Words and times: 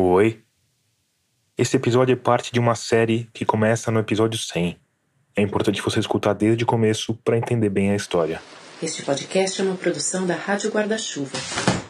Oi. 0.00 0.44
Esse 1.56 1.76
episódio 1.76 2.12
é 2.12 2.16
parte 2.16 2.52
de 2.52 2.60
uma 2.60 2.76
série 2.76 3.28
que 3.32 3.44
começa 3.44 3.90
no 3.90 3.98
episódio 3.98 4.38
100. 4.38 4.78
É 5.34 5.42
importante 5.42 5.82
você 5.82 5.98
escutar 5.98 6.34
desde 6.34 6.62
o 6.62 6.66
começo 6.68 7.14
para 7.24 7.36
entender 7.36 7.68
bem 7.68 7.90
a 7.90 7.96
história. 7.96 8.40
Este 8.80 9.02
podcast 9.02 9.60
é 9.60 9.64
uma 9.64 9.74
produção 9.74 10.24
da 10.24 10.36
Rádio 10.36 10.70
Guarda-Chuva. 10.70 11.36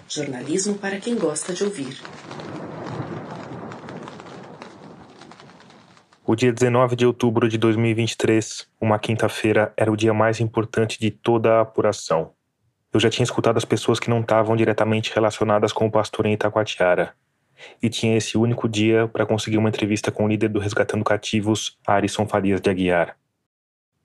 Jornalismo 0.08 0.78
para 0.78 0.98
quem 0.98 1.16
gosta 1.16 1.52
de 1.52 1.62
ouvir. 1.64 2.00
O 6.24 6.34
dia 6.34 6.50
19 6.50 6.96
de 6.96 7.04
outubro 7.04 7.46
de 7.46 7.58
2023, 7.58 8.68
uma 8.80 8.98
quinta-feira, 8.98 9.70
era 9.76 9.92
o 9.92 9.96
dia 9.96 10.14
mais 10.14 10.40
importante 10.40 10.98
de 10.98 11.10
toda 11.10 11.56
a 11.56 11.60
apuração. 11.60 12.32
Eu 12.90 13.00
já 13.00 13.10
tinha 13.10 13.24
escutado 13.24 13.58
as 13.58 13.66
pessoas 13.66 14.00
que 14.00 14.08
não 14.08 14.22
estavam 14.22 14.56
diretamente 14.56 15.12
relacionadas 15.14 15.74
com 15.74 15.86
o 15.86 15.90
pastor 15.90 16.24
em 16.24 16.32
Itacoatiara. 16.32 17.14
E 17.82 17.88
tinha 17.88 18.16
esse 18.16 18.36
único 18.36 18.68
dia 18.68 19.08
para 19.08 19.26
conseguir 19.26 19.58
uma 19.58 19.68
entrevista 19.68 20.10
com 20.10 20.24
o 20.24 20.28
líder 20.28 20.48
do 20.48 20.58
Resgatando 20.58 21.04
Cativos, 21.04 21.78
Arison 21.86 22.26
Farias 22.26 22.60
de 22.60 22.70
Aguiar. 22.70 23.16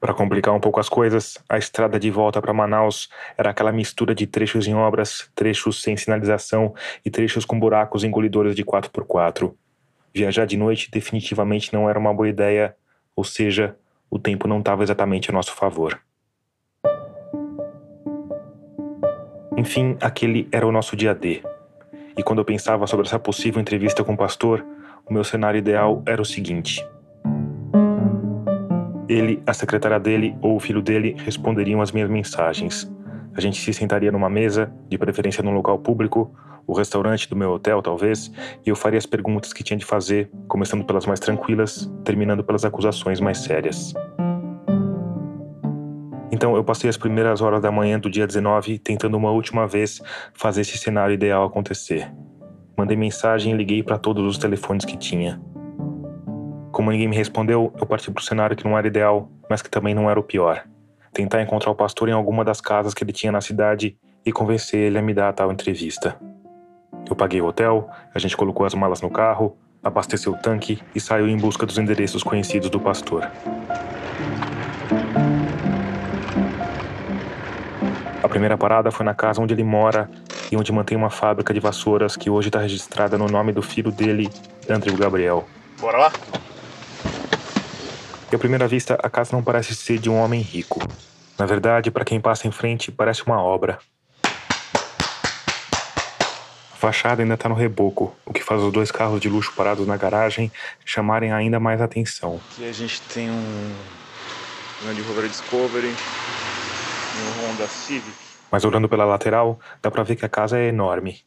Para 0.03 0.13
complicar 0.13 0.53
um 0.53 0.59
pouco 0.59 0.81
as 0.81 0.89
coisas, 0.89 1.38
a 1.48 1.58
estrada 1.58 1.97
de 1.97 2.11
volta 2.11 2.41
para 2.41 2.53
Manaus 2.53 3.08
era 3.38 3.52
aquela 3.52 3.71
mistura 3.71 4.13
de 4.13 4.27
trechos 4.27 4.67
em 4.67 4.75
obras, 4.75 5.31
trechos 5.34 5.81
sem 5.81 5.95
sinalização 5.95 6.75
e 7.05 7.09
trechos 7.09 7.45
com 7.45 7.58
buracos 7.58 8.03
engolidores 8.03 8.53
de 8.53 8.66
4x4. 8.66 9.53
Viajar 10.13 10.45
de 10.45 10.58
noite 10.58 10.91
definitivamente 10.91 11.72
não 11.73 11.89
era 11.89 11.97
uma 11.97 12.13
boa 12.13 12.27
ideia, 12.27 12.75
ou 13.16 13.23
seja, 13.23 13.77
o 14.09 14.20
tempo 14.20 14.45
não 14.45 14.59
estava 14.59 14.83
exatamente 14.83 15.30
a 15.30 15.33
nosso 15.33 15.53
favor. 15.53 15.97
Enfim, 19.55 19.97
aquele 20.02 20.49
era 20.52 20.67
o 20.67 20.72
nosso 20.72 20.97
dia 20.97 21.16
D. 21.16 21.41
E 22.17 22.23
quando 22.23 22.40
eu 22.40 22.45
pensava 22.45 22.88
sobre 22.88 23.08
essa 23.08 23.20
possível 23.20 23.62
entrevista 23.62 24.03
com 24.03 24.13
o 24.13 24.17
pastor, 24.17 24.66
o 25.05 25.13
meu 25.13 25.23
cenário 25.23 25.58
ideal 25.58 26.02
era 26.05 26.22
o 26.22 26.26
seguinte: 26.26 26.86
ele, 29.08 29.42
a 29.45 29.53
secretária 29.53 30.00
dele 30.00 30.36
ou 30.42 30.55
o 30.55 30.59
filho 30.59 30.81
dele 30.81 31.16
responderiam 31.17 31.81
às 31.81 31.92
minhas 31.92 32.09
mensagens. 32.09 32.92
A 33.36 33.42
gente 33.42 33.59
se 33.59 33.73
sentaria 33.73 34.11
numa 34.11 34.30
mesa, 34.30 34.72
de 34.88 34.97
preferência 34.97 35.44
num 35.44 35.53
local 35.53 35.80
público, 35.80 36.31
o 36.67 36.73
restaurante 36.73 37.30
do 37.30 37.36
meu 37.36 37.52
hotel, 37.52 37.81
talvez, 37.81 38.31
e 38.66 38.70
eu 38.70 38.75
faria 38.75 38.98
as 38.98 39.05
perguntas 39.05 39.52
que 39.52 39.64
tinha 39.64 39.77
de 39.77 39.86
fazer, 39.86 40.30
começando 40.48 40.86
pelas 40.86 41.05
mais 41.05 41.20
tranquilas, 41.20 41.92
terminando 42.05 42.44
pelas 42.44 42.64
acusações 42.64 43.20
mais 43.20 43.39
sérias. 43.39 43.94
Então 46.34 46.56
eu 46.56 46.64
passei 46.64 46.89
as 46.89 46.98
primeiras 46.98 47.42
horas 47.42 47.62
da 47.62 47.72
manhã 47.72 48.00
do 48.00 48.09
dia 48.09 48.26
19 48.26 48.80
tentando 48.80 49.16
uma 49.16 49.30
última 49.30 49.67
vez 49.67 50.02
fazer 50.34 50.62
esse 50.62 50.80
cenário 50.80 51.14
ideal 51.14 51.45
acontecer. 51.45 52.12
Mandei 52.76 52.98
mensagem 52.98 53.53
e 53.53 53.56
liguei 53.56 53.84
para 53.84 54.00
todos 54.00 54.26
os 54.26 54.39
telefones 54.39 54.84
que 54.84 54.98
tinha. 54.98 55.39
Como 56.72 56.89
ninguém 56.89 57.08
me 57.08 57.16
respondeu, 57.16 57.72
eu 57.80 57.86
parti 57.86 58.09
para 58.09 58.20
o 58.20 58.23
cenário 58.23 58.56
que 58.56 58.66
não 58.66 58.76
era 58.76 58.88
ideal, 58.88 59.30
mas 59.48 59.61
que 59.61 59.70
também 59.70 59.94
não 59.94 60.09
era 60.09 60.20
o 60.20 60.23
pior. 60.23 60.64
Tentar 61.14 61.39
encontrar 61.39 61.70
o 61.70 61.76
pastor 61.76 62.09
em 62.09 62.14
alguma 62.14 62.44
das 62.44 62.59
casas 62.59 62.95
que 62.95 63.04
ele 63.04 63.14
tinha 63.14 63.31
na 63.31 63.39
cidade 63.39 63.95
e 64.26 64.31
convencer 64.31 64.80
ele 64.80 64.98
a 64.98 65.04
me 65.04 65.14
dar 65.14 65.30
a 65.30 65.34
tal 65.34 65.52
entrevista. 65.52 66.17
Eu 67.08 67.16
paguei 67.16 67.42
o 67.42 67.45
hotel, 67.45 67.88
a 68.11 68.17
gente 68.17 68.36
colocou 68.36 68.66
as 68.66 68.73
malas 68.73 69.04
no 69.04 69.11
carro, 69.11 69.56
abasteceu 69.84 70.31
o 70.31 70.38
tanque 70.38 70.81
e 70.95 71.00
saiu 71.00 71.28
em 71.28 71.38
busca 71.38 71.64
dos 71.64 71.78
endereços 71.78 72.23
conhecidos 72.23 72.72
do 72.72 72.80
pastor. 72.80 73.30
Primeira 78.34 78.58
parada 78.58 78.89
foi 78.89 79.06
na 79.06 79.14
casa 79.14 79.39
onde 79.39 79.53
ele 79.53 79.64
mora 79.64 80.09
e 80.52 80.58
onde 80.58 80.72
mantém 80.72 80.98
uma 80.98 81.12
fábrica 81.12 81.53
de 81.53 81.59
vassouras 81.59 82.17
que 82.17 82.31
hoje 82.31 82.50
está 82.50 82.59
registrada 82.59 83.16
no 83.16 83.28
nome 83.28 83.52
do 83.52 83.62
filho 83.62 83.92
dele, 83.92 84.28
Andrew 84.67 84.98
Gabriel. 84.98 85.48
Bora 85.80 86.00
lá? 86.00 86.14
E 88.31 88.36
à 88.36 88.39
primeira 88.39 88.67
vista, 88.67 88.98
a 89.04 89.08
casa 89.08 89.36
não 89.36 89.44
parece 89.44 89.76
ser 89.76 90.00
de 90.00 90.09
um 90.09 90.20
homem 90.20 90.42
rico. 90.42 90.81
Na 91.38 91.45
verdade, 91.45 91.92
para 91.92 92.04
quem 92.04 92.20
passa 92.20 92.48
em 92.48 92.52
frente, 92.52 92.92
parece 92.92 93.23
uma 93.23 93.39
obra 93.39 93.77
fachada 96.73 97.22
ainda 97.22 97.36
está 97.36 97.48
no 97.48 97.55
reboco, 97.55 98.14
o 98.26 98.33
que 98.33 98.43
faz 98.43 98.61
os 98.61 98.73
dois 98.73 98.92
carros 98.92 99.22
de 99.22 99.30
luxo 99.30 99.54
parados 99.55 99.88
na 99.88 99.95
garagem 99.95 100.52
chamarem 100.83 101.32
ainda 101.32 101.58
mais 101.58 101.80
atenção. 101.80 102.42
Aqui 102.52 102.67
a 102.67 102.73
gente 102.73 102.99
tem 103.04 103.30
um 103.30 103.73
Land 104.86 105.02
Rover 105.04 105.30
Discovery 105.30 105.88
e 105.88 107.45
um 107.45 107.52
Honda 107.52 107.67
Civic. 107.67 108.23
Mas 108.53 108.64
olhando 108.64 108.87
pela 108.87 109.03
lateral, 109.03 109.59
dá 109.81 109.89
para 109.89 110.03
ver 110.03 110.15
que 110.15 110.23
a 110.23 110.30
casa 110.30 110.59
é 110.59 110.67
enorme. 110.67 111.23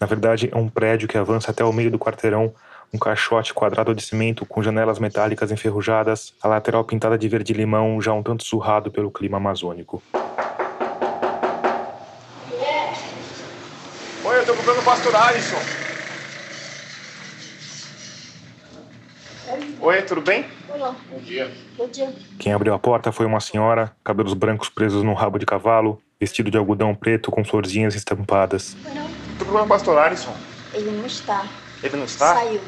Na 0.00 0.08
verdade, 0.08 0.50
é 0.52 0.56
um 0.56 0.68
prédio 0.68 1.06
que 1.06 1.16
avança 1.16 1.52
até 1.52 1.62
o 1.62 1.72
meio 1.72 1.88
do 1.88 2.00
quarteirão, 2.00 2.52
um 2.92 2.98
caixote 2.98 3.54
quadrado 3.54 3.94
de 3.94 4.02
cimento 4.02 4.44
com 4.44 4.60
janelas 4.60 4.98
metálicas 4.98 5.52
enferrujadas, 5.52 6.34
a 6.42 6.48
lateral 6.48 6.82
pintada 6.82 7.16
de 7.16 7.28
verde-limão, 7.28 8.02
já 8.02 8.12
um 8.12 8.24
tanto 8.24 8.42
surrado 8.42 8.90
pelo 8.90 9.08
clima 9.08 9.36
amazônico. 9.36 10.02
tô 14.44 14.54
procurando 14.54 14.80
o 14.80 14.84
pastor 14.84 15.14
Alisson. 15.14 15.56
Oi, 19.80 20.02
tudo 20.02 20.22
bem? 20.22 20.44
Olá. 20.68 20.96
Bom 21.08 21.18
dia. 21.18 21.52
Bom 21.76 21.88
dia. 21.88 22.12
Quem 22.40 22.52
abriu 22.52 22.74
a 22.74 22.78
porta 22.80 23.12
foi 23.12 23.26
uma 23.26 23.38
senhora, 23.38 23.94
cabelos 24.02 24.34
brancos 24.34 24.68
presos 24.68 25.04
num 25.04 25.14
rabo 25.14 25.38
de 25.38 25.46
cavalo, 25.46 26.02
vestido 26.20 26.50
de 26.50 26.58
algodão 26.58 26.94
preto 26.94 27.30
com 27.30 27.44
florzinhas 27.44 27.94
estampadas. 27.94 28.76
Não, 28.94 29.08
Tô 29.38 29.44
procurando 29.44 29.66
o 29.66 29.68
pastor 29.68 29.98
Alisson. 29.98 30.34
ele 30.74 30.90
não 30.90 31.06
está. 31.06 31.46
Ele 31.82 31.96
não 31.96 32.04
está? 32.04 32.34
Saiu. 32.34 32.60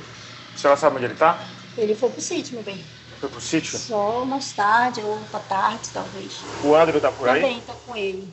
A 0.54 0.56
senhora 0.56 0.78
sabe 0.78 0.96
onde 0.96 1.04
ele 1.06 1.14
tá? 1.14 1.38
Ele 1.76 1.94
foi 1.94 2.10
pro 2.10 2.20
sítio, 2.20 2.54
meu 2.54 2.62
bem. 2.62 2.82
Foi 3.18 3.28
pro 3.28 3.40
sítio? 3.40 3.76
Só 3.76 4.24
mais 4.24 4.52
tarde 4.52 5.00
ou 5.02 5.18
pra 5.30 5.40
tarde, 5.40 5.88
talvez. 5.92 6.40
O 6.62 6.74
André 6.74 7.00
tá 7.00 7.10
por 7.10 7.28
aí? 7.28 7.40
Também 7.40 7.60
tá 7.60 7.72
com 7.86 7.96
ele. 7.96 8.32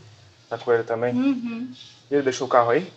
Tá 0.49 0.57
com 0.57 0.71
ele 0.71 0.83
também? 0.83 1.13
Uhum. 1.15 1.71
E 2.09 2.13
ele 2.13 2.23
deixou 2.23 2.47
o 2.47 2.49
carro 2.49 2.69
aí? 2.69 2.91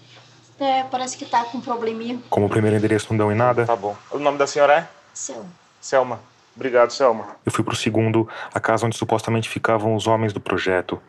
É, 0.58 0.82
parece 0.84 1.16
que 1.16 1.24
tá 1.24 1.42
com 1.44 1.58
um 1.58 1.60
probleminha. 1.60 2.20
Como 2.28 2.46
o 2.46 2.50
primeiro 2.50 2.76
endereço 2.76 3.06
não 3.10 3.16
deu 3.16 3.32
em 3.32 3.34
nada, 3.34 3.64
Tá 3.64 3.74
bom. 3.74 3.96
O 4.10 4.18
nome 4.18 4.36
da 4.36 4.46
senhora 4.46 4.74
é? 4.74 4.88
Seu. 5.14 5.44
Selma. 5.80 6.20
Obrigado, 6.54 6.90
Selma. 6.92 7.28
eu 7.46 7.50
fui 7.50 7.64
pro 7.64 7.74
segundo, 7.74 8.28
a 8.52 8.60
casa 8.60 8.84
onde 8.84 8.96
supostamente 8.96 9.48
ficavam 9.48 9.94
os 9.94 10.06
homens 10.06 10.32
do 10.34 10.40
projeto. 10.40 11.00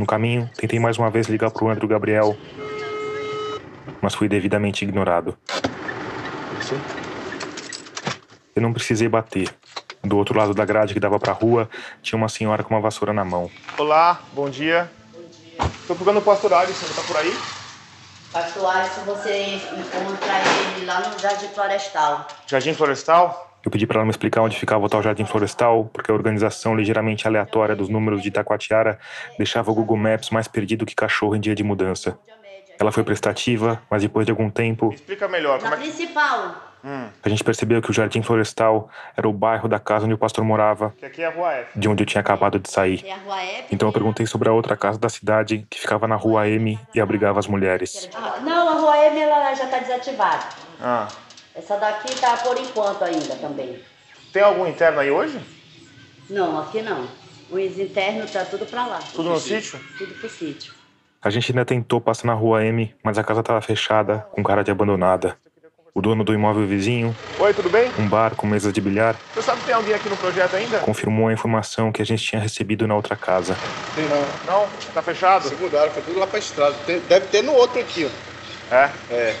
No 0.00 0.06
caminho, 0.06 0.48
tentei 0.56 0.80
mais 0.80 0.96
uma 0.96 1.10
vez 1.10 1.26
ligar 1.26 1.50
pro 1.50 1.68
Andrew 1.68 1.86
Gabriel, 1.86 2.34
mas 4.00 4.14
fui 4.14 4.30
devidamente 4.30 4.82
ignorado. 4.82 5.36
Eu 8.56 8.62
não 8.62 8.72
precisei 8.72 9.10
bater. 9.10 9.54
Do 10.02 10.16
outro 10.16 10.38
lado 10.38 10.54
da 10.54 10.64
grade 10.64 10.94
que 10.94 11.00
dava 11.00 11.18
pra 11.18 11.34
rua, 11.34 11.68
tinha 12.00 12.16
uma 12.16 12.30
senhora 12.30 12.64
com 12.64 12.72
uma 12.72 12.80
vassoura 12.80 13.12
na 13.12 13.26
mão. 13.26 13.50
Olá, 13.76 14.22
bom 14.32 14.48
dia. 14.48 14.90
Bom 15.12 15.20
dia. 15.20 15.70
Tô 15.86 15.94
procurando 15.94 16.20
o 16.20 16.22
pastor 16.22 16.54
Alisson, 16.54 16.86
ele 16.86 16.94
tá 16.94 17.02
por 17.02 17.16
aí? 17.18 17.38
Pastor 18.32 18.74
Alisson, 18.74 19.02
você 19.02 19.56
encontra 19.56 20.32
ele 20.76 20.86
lá 20.86 21.06
no 21.06 21.18
Jardim 21.18 21.48
Florestal. 21.48 22.26
Jardim 22.46 22.72
Florestal? 22.72 23.49
Eu 23.64 23.70
pedi 23.70 23.86
para 23.86 23.98
ela 23.98 24.04
me 24.04 24.10
explicar 24.10 24.42
onde 24.42 24.56
ficava 24.56 24.84
o 24.84 24.88
tal 24.88 25.02
Jardim 25.02 25.24
Florestal, 25.26 25.90
porque 25.92 26.10
a 26.10 26.14
organização 26.14 26.74
ligeiramente 26.74 27.26
aleatória 27.26 27.76
dos 27.76 27.88
números 27.88 28.22
de 28.22 28.28
Itacoatiara 28.28 28.98
deixava 29.36 29.70
o 29.70 29.74
Google 29.74 29.96
Maps 29.98 30.30
mais 30.30 30.48
perdido 30.48 30.86
que 30.86 30.94
cachorro 30.94 31.36
em 31.36 31.40
dia 31.40 31.54
de 31.54 31.62
mudança. 31.62 32.18
Ela 32.78 32.90
foi 32.90 33.04
prestativa, 33.04 33.82
mas 33.90 34.00
depois 34.00 34.24
de 34.24 34.32
algum 34.32 34.48
tempo, 34.48 34.90
Explica 34.94 35.28
melhor. 35.28 35.60
Na 35.60 35.70
Como 35.70 35.74
é 35.74 35.76
que... 35.76 35.82
principal. 35.82 36.70
Hum, 36.82 37.08
a 37.22 37.28
gente 37.28 37.44
percebeu 37.44 37.82
que 37.82 37.90
o 37.90 37.92
Jardim 37.92 38.22
Florestal 38.22 38.88
era 39.14 39.28
o 39.28 39.32
bairro 39.34 39.68
da 39.68 39.78
casa 39.78 40.06
onde 40.06 40.14
o 40.14 40.18
pastor 40.18 40.42
morava, 40.42 40.94
que 40.96 41.04
aqui 41.04 41.22
é 41.22 41.26
a 41.26 41.30
Rua 41.30 41.52
F. 41.52 41.78
de 41.78 41.86
onde 41.86 42.02
eu 42.02 42.06
tinha 42.06 42.22
acabado 42.22 42.58
de 42.58 42.70
sair. 42.70 43.02
Tem 43.02 43.12
a 43.12 43.18
Rua 43.18 43.42
F. 43.42 43.64
Então 43.70 43.86
eu 43.86 43.92
perguntei 43.92 44.24
sobre 44.24 44.48
a 44.48 44.52
outra 44.52 44.74
casa 44.78 44.98
da 44.98 45.10
cidade, 45.10 45.66
que 45.68 45.78
ficava 45.78 46.08
na 46.08 46.16
rua 46.16 46.48
M 46.48 46.80
e 46.94 46.98
abrigava 47.02 47.38
as 47.38 47.46
mulheres. 47.46 48.08
Ah, 48.14 48.38
não, 48.40 48.70
a 48.70 48.80
Rua 48.80 48.96
M 49.08 49.20
ela 49.20 49.54
já 49.54 49.64
está 49.64 49.78
desativada. 49.78 50.46
Ah. 50.80 51.06
Essa 51.60 51.76
daqui 51.76 52.14
tá 52.18 52.38
por 52.38 52.56
enquanto 52.56 53.02
ainda 53.04 53.34
também. 53.36 53.78
Tem 54.32 54.42
algum 54.42 54.66
interno 54.66 54.98
aí 54.98 55.10
hoje? 55.10 55.38
Não, 56.30 56.58
aqui 56.58 56.80
não. 56.80 57.06
Os 57.50 57.78
internos 57.78 58.30
tá 58.30 58.46
tudo 58.46 58.64
pra 58.64 58.86
lá. 58.86 58.98
Tudo 59.12 59.28
no 59.28 59.38
sítio? 59.38 59.78
Tudo 59.98 60.14
pro 60.14 60.30
sítio. 60.30 60.72
A 61.22 61.28
gente 61.28 61.52
ainda 61.52 61.66
tentou 61.66 62.00
passar 62.00 62.26
na 62.26 62.32
rua 62.32 62.64
M, 62.64 62.94
mas 63.04 63.18
a 63.18 63.22
casa 63.24 63.40
estava 63.40 63.60
fechada, 63.60 64.26
com 64.32 64.42
cara 64.42 64.64
de 64.64 64.70
abandonada. 64.70 65.36
O 65.94 66.00
dono 66.00 66.24
do 66.24 66.32
imóvel 66.32 66.66
vizinho, 66.66 67.14
Oi, 67.38 67.52
tudo 67.52 67.68
bem? 67.68 67.92
um 67.98 68.08
bar 68.08 68.34
com 68.34 68.46
mesas 68.46 68.72
de 68.72 68.80
bilhar, 68.80 69.14
Você 69.34 69.42
sabe 69.42 69.60
se 69.60 69.66
tem 69.66 69.74
alguém 69.74 69.92
aqui 69.92 70.08
no 70.08 70.16
projeto 70.16 70.54
ainda? 70.56 70.78
confirmou 70.78 71.28
a 71.28 71.32
informação 71.34 71.92
que 71.92 72.00
a 72.00 72.06
gente 72.06 72.24
tinha 72.24 72.40
recebido 72.40 72.86
na 72.88 72.94
outra 72.96 73.16
casa. 73.16 73.54
Tem 73.94 74.08
não. 74.08 74.24
Não? 74.46 74.68
Tá 74.94 75.02
fechado? 75.02 75.46
Se 75.46 75.54
mudaram, 75.56 75.90
foi 75.92 76.00
tudo 76.04 76.18
lá 76.20 76.26
pra 76.26 76.38
estrada. 76.38 76.74
Tem- 76.86 77.00
deve 77.00 77.26
ter 77.26 77.42
no 77.42 77.52
outro 77.52 77.78
aqui, 77.80 78.06
ó. 78.06 78.74
É? 78.74 78.90
É. 79.10 79.36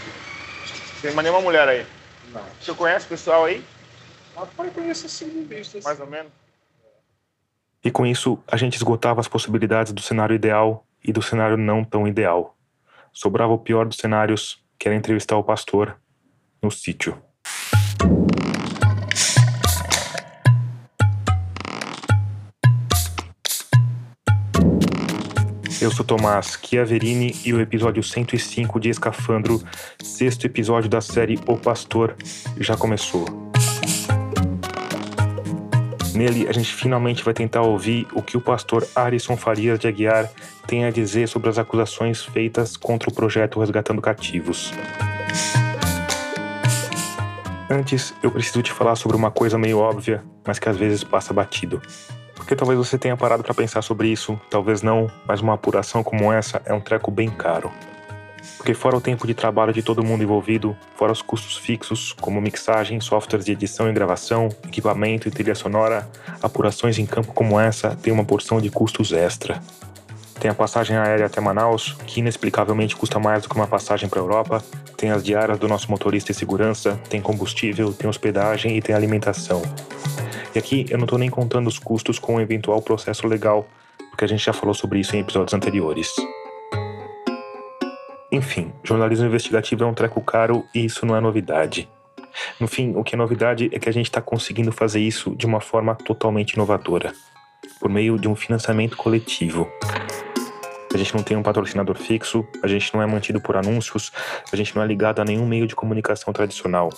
Tem 1.00 1.12
mais 1.14 1.24
nenhuma 1.24 1.40
mulher 1.40 1.66
aí? 1.66 1.86
Não. 2.32 2.44
Você 2.60 2.74
conhece 2.74 3.06
o 3.06 3.08
pessoal 3.08 3.44
aí? 3.44 3.64
Mas 4.34 4.48
pode 4.50 4.70
conhecer 4.70 5.06
assim 5.06 5.28
de 5.28 5.42
vista. 5.42 5.78
assim. 5.78 5.86
Mais 5.86 6.00
ou 6.00 6.06
menos. 6.06 6.32
E 7.82 7.90
com 7.90 8.06
isso, 8.06 8.38
a 8.46 8.56
gente 8.56 8.76
esgotava 8.76 9.20
as 9.20 9.28
possibilidades 9.28 9.92
do 9.92 10.02
cenário 10.02 10.34
ideal 10.34 10.86
e 11.02 11.12
do 11.12 11.22
cenário 11.22 11.56
não 11.56 11.82
tão 11.82 12.06
ideal. 12.06 12.56
Sobrava 13.12 13.52
o 13.52 13.58
pior 13.58 13.86
dos 13.86 13.96
cenários, 13.96 14.62
que 14.78 14.86
era 14.86 14.96
entrevistar 14.96 15.36
o 15.36 15.44
pastor, 15.44 15.98
no 16.62 16.70
sítio. 16.70 17.20
Eu 25.80 25.90
sou 25.90 26.04
Tomás 26.04 26.58
Chiaverini 26.62 27.34
e 27.42 27.54
o 27.54 27.60
episódio 27.60 28.02
105 28.02 28.78
de 28.78 28.90
Escafandro, 28.90 29.62
sexto 30.02 30.44
episódio 30.44 30.90
da 30.90 31.00
série 31.00 31.38
O 31.46 31.56
Pastor, 31.56 32.14
já 32.58 32.76
começou. 32.76 33.24
Nele, 36.14 36.46
a 36.46 36.52
gente 36.52 36.74
finalmente 36.74 37.24
vai 37.24 37.32
tentar 37.32 37.62
ouvir 37.62 38.06
o 38.12 38.20
que 38.20 38.36
o 38.36 38.42
pastor 38.42 38.86
Arison 38.94 39.38
Farias 39.38 39.78
de 39.78 39.88
Aguiar 39.88 40.30
tem 40.66 40.84
a 40.84 40.90
dizer 40.90 41.26
sobre 41.28 41.48
as 41.48 41.56
acusações 41.56 42.22
feitas 42.22 42.76
contra 42.76 43.08
o 43.08 43.14
projeto 43.14 43.58
Resgatando 43.58 44.02
Cativos. 44.02 44.74
Antes, 47.70 48.12
eu 48.22 48.30
preciso 48.30 48.62
te 48.62 48.70
falar 48.70 48.96
sobre 48.96 49.16
uma 49.16 49.30
coisa 49.30 49.56
meio 49.56 49.78
óbvia, 49.78 50.22
mas 50.46 50.58
que 50.58 50.68
às 50.68 50.76
vezes 50.76 51.02
passa 51.02 51.32
batido. 51.32 51.80
Porque 52.40 52.56
talvez 52.56 52.78
você 52.78 52.96
tenha 52.96 53.16
parado 53.16 53.42
para 53.44 53.52
pensar 53.52 53.82
sobre 53.82 54.08
isso, 54.08 54.40
talvez 54.48 54.80
não, 54.80 55.10
mas 55.28 55.42
uma 55.42 55.54
apuração 55.54 56.02
como 56.02 56.32
essa 56.32 56.60
é 56.64 56.72
um 56.72 56.80
treco 56.80 57.10
bem 57.10 57.28
caro. 57.28 57.70
Porque 58.56 58.72
fora 58.72 58.96
o 58.96 59.00
tempo 59.00 59.26
de 59.26 59.34
trabalho 59.34 59.74
de 59.74 59.82
todo 59.82 60.02
mundo 60.02 60.22
envolvido, 60.22 60.74
fora 60.96 61.12
os 61.12 61.20
custos 61.20 61.58
fixos, 61.58 62.14
como 62.14 62.40
mixagem, 62.40 62.98
softwares 62.98 63.44
de 63.44 63.52
edição 63.52 63.90
e 63.90 63.92
gravação, 63.92 64.48
equipamento 64.64 65.28
e 65.28 65.30
trilha 65.30 65.54
sonora, 65.54 66.08
apurações 66.42 66.98
em 66.98 67.04
campo 67.04 67.32
como 67.34 67.60
essa 67.60 67.94
têm 67.94 68.12
uma 68.12 68.24
porção 68.24 68.58
de 68.58 68.70
custos 68.70 69.12
extra. 69.12 69.60
Tem 70.40 70.50
a 70.50 70.54
passagem 70.54 70.96
aérea 70.96 71.26
até 71.26 71.42
Manaus, 71.42 71.94
que 72.06 72.20
inexplicavelmente 72.20 72.96
custa 72.96 73.18
mais 73.18 73.42
do 73.42 73.50
que 73.50 73.54
uma 73.54 73.66
passagem 73.66 74.08
para 74.08 74.18
a 74.18 74.22
Europa. 74.22 74.64
Tem 74.96 75.10
as 75.10 75.22
diárias 75.22 75.58
do 75.58 75.68
nosso 75.68 75.90
motorista 75.90 76.32
e 76.32 76.34
segurança, 76.34 76.98
tem 77.10 77.20
combustível, 77.20 77.92
tem 77.92 78.08
hospedagem 78.08 78.78
e 78.78 78.80
tem 78.80 78.94
alimentação. 78.94 79.62
E 80.54 80.58
aqui 80.58 80.86
eu 80.90 80.98
não 80.98 81.04
estou 81.04 81.18
nem 81.18 81.30
contando 81.30 81.68
os 81.68 81.78
custos 81.78 82.18
com 82.18 82.36
o 82.36 82.40
eventual 82.40 82.82
processo 82.82 83.26
legal, 83.26 83.68
porque 84.10 84.24
a 84.24 84.28
gente 84.28 84.44
já 84.44 84.52
falou 84.52 84.74
sobre 84.74 84.98
isso 84.98 85.14
em 85.14 85.20
episódios 85.20 85.54
anteriores. 85.54 86.12
Enfim, 88.32 88.72
jornalismo 88.82 89.26
investigativo 89.26 89.84
é 89.84 89.86
um 89.86 89.94
treco 89.94 90.20
caro 90.20 90.64
e 90.74 90.84
isso 90.84 91.04
não 91.06 91.16
é 91.16 91.20
novidade. 91.20 91.88
No 92.58 92.68
fim, 92.68 92.94
o 92.94 93.02
que 93.02 93.14
é 93.14 93.18
novidade 93.18 93.70
é 93.72 93.78
que 93.78 93.88
a 93.88 93.92
gente 93.92 94.06
está 94.06 94.20
conseguindo 94.20 94.70
fazer 94.70 95.00
isso 95.00 95.34
de 95.34 95.46
uma 95.46 95.60
forma 95.60 95.94
totalmente 95.94 96.52
inovadora 96.52 97.12
por 97.80 97.88
meio 97.88 98.18
de 98.18 98.28
um 98.28 98.36
financiamento 98.36 98.96
coletivo. 98.96 99.68
A 100.92 100.98
gente 100.98 101.14
não 101.14 101.22
tem 101.22 101.36
um 101.36 101.42
patrocinador 101.42 101.96
fixo, 101.96 102.46
a 102.62 102.66
gente 102.66 102.92
não 102.92 103.00
é 103.00 103.06
mantido 103.06 103.40
por 103.40 103.56
anúncios, 103.56 104.10
a 104.52 104.56
gente 104.56 104.74
não 104.74 104.82
é 104.82 104.86
ligado 104.86 105.20
a 105.20 105.24
nenhum 105.24 105.46
meio 105.46 105.66
de 105.66 105.74
comunicação 105.74 106.32
tradicional. 106.32 106.90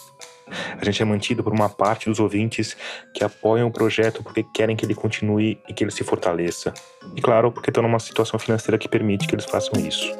A 0.81 0.85
gente 0.85 1.03
é 1.03 1.05
mantido 1.05 1.43
por 1.43 1.53
uma 1.53 1.69
parte 1.69 2.09
dos 2.09 2.21
ouvintes 2.21 2.77
que 3.15 3.25
apoiam 3.25 3.69
o 3.69 3.73
projeto 3.73 4.23
porque 4.23 4.45
querem 4.55 4.77
que 4.77 4.85
ele 4.85 4.95
continue 4.95 5.59
e 5.69 5.73
que 5.73 5.85
ele 5.85 5.91
se 5.91 6.05
fortaleça. 6.05 6.73
E 7.17 7.21
claro, 7.21 7.51
porque 7.53 7.71
estão 7.71 7.83
numa 7.83 7.99
situação 7.99 8.39
financeira 8.39 8.79
que 8.79 8.89
permite 8.89 9.27
que 9.27 9.35
eles 9.35 9.45
façam 9.45 9.81
isso. 9.87 10.13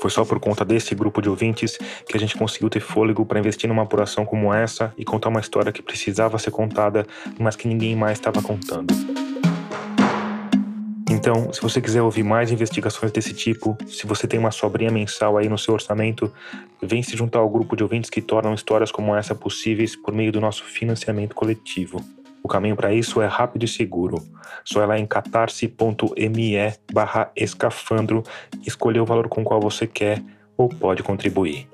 Foi 0.00 0.10
só 0.10 0.24
por 0.24 0.40
conta 0.40 0.64
desse 0.64 0.94
grupo 0.94 1.20
de 1.20 1.28
ouvintes 1.28 1.76
que 2.08 2.16
a 2.16 2.20
gente 2.20 2.36
conseguiu 2.36 2.70
ter 2.70 2.80
fôlego 2.80 3.26
para 3.26 3.38
investir 3.38 3.68
numa 3.68 3.82
apuração 3.82 4.24
como 4.24 4.52
essa 4.52 4.94
e 4.96 5.04
contar 5.04 5.28
uma 5.28 5.40
história 5.40 5.70
que 5.70 5.82
precisava 5.82 6.38
ser 6.38 6.50
contada, 6.50 7.06
mas 7.38 7.54
que 7.54 7.68
ninguém 7.68 7.94
mais 7.94 8.18
estava 8.18 8.40
contando. 8.40 8.94
Então, 11.20 11.52
se 11.52 11.60
você 11.60 11.82
quiser 11.82 12.00
ouvir 12.00 12.22
mais 12.22 12.50
investigações 12.50 13.12
desse 13.12 13.34
tipo, 13.34 13.76
se 13.86 14.06
você 14.06 14.26
tem 14.26 14.40
uma 14.40 14.50
sobrinha 14.50 14.90
mensal 14.90 15.36
aí 15.36 15.50
no 15.50 15.58
seu 15.58 15.74
orçamento, 15.74 16.32
vem 16.80 17.02
se 17.02 17.14
juntar 17.14 17.40
ao 17.40 17.50
grupo 17.50 17.76
de 17.76 17.82
ouvintes 17.82 18.08
que 18.08 18.22
tornam 18.22 18.54
histórias 18.54 18.90
como 18.90 19.14
essa 19.14 19.34
possíveis 19.34 19.94
por 19.94 20.14
meio 20.14 20.32
do 20.32 20.40
nosso 20.40 20.64
financiamento 20.64 21.34
coletivo. 21.34 22.02
O 22.42 22.48
caminho 22.48 22.74
para 22.74 22.94
isso 22.94 23.20
é 23.20 23.26
rápido 23.26 23.66
e 23.66 23.68
seguro. 23.68 24.16
Só 24.64 24.82
ir 24.82 24.86
lá 24.86 24.98
em 24.98 25.04
catarse.me 25.04 26.54
barra 26.90 27.30
escafandro 27.36 28.22
escolher 28.66 29.00
o 29.00 29.04
valor 29.04 29.28
com 29.28 29.42
o 29.42 29.44
qual 29.44 29.60
você 29.60 29.86
quer 29.86 30.22
ou 30.56 30.70
pode 30.70 31.02
contribuir. 31.02 31.68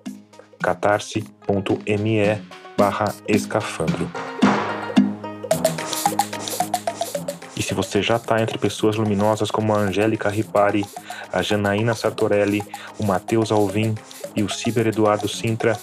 catarse.me 0.60 2.42
barra 2.76 3.14
escafandro. 3.28 4.10
Se 7.66 7.74
você 7.74 8.00
já 8.00 8.14
está 8.14 8.40
entre 8.40 8.58
pessoas 8.58 8.94
luminosas 8.94 9.50
como 9.50 9.74
a 9.74 9.78
Angélica 9.78 10.28
Ripari, 10.28 10.84
a 11.32 11.42
Janaína 11.42 11.96
Sartorelli, 11.96 12.62
o 12.96 13.04
Matheus 13.04 13.50
Alvim 13.50 13.92
e 14.36 14.44
o 14.44 14.48
Ciber 14.48 14.86
Eduardo 14.86 15.28
Sintra, 15.28 15.76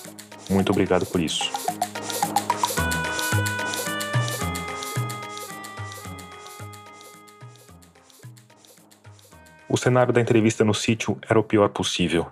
muito 0.49 0.71
obrigado 0.71 1.05
por 1.05 1.19
isso. 1.19 1.51
O 9.67 9.75
cenário 9.75 10.13
da 10.13 10.21
entrevista 10.21 10.63
no 10.63 10.73
sítio 10.73 11.17
era 11.29 11.37
o 11.37 11.43
pior 11.43 11.67
possível. 11.67 12.27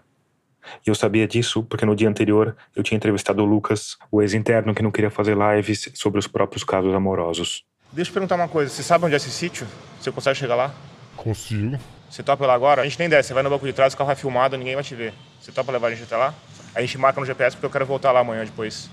E 0.88 0.90
eu 0.90 0.96
sabia 0.96 1.28
disso 1.28 1.62
porque 1.64 1.86
no 1.86 1.94
dia 1.94 2.08
anterior 2.08 2.56
eu 2.74 2.82
tinha 2.84 2.96
entrevistado 2.96 3.44
o 3.44 3.46
Lucas, 3.46 3.98
o 4.10 4.22
ex-interno 4.22 4.74
que 4.74 4.82
não 4.82 4.92
queria 4.92 5.12
fazer 5.12 5.36
lives 5.36 5.92
sobre 5.94 6.20
os 6.20 6.28
próprios 6.28 6.64
casos 6.64 6.94
amorosos. 6.96 7.70
Deixa 7.92 8.10
eu 8.10 8.14
perguntar 8.14 8.36
uma 8.36 8.48
coisa. 8.48 8.72
Você 8.72 8.84
sabe 8.84 9.06
onde 9.06 9.14
é 9.14 9.18
esse 9.18 9.32
sítio? 9.32 9.68
Você 10.00 10.12
consegue 10.12 10.38
chegar 10.38 10.56
lá? 10.56 10.72
Consigo. 11.18 11.78
Você 12.10 12.24
topa 12.24 12.46
lá 12.46 12.54
agora? 12.54 12.82
A 12.82 12.86
gente 12.86 12.98
nem 13.00 13.10
desce. 13.10 13.28
Você 13.30 13.34
vai 13.34 13.44
no 13.44 13.50
banco 13.50 13.66
de 13.66 13.74
trás, 13.74 13.94
o 13.94 13.98
carro 13.98 14.08
vai 14.08 14.16
filmado, 14.16 14.58
ninguém 14.58 14.76
vai 14.76 14.84
te 14.84 14.96
ver. 14.96 15.14
Você 15.40 15.52
topa 15.52 15.72
levar 15.72 15.88
a 15.88 15.92
gente 15.92 16.04
até 16.04 16.16
lá? 16.18 16.34
A 16.74 16.82
gente 16.82 16.98
marca 16.98 17.20
no 17.20 17.26
GPS 17.26 17.56
porque 17.56 17.66
eu 17.66 17.70
quero 17.70 17.86
voltar 17.86 18.12
lá 18.12 18.22
amanhã 18.22 18.44
depois. 18.46 18.90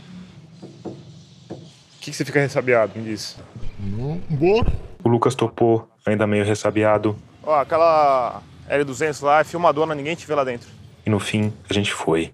O 0.84 2.00
que, 2.00 2.10
que 2.10 2.16
você 2.16 2.24
fica 2.24 2.40
ressabiado? 2.40 2.92
Me 2.96 3.04
diz. 3.04 3.36
Não, 3.78 4.16
bora. 4.30 4.72
O 5.04 5.08
Lucas 5.08 5.34
topou, 5.34 5.88
ainda 6.04 6.26
meio 6.26 6.44
ressabiado, 6.44 7.16
Ó, 7.42 7.54
aquela 7.58 8.42
L200 8.68 9.22
lá 9.22 9.40
é 9.40 9.44
filmadona, 9.44 9.94
ninguém 9.94 10.14
te 10.14 10.26
vê 10.26 10.34
lá 10.34 10.44
dentro. 10.44 10.68
e 11.06 11.08
no 11.10 11.18
fim 11.18 11.52
a 11.70 11.72
gente 11.72 11.92
foi. 11.94 12.32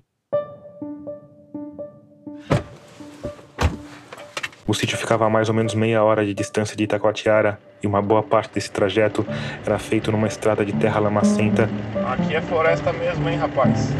O 4.66 4.72
sítio 4.72 4.96
ficava 4.96 5.26
a 5.26 5.30
mais 5.30 5.48
ou 5.48 5.54
menos 5.54 5.74
meia 5.74 6.02
hora 6.02 6.24
de 6.24 6.32
distância 6.32 6.74
de 6.74 6.84
Itacoatiara 6.84 7.58
e 7.82 7.86
uma 7.86 8.00
boa 8.00 8.22
parte 8.22 8.54
desse 8.54 8.70
trajeto 8.70 9.26
era 9.64 9.78
feito 9.78 10.10
numa 10.10 10.26
estrada 10.26 10.64
de 10.64 10.72
terra 10.72 10.98
lamacenta, 11.00 11.68
Aqui 12.06 12.34
é 12.34 12.40
floresta 12.40 12.92
mesmo, 12.92 13.28
hein, 13.28 13.36
rapaz? 13.36 13.92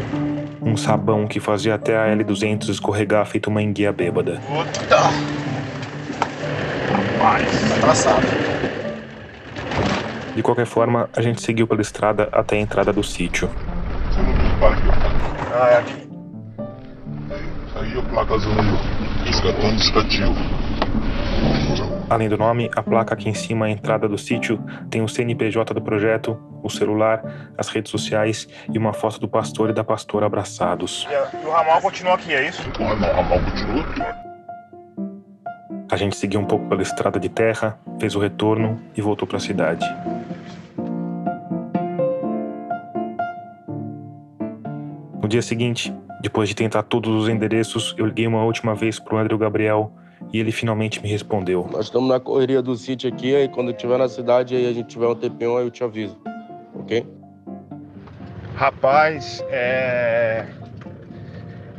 um 0.61 0.75
sabão 0.75 1.27
que 1.27 1.39
fazia 1.39 1.75
até 1.75 1.95
a 1.95 2.07
L200 2.15 2.69
escorregar 2.69 3.23
feito 3.27 3.47
uma 3.51 3.61
enguia 3.61 3.91
bêbada. 3.91 4.41
Puta! 4.47 4.97
Rapaz! 7.19 7.69
Tá 7.69 7.79
traçado. 7.81 8.25
De 10.35 10.41
qualquer 10.41 10.65
forma, 10.65 11.07
a 11.15 11.21
gente 11.21 11.41
seguiu 11.41 11.67
pela 11.67 11.81
estrada 11.81 12.27
até 12.31 12.57
a 12.57 12.59
entrada 12.59 12.91
do 12.91 13.03
sítio. 13.03 13.47
O? 13.47 14.65
Ah, 15.53 15.69
é 15.69 15.77
aqui. 15.77 16.09
Aí 17.75 17.99
a 17.99 18.01
placa 18.01 18.33
azul 18.33 18.51
aí. 18.53 19.25
Resgatando 19.25 19.79
estativo. 19.79 20.33
Além 22.09 22.29
do 22.29 22.37
nome, 22.37 22.69
a 22.75 22.83
placa 22.83 23.13
aqui 23.15 23.27
em 23.29 23.33
cima, 23.33 23.65
a 23.65 23.69
entrada 23.69 24.07
do 24.07 24.17
sítio, 24.17 24.59
tem 24.91 25.01
o 25.01 25.07
CNPJ 25.09 25.73
do 25.73 25.81
projeto, 25.81 26.37
o 26.61 26.69
celular, 26.69 27.23
as 27.57 27.67
redes 27.69 27.89
sociais 27.91 28.47
e 28.71 28.77
uma 28.77 28.93
foto 28.93 29.19
do 29.19 29.27
pastor 29.27 29.71
e 29.71 29.73
da 29.73 29.83
pastora 29.83 30.25
abraçados. 30.27 31.07
E, 31.09 31.15
a- 31.15 31.29
o 31.43 31.49
ramal 31.51 31.81
continua 31.81 32.13
aqui, 32.13 32.31
é 32.33 32.47
isso? 32.47 32.61
O 32.79 32.83
ramal, 32.83 33.09
o 33.09 33.15
ramal 33.15 33.39
continua 33.39 33.81
aqui. 33.81 34.01
A 35.91 35.97
gente 35.97 36.15
seguiu 36.15 36.39
um 36.39 36.45
pouco 36.45 36.67
pela 36.67 36.81
estrada 36.81 37.19
de 37.19 37.29
terra, 37.29 37.77
fez 37.99 38.15
o 38.15 38.19
retorno 38.19 38.79
e 38.95 39.01
voltou 39.01 39.27
para 39.27 39.37
a 39.37 39.39
cidade. 39.39 39.85
No 45.21 45.27
dia 45.27 45.41
seguinte, 45.41 45.93
depois 46.21 46.49
de 46.49 46.55
tentar 46.55 46.83
todos 46.83 47.11
os 47.23 47.29
endereços, 47.29 47.95
eu 47.97 48.05
liguei 48.05 48.27
uma 48.27 48.43
última 48.43 48.75
vez 48.75 48.99
pro 48.99 49.17
André 49.17 49.35
Gabriel 49.37 49.91
e 50.31 50.39
ele 50.39 50.51
finalmente 50.51 51.01
me 51.01 51.09
respondeu. 51.09 51.67
Nós 51.71 51.85
estamos 51.85 52.09
na 52.09 52.19
correria 52.19 52.61
do 52.61 52.75
sítio 52.75 53.09
aqui, 53.09 53.35
aí 53.35 53.47
quando 53.47 53.71
estiver 53.71 53.97
na 53.97 54.09
cidade, 54.09 54.55
aí 54.55 54.67
a 54.67 54.73
gente 54.73 54.87
tiver 54.87 55.07
um 55.07 55.15
tempinho, 55.15 55.57
aí 55.57 55.65
eu 55.65 55.71
te 55.71 55.83
aviso. 55.83 56.17
Ok? 56.73 57.05
Rapaz, 58.55 59.43
é. 59.49 60.45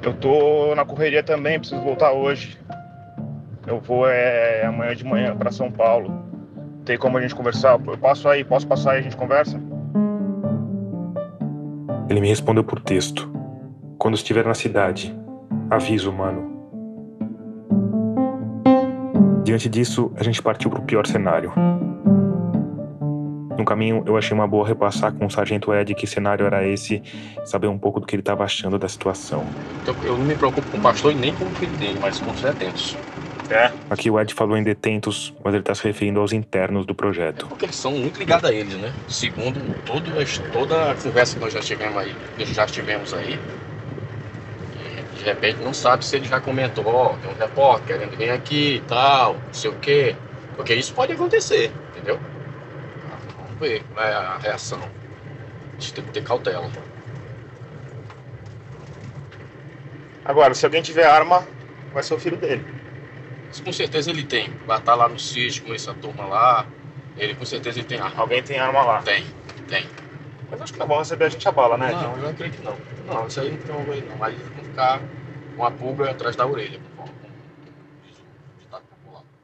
Eu 0.02 0.14
tô 0.14 0.74
na 0.74 0.84
correria 0.84 1.22
também, 1.22 1.58
preciso 1.58 1.80
voltar 1.80 2.12
hoje. 2.12 2.58
Eu 3.66 3.80
vou 3.80 4.08
é, 4.08 4.64
amanhã 4.64 4.94
de 4.94 5.04
manhã 5.04 5.36
para 5.36 5.50
São 5.50 5.70
Paulo. 5.70 6.24
Tem 6.84 6.96
como 6.96 7.18
a 7.18 7.20
gente 7.20 7.34
conversar? 7.34 7.80
Eu 7.84 7.98
passo 7.98 8.28
aí, 8.28 8.44
posso 8.44 8.66
passar 8.66 8.92
aí 8.92 8.98
a 8.98 9.02
gente 9.02 9.16
conversa? 9.16 9.60
Ele 12.08 12.20
me 12.20 12.28
respondeu 12.28 12.62
por 12.62 12.80
texto. 12.80 13.28
Quando 13.98 14.14
estiver 14.14 14.44
na 14.44 14.54
cidade, 14.54 15.14
aviso, 15.68 16.12
mano. 16.12 16.55
Diante 19.46 19.68
disso, 19.68 20.10
a 20.16 20.24
gente 20.24 20.42
partiu 20.42 20.68
para 20.68 20.80
o 20.80 20.82
pior 20.82 21.06
cenário. 21.06 21.52
No 23.56 23.64
caminho, 23.64 24.02
eu 24.04 24.16
achei 24.16 24.34
uma 24.34 24.44
boa 24.44 24.66
repassar 24.66 25.12
com 25.12 25.24
o 25.24 25.30
sargento 25.30 25.72
Ed 25.72 25.94
que 25.94 26.04
cenário 26.04 26.44
era 26.44 26.66
esse, 26.66 27.00
saber 27.44 27.68
um 27.68 27.78
pouco 27.78 28.00
do 28.00 28.06
que 28.06 28.16
ele 28.16 28.22
estava 28.22 28.42
achando 28.42 28.76
da 28.76 28.88
situação. 28.88 29.46
Então, 29.80 29.94
eu 30.02 30.18
não 30.18 30.24
me 30.24 30.34
preocupo 30.34 30.68
com 30.68 30.78
o 30.78 30.80
pastor 30.80 31.12
e 31.12 31.14
nem 31.14 31.32
com 31.32 31.44
o 31.44 31.50
filho 31.50 31.70
dele, 31.76 31.96
mas 32.02 32.18
com 32.18 32.32
os 32.32 32.42
detentos. 32.42 32.96
É. 33.48 33.70
Aqui 33.88 34.10
o 34.10 34.20
Ed 34.20 34.34
falou 34.34 34.56
em 34.56 34.64
detentos, 34.64 35.32
mas 35.44 35.54
ele 35.54 35.62
está 35.62 35.76
se 35.76 35.84
referindo 35.84 36.18
aos 36.18 36.32
internos 36.32 36.84
do 36.84 36.92
projeto. 36.92 37.46
Porque 37.46 37.66
eles 37.66 37.76
são 37.76 37.92
muito 37.92 38.18
ligados 38.18 38.50
a 38.50 38.52
eles, 38.52 38.74
né? 38.74 38.92
Segundo 39.06 39.60
todo, 39.84 40.10
toda 40.52 40.90
a 40.90 40.94
conversa 40.96 41.36
que 41.36 41.40
nós 41.40 41.52
já 41.52 41.60
tivemos 41.60 41.96
aí, 41.96 42.12
que 42.36 42.44
já 42.46 42.66
tivemos 42.66 43.14
aí, 43.14 43.38
repente 45.28 45.62
não 45.62 45.74
sabe 45.74 46.04
se 46.04 46.16
ele 46.16 46.26
já 46.26 46.40
comentou, 46.40 46.86
ó, 46.86 47.16
tem 47.16 47.30
um 47.30 47.34
repórter 47.34 47.98
querendo 47.98 48.16
vir 48.16 48.30
aqui 48.30 48.76
e 48.76 48.80
tal, 48.82 49.34
não 49.34 49.52
sei 49.52 49.70
o 49.70 49.74
quê. 49.78 50.16
Porque 50.56 50.74
isso 50.74 50.94
pode 50.94 51.12
acontecer, 51.12 51.72
entendeu? 51.90 52.18
Vamos 53.36 53.58
ver 53.60 53.82
qual 53.92 54.06
é 54.06 54.14
a 54.14 54.38
reação. 54.38 54.78
A 54.78 55.80
gente 55.80 55.94
tem 55.94 56.04
que 56.04 56.10
ter 56.12 56.22
cautela. 56.22 56.70
Agora, 60.24 60.54
se 60.54 60.64
alguém 60.64 60.82
tiver 60.82 61.06
arma, 61.06 61.46
vai 61.92 62.02
ser 62.02 62.14
o 62.14 62.18
filho 62.18 62.36
dele. 62.36 62.64
Isso 63.52 63.62
com 63.62 63.72
certeza 63.72 64.10
ele 64.10 64.24
tem. 64.24 64.50
Vai 64.66 64.78
estar 64.78 64.94
lá 64.94 65.08
no 65.08 65.18
sítio 65.18 65.64
com 65.64 65.72
essa 65.72 65.94
turma 65.94 66.26
lá. 66.26 66.66
Ele 67.16 67.34
com 67.34 67.44
certeza 67.44 67.78
ele 67.78 67.86
tem 67.86 67.98
arma. 68.00 68.20
Alguém 68.20 68.42
tem 68.42 68.58
arma 68.58 68.82
lá. 68.82 69.02
Tem, 69.02 69.24
tem. 69.68 69.86
Mas 70.50 70.60
acho 70.60 70.72
que 70.72 70.78
tá 70.78 70.86
bom 70.86 70.98
receber 70.98 71.26
a 71.26 71.28
gente 71.28 71.46
a 71.48 71.52
bala, 71.52 71.76
né? 71.76 71.92
Não, 71.92 72.18
eu 72.18 72.28
acredito 72.28 72.58
que 72.58 72.64
não. 72.64 72.76
Não, 73.06 73.26
isso 73.26 73.40
aí 73.40 73.50
não 73.50 73.58
tem 73.58 73.84
coisa 73.84 74.04
não. 74.04 74.24
Aí 74.24 74.34
vão 74.34 74.64
ficar 74.64 75.00
com 75.56 75.64
a 75.64 75.70
pulga 75.70 76.10
atrás 76.10 76.36
da 76.36 76.46
orelha. 76.46 76.80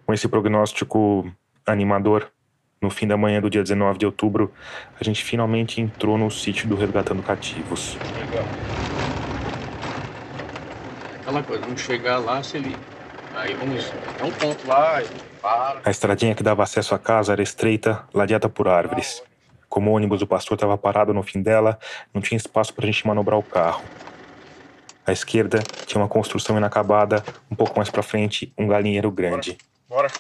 Com 0.05 0.13
esse 0.13 0.29
prognóstico 0.29 1.33
animador, 1.67 2.31
no 2.81 2.91
fim 2.91 3.07
da 3.07 3.17
manhã 3.17 3.41
do 3.41 3.49
dia 3.49 3.63
19 3.63 3.99
de 3.99 4.07
outubro, 4.07 4.53
a 5.01 5.05
gente 5.05 5.25
finalmente 5.25 5.81
entrou 5.81 6.19
no 6.19 6.31
sítio 6.31 6.69
do 6.69 6.77
Resgatando 6.77 7.23
Cativos. 7.23 7.97
Aquela 11.21 11.43
coisa, 11.43 11.63
vamos 11.63 11.81
chegar 11.81 12.19
lá, 12.19 12.43
se 12.43 12.59
ele. 12.59 12.77
Aí 13.35 13.55
vamos. 13.55 13.91
É 14.19 14.25
um 14.25 14.33
ponto 14.33 14.67
lá, 14.67 14.97
aí 14.97 15.07
para. 15.41 15.81
A 15.85 15.91
estradinha 15.91 16.35
que 16.35 16.43
dava 16.43 16.63
acesso 16.63 16.95
à 16.95 16.99
casa 16.99 17.33
era 17.33 17.43
estreita, 17.43 18.05
ladeada 18.13 18.49
por 18.49 18.69
árvores. 18.69 19.23
Como 19.69 19.91
o 19.91 19.95
ônibus 19.95 20.19
do 20.19 20.27
pastor 20.27 20.57
estava 20.57 20.77
parado 20.77 21.15
no 21.15 21.23
fim 21.23 21.41
dela, 21.41 21.79
não 22.13 22.21
tinha 22.21 22.37
espaço 22.37 22.75
para 22.75 22.85
a 22.85 22.87
gente 22.87 23.07
manobrar 23.07 23.39
o 23.39 23.43
carro. 23.43 23.83
À 25.07 25.13
esquerda 25.13 25.63
tinha 25.87 26.01
uma 26.01 26.09
construção 26.09 26.57
inacabada, 26.57 27.25
um 27.51 27.57
pouco 27.57 27.77
mais 27.77 27.91
para 27.91 28.03
frente, 28.03 28.53
um 28.57 28.69
galinheiro 28.69 29.11
grande. 29.11 29.59
Bora. 29.89 30.11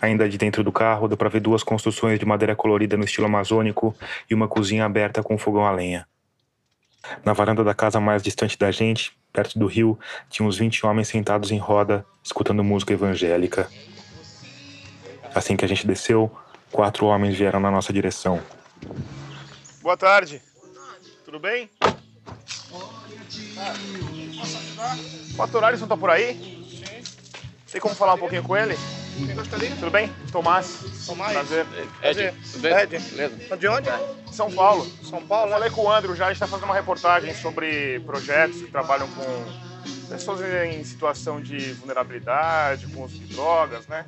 Ainda 0.00 0.28
de 0.28 0.38
dentro 0.38 0.64
do 0.64 0.72
carro, 0.72 1.08
deu 1.08 1.16
para 1.16 1.28
ver 1.28 1.40
duas 1.40 1.62
construções 1.62 2.18
de 2.18 2.26
madeira 2.26 2.56
colorida 2.56 2.96
no 2.96 3.04
estilo 3.04 3.26
amazônico 3.26 3.94
e 4.28 4.34
uma 4.34 4.48
cozinha 4.48 4.84
aberta 4.84 5.22
com 5.22 5.38
fogão 5.38 5.64
a 5.64 5.70
lenha. 5.70 6.06
Na 7.24 7.32
varanda 7.32 7.64
da 7.64 7.74
casa 7.74 8.00
mais 8.00 8.22
distante 8.22 8.56
da 8.56 8.70
gente, 8.70 9.16
perto 9.32 9.58
do 9.58 9.66
rio, 9.66 9.98
tinha 10.30 10.46
uns 10.46 10.56
20 10.58 10.86
homens 10.86 11.08
sentados 11.08 11.50
em 11.50 11.58
roda, 11.58 12.04
escutando 12.22 12.62
música 12.62 12.92
evangélica. 12.92 13.68
Assim 15.34 15.56
que 15.56 15.64
a 15.64 15.68
gente 15.68 15.86
desceu, 15.86 16.30
quatro 16.70 17.06
homens 17.06 17.36
vieram 17.36 17.58
na 17.58 17.70
nossa 17.70 17.92
direção. 17.92 18.40
Boa 19.82 19.96
tarde. 19.96 20.40
Tudo 21.32 21.40
bem? 21.40 21.70
O 25.32 25.34
pastor 25.34 25.64
Alisson 25.64 25.86
tá 25.86 25.96
por 25.96 26.10
aí? 26.10 26.60
Tem 27.70 27.80
como 27.80 27.94
falar 27.94 28.12
um 28.12 28.18
pouquinho 28.18 28.42
com 28.42 28.54
ele? 28.54 28.76
Tudo 29.80 29.90
bem? 29.90 30.12
Tomás. 30.30 31.06
Tomás. 31.06 31.32
Prazer. 31.32 31.64
Prazer. 32.02 32.34
Ed. 32.82 32.98
Beleza. 32.98 33.56
De 33.56 33.66
onde? 33.66 33.88
São 34.30 34.52
Paulo. 34.52 34.84
São 34.84 35.26
Paulo, 35.26 35.48
Eu 35.48 35.54
falei 35.54 35.70
com 35.70 35.84
o 35.86 35.90
Andrew 35.90 36.14
já, 36.14 36.26
a 36.26 36.28
gente 36.28 36.36
está 36.36 36.46
fazendo 36.46 36.66
uma 36.66 36.74
reportagem 36.74 37.32
sobre 37.32 38.00
projetos 38.00 38.60
que 38.60 38.70
trabalham 38.70 39.08
com 39.08 40.10
pessoas 40.10 40.42
em 40.66 40.84
situação 40.84 41.40
de 41.40 41.72
vulnerabilidade, 41.72 42.88
com 42.88 43.04
uso 43.04 43.18
de 43.18 43.34
drogas, 43.34 43.86
né? 43.86 44.04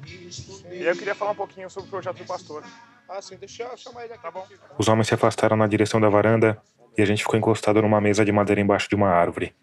E 0.71 0.83
eu 0.83 0.95
queria 0.95 1.15
falar 1.15 1.31
um 1.31 1.37
pouquinho 1.37 1.71
sobre 1.71 1.89
o 1.89 1.91
projeto 1.91 2.19
do 2.19 2.27
pastor. 2.27 2.63
Ah, 3.09 3.23
sim, 3.23 3.37
deixa 3.37 3.63
eu 3.63 3.77
chamar 3.79 4.05
ele 4.05 4.13
aqui. 4.13 4.23
Tá 4.23 4.31
bom? 4.31 4.47
Os 4.79 4.89
homens 4.89 5.09
se 5.09 5.15
afastaram 5.15 5.57
na 5.57 5.67
direção 5.67 5.99
da 5.99 6.09
varanda 6.11 6.61
e 6.97 7.03
a 7.03 7.05
gente 7.07 7.23
ficou 7.23 7.39
encostado 7.39 7.81
numa 7.83 8.01
mesa 8.01 8.25
de 8.25 8.33
madeira 8.33 8.61
embaixo 8.61 8.89
de 8.89 8.95
uma 8.95 9.09
árvore. 9.09 9.55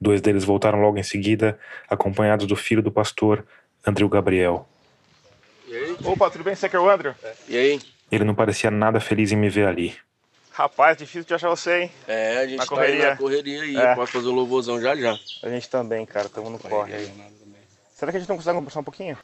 Dois 0.00 0.20
deles 0.20 0.44
voltaram 0.44 0.80
logo 0.80 0.98
em 0.98 1.02
seguida, 1.02 1.58
acompanhados 1.88 2.46
do 2.46 2.54
filho 2.56 2.82
do 2.82 2.90
pastor, 2.92 3.44
Andrew 3.86 4.08
Gabriel. 4.08 4.68
E 5.66 5.74
aí? 5.76 5.96
Opa, 6.04 6.30
tudo 6.30 6.44
bem? 6.44 6.54
Você 6.54 6.68
que 6.68 6.76
é 6.76 6.80
o 6.80 6.88
Andrew? 6.88 7.14
E 7.48 7.56
aí? 7.56 7.80
Ele 8.10 8.24
não 8.24 8.34
parecia 8.34 8.70
nada 8.70 9.00
feliz 9.00 9.32
em 9.32 9.36
me 9.36 9.50
ver 9.50 9.66
ali. 9.66 9.94
Rapaz, 10.52 10.96
difícil 10.96 11.24
de 11.24 11.34
achar 11.34 11.48
você, 11.50 11.82
hein? 11.82 11.90
É, 12.06 12.38
a 12.38 12.46
gente 12.46 12.56
Na 12.58 12.64
tá 12.64 12.68
correria. 12.68 13.04
aí 13.04 13.10
na 13.10 13.16
correria 13.16 13.62
aí, 13.62 13.76
É. 13.76 13.94
pode 13.94 14.10
fazer 14.10 14.26
o 14.28 14.32
louvorzão 14.32 14.80
já 14.80 14.96
já. 14.96 15.16
A 15.42 15.48
gente 15.48 15.68
também, 15.70 16.04
cara, 16.06 16.26
estamos 16.26 16.50
no 16.50 16.58
corre 16.58 16.94
aí. 16.94 17.12
Será 17.94 18.10
que 18.10 18.16
a 18.16 18.20
gente 18.20 18.28
não 18.28 18.36
consegue 18.36 18.56
conversar 18.56 18.80
um 18.80 18.84
pouquinho? 18.84 19.16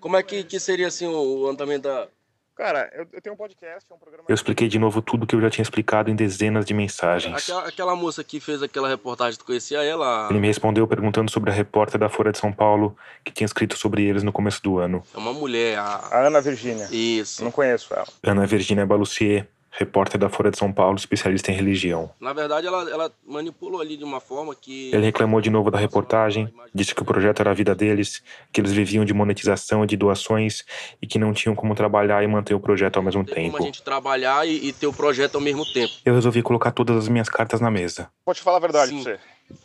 Como 0.00 0.16
é 0.16 0.22
que, 0.22 0.42
que 0.44 0.58
seria 0.58 0.88
assim 0.88 1.06
o, 1.06 1.40
o 1.42 1.48
andamento 1.48 1.82
da. 1.82 2.08
Cara, 2.56 2.88
eu, 2.94 3.06
eu 3.12 3.20
tenho 3.20 3.34
um 3.34 3.36
podcast, 3.36 3.84
é 3.90 3.94
um 3.94 3.98
programa. 3.98 4.24
Eu 4.28 4.34
expliquei 4.34 4.68
de 4.68 4.78
novo 4.78 5.02
tudo 5.02 5.26
que 5.26 5.34
eu 5.34 5.40
já 5.40 5.50
tinha 5.50 5.62
explicado 5.62 6.08
em 6.08 6.14
dezenas 6.14 6.64
de 6.64 6.72
mensagens. 6.72 7.34
Aquela, 7.34 7.68
aquela 7.68 7.96
moça 7.96 8.22
que 8.22 8.38
fez 8.38 8.62
aquela 8.62 8.88
reportagem, 8.88 9.36
tu 9.38 9.44
conhecia 9.44 9.82
ela? 9.82 10.28
Ele 10.30 10.38
me 10.38 10.46
respondeu 10.46 10.86
perguntando 10.86 11.30
sobre 11.30 11.50
a 11.50 11.52
repórter 11.52 11.98
da 11.98 12.08
Folha 12.08 12.30
de 12.30 12.38
São 12.38 12.52
Paulo 12.52 12.96
que 13.24 13.32
tinha 13.32 13.46
escrito 13.46 13.76
sobre 13.76 14.04
eles 14.04 14.22
no 14.22 14.32
começo 14.32 14.62
do 14.62 14.78
ano. 14.78 15.02
É 15.12 15.18
uma 15.18 15.32
mulher, 15.32 15.78
a. 15.78 16.04
A 16.12 16.26
Ana 16.26 16.40
Virgínia. 16.40 16.88
Isso. 16.92 17.42
Não 17.42 17.50
conheço 17.50 17.92
ela. 17.92 18.06
Ana 18.22 18.46
Virginia 18.46 18.86
Balucier, 18.86 19.48
repórter 19.76 20.18
da 20.18 20.28
Folha 20.28 20.50
de 20.50 20.58
São 20.58 20.72
Paulo, 20.72 20.96
especialista 20.96 21.50
em 21.50 21.54
religião. 21.54 22.10
Na 22.20 22.32
verdade, 22.32 22.66
ela, 22.66 22.88
ela 22.88 23.12
manipulou 23.26 23.80
ali 23.80 23.96
de 23.96 24.04
uma 24.04 24.20
forma 24.20 24.54
que. 24.54 24.94
Ele 24.94 25.04
reclamou 25.04 25.40
de 25.40 25.50
novo 25.50 25.70
da 25.70 25.78
reportagem, 25.78 26.52
disse 26.72 26.94
que 26.94 27.02
o 27.02 27.04
projeto 27.04 27.40
era 27.40 27.50
a 27.50 27.54
vida 27.54 27.74
deles, 27.74 28.22
que 28.52 28.60
eles 28.60 28.72
viviam 28.72 29.04
de 29.04 29.12
monetização 29.12 29.82
e 29.82 29.86
de 29.86 29.96
doações 29.96 30.64
e 31.02 31.06
que 31.06 31.18
não 31.18 31.32
tinham 31.32 31.56
como 31.56 31.74
trabalhar 31.74 32.22
e 32.22 32.26
manter 32.26 32.54
o 32.54 32.60
projeto 32.60 32.96
ao 32.98 33.02
mesmo 33.02 33.24
Tem 33.24 33.34
como 33.34 33.46
tempo. 33.46 33.62
a 33.62 33.66
gente 33.66 33.82
trabalhar 33.82 34.46
e, 34.46 34.68
e 34.68 34.72
ter 34.72 34.86
o 34.86 34.92
projeto 34.92 35.34
ao 35.34 35.40
mesmo 35.40 35.64
tempo. 35.72 35.92
Eu 36.04 36.14
resolvi 36.14 36.40
colocar 36.42 36.70
todas 36.70 36.96
as 36.96 37.08
minhas 37.08 37.28
cartas 37.28 37.60
na 37.60 37.70
mesa. 37.70 38.08
Vou 38.24 38.34
te 38.34 38.42
falar 38.42 38.58
a 38.58 38.60
verdade 38.60 38.90
Sim. 38.90 39.02
pra 39.02 39.12
você. 39.12 39.20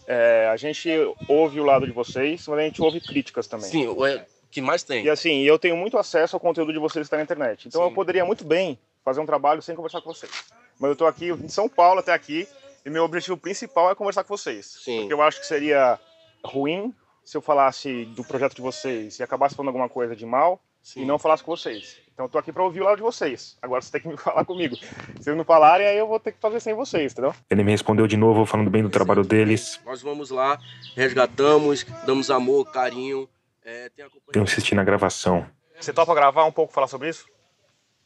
É, 0.08 0.50
a 0.52 0.58
gente 0.58 0.90
ouve 1.28 1.60
o 1.60 1.64
lado 1.64 1.86
de 1.86 1.92
vocês, 1.92 2.48
mas 2.48 2.60
a 2.60 2.62
gente 2.64 2.82
ouve 2.82 3.00
críticas 3.00 3.48
também. 3.48 3.70
Sim, 3.70 3.88
o 3.88 4.06
é, 4.06 4.26
que 4.50 4.62
mais 4.62 4.84
tem. 4.84 5.06
E 5.06 5.10
assim, 5.10 5.42
eu 5.42 5.60
tenho 5.60 5.78
muito 5.78 5.98
acesso 5.98 6.36
ao 6.36 6.40
conteúdo 6.40 6.74
de 6.74 6.80
vocês 6.80 7.04
que 7.04 7.08
está 7.08 7.18
na 7.18 7.24
internet. 7.24 7.68
Então 7.68 7.84
eu 7.84 7.90
Sim. 7.90 7.96
poderia 7.96 8.26
muito 8.26 8.44
bem 8.44 8.78
fazer 9.04 9.20
um 9.20 9.26
trabalho 9.26 9.62
sem 9.62 9.76
conversar 9.76 10.02
com 10.02 10.14
vocês. 10.14 10.32
Mas 10.80 10.90
eu 10.90 10.96
tô 10.96 11.06
aqui 11.06 11.30
em 11.30 11.50
São 11.50 11.68
Paulo 11.68 12.00
até 12.00 12.14
aqui 12.14 12.48
e 12.86 12.90
meu 12.90 13.04
objetivo 13.04 13.38
principal 13.38 13.90
é 13.92 13.96
conversar 13.96 14.24
com 14.24 14.36
vocês. 14.36 14.66
Sim. 14.84 15.00
Porque 15.02 15.14
eu 15.14 15.22
acho 15.22 15.40
que 15.40 15.46
seria 15.48 16.00
ruim 16.44 16.94
se 17.24 17.36
eu 17.38 17.42
falasse 17.42 18.06
do 18.06 18.24
projeto 18.24 18.56
de 18.56 18.62
vocês 18.62 19.20
e 19.20 19.24
acabasse 19.24 19.56
falando 19.56 19.70
alguma 19.70 19.90
coisa 19.90 20.16
de 20.16 20.26
mal 20.26 20.62
Sim. 20.82 21.02
e 21.02 21.06
não 21.06 21.20
falasse 21.20 21.44
com 21.44 21.56
vocês. 21.56 21.98
Então 22.14 22.26
eu 22.26 22.30
tô 22.30 22.38
aqui 22.38 22.52
para 22.52 22.64
ouvir 22.64 22.82
o 22.82 22.84
lado 22.86 22.98
de 22.98 23.02
vocês. 23.02 23.58
Agora 23.62 23.82
você 23.82 23.92
tem 23.92 24.02
que 24.02 24.08
me 24.08 24.16
falar 24.18 24.44
comigo. 24.46 24.76
Se 24.76 24.86
vocês 25.24 25.38
não 25.38 25.44
falarem, 25.46 25.88
aí 25.88 25.98
eu 25.98 26.08
vou 26.08 26.20
ter 26.20 26.32
que 26.32 26.40
fazer 26.40 26.60
sem 26.60 26.74
vocês, 26.74 27.12
entendeu? 27.14 27.34
Ele 27.50 27.64
me 27.64 27.72
respondeu 27.72 28.08
de 28.08 28.18
novo, 28.18 28.46
falando 28.46 28.70
bem 28.70 28.82
do 28.84 28.90
trabalho 28.90 29.24
deles. 29.24 29.80
Nós 29.86 30.02
vamos 30.02 30.30
lá, 30.30 30.58
resgatamos, 30.96 31.86
damos 32.06 32.30
amor, 32.32 32.72
carinho. 32.72 33.30
É, 33.64 33.90
tem 33.90 34.04
a 34.04 34.08
Eu 34.08 34.12
companhia. 34.12 34.44
insisti 34.44 34.74
na 34.76 34.84
gravação. 34.84 35.46
Você 35.80 35.94
topa 35.94 36.14
gravar 36.16 36.46
um 36.46 36.52
pouco, 36.52 36.74
falar 36.74 36.88
sobre 36.88 37.10
isso? 37.10 37.26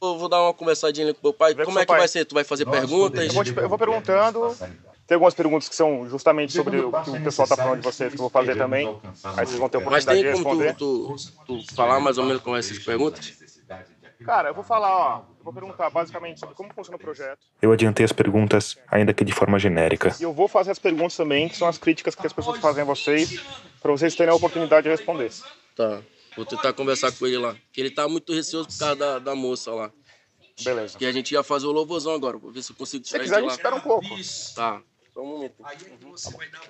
Eu 0.06 0.18
vou 0.18 0.28
dar 0.30 0.42
uma 0.44 0.54
conversadinha 0.54 1.08
ali 1.08 1.14
com 1.14 1.20
meu 1.28 1.34
pai. 1.34 1.54
Vê 1.54 1.64
com 1.64 1.68
Como 1.68 1.80
é 1.80 1.84
que 1.84 1.88
pai. 1.88 2.00
vai 2.00 2.08
ser? 2.08 2.26
Tu 2.26 2.36
vai 2.36 2.44
fazer 2.44 2.66
perguntas? 2.66 3.26
Eu 3.28 3.34
vou, 3.34 3.44
te- 3.44 3.56
eu 3.58 3.70
vou 3.70 3.78
perguntando. 3.78 4.56
Tem 5.06 5.16
algumas 5.16 5.34
perguntas 5.34 5.68
que 5.70 5.76
são 5.76 6.08
justamente 6.10 6.54
sobre 6.54 6.78
o 6.80 6.92
que 6.92 7.10
o 7.10 7.24
pessoal 7.24 7.48
tá 7.48 7.56
falando 7.58 7.80
de 7.80 7.84
vocês 7.84 8.10
que 8.12 8.16
eu 8.16 8.22
vou 8.22 8.30
fazer 8.30 8.56
também. 8.58 8.88
Aí 9.24 9.46
vocês 9.46 9.60
vão 9.60 9.68
ter 9.70 9.78
a 9.78 9.82
Mas 9.82 10.04
oportunidade 10.06 10.22
tem 10.22 10.32
de 10.34 10.44
como 10.44 10.56
responder. 10.64 10.76
tu, 10.76 11.16
tu, 11.46 11.58
tu 11.66 11.76
falar 11.76 12.00
mais 12.00 12.18
ou 12.18 12.26
menos 12.26 12.42
como 12.42 12.56
é 12.56 12.60
essas 12.60 12.80
perguntas? 12.80 13.34
Cara, 14.26 14.50
eu 14.50 14.54
vou 14.54 14.64
falar, 14.64 14.90
ó. 14.96 15.18
Eu 15.40 15.44
vou 15.44 15.54
perguntar 15.54 15.90
basicamente 15.90 16.40
sobre 16.40 16.56
como 16.56 16.74
funciona 16.74 16.96
o 16.96 17.00
projeto. 17.00 17.40
Eu 17.62 17.74
adiantei 17.74 18.06
as 18.06 18.14
perguntas, 18.14 18.78
ainda 18.90 19.14
que 19.14 19.26
de 19.26 19.34
forma 19.34 19.60
genérica. 19.60 20.16
E 20.18 20.24
eu 20.24 20.32
vou 20.32 20.48
fazer 20.48 20.72
as 20.72 20.80
perguntas 20.80 21.18
também, 21.18 21.50
que 21.50 21.58
são 21.58 21.68
as 21.68 21.78
críticas 21.78 22.16
que 22.16 22.26
as 22.26 22.32
pessoas 22.32 22.60
fazem 22.60 22.84
a 22.84 22.86
vocês, 22.86 23.42
para 23.82 23.92
vocês 23.92 24.16
terem 24.16 24.32
a 24.32 24.36
oportunidade 24.36 24.84
de 24.84 24.90
responder. 24.90 25.30
Tá. 25.76 26.00
Vou 26.36 26.46
tentar 26.46 26.74
conversar 26.74 27.12
com 27.12 27.26
ele 27.28 27.38
lá. 27.38 27.56
Que 27.72 27.82
ele 27.82 27.92
tá 27.92 28.08
muito 28.08 28.34
receoso 28.34 28.68
por 28.70 28.78
causa 28.80 28.96
da, 28.96 29.20
da 29.20 29.36
moça 29.36 29.72
lá. 29.72 29.92
Beleza. 30.64 30.98
Que 30.98 31.06
a 31.06 31.12
gente 31.12 31.32
ia 31.34 31.44
fazer 31.44 31.66
o 31.68 31.72
louvorzão 31.72 32.14
agora. 32.14 32.38
Vou 32.38 32.52
ver 32.52 32.62
se 32.64 32.72
eu 32.72 32.76
consigo 32.76 33.04
Se 33.06 33.12
tirar 33.12 33.24
quiser, 33.24 33.36
a 33.36 33.40
gente 33.40 33.50
lá. 33.50 33.56
espera 33.56 33.76
um 33.76 33.80
pouco. 33.80 34.08
Tá. 34.56 34.82
Só 35.14 35.22
um 35.22 35.28
momento. 35.28 35.54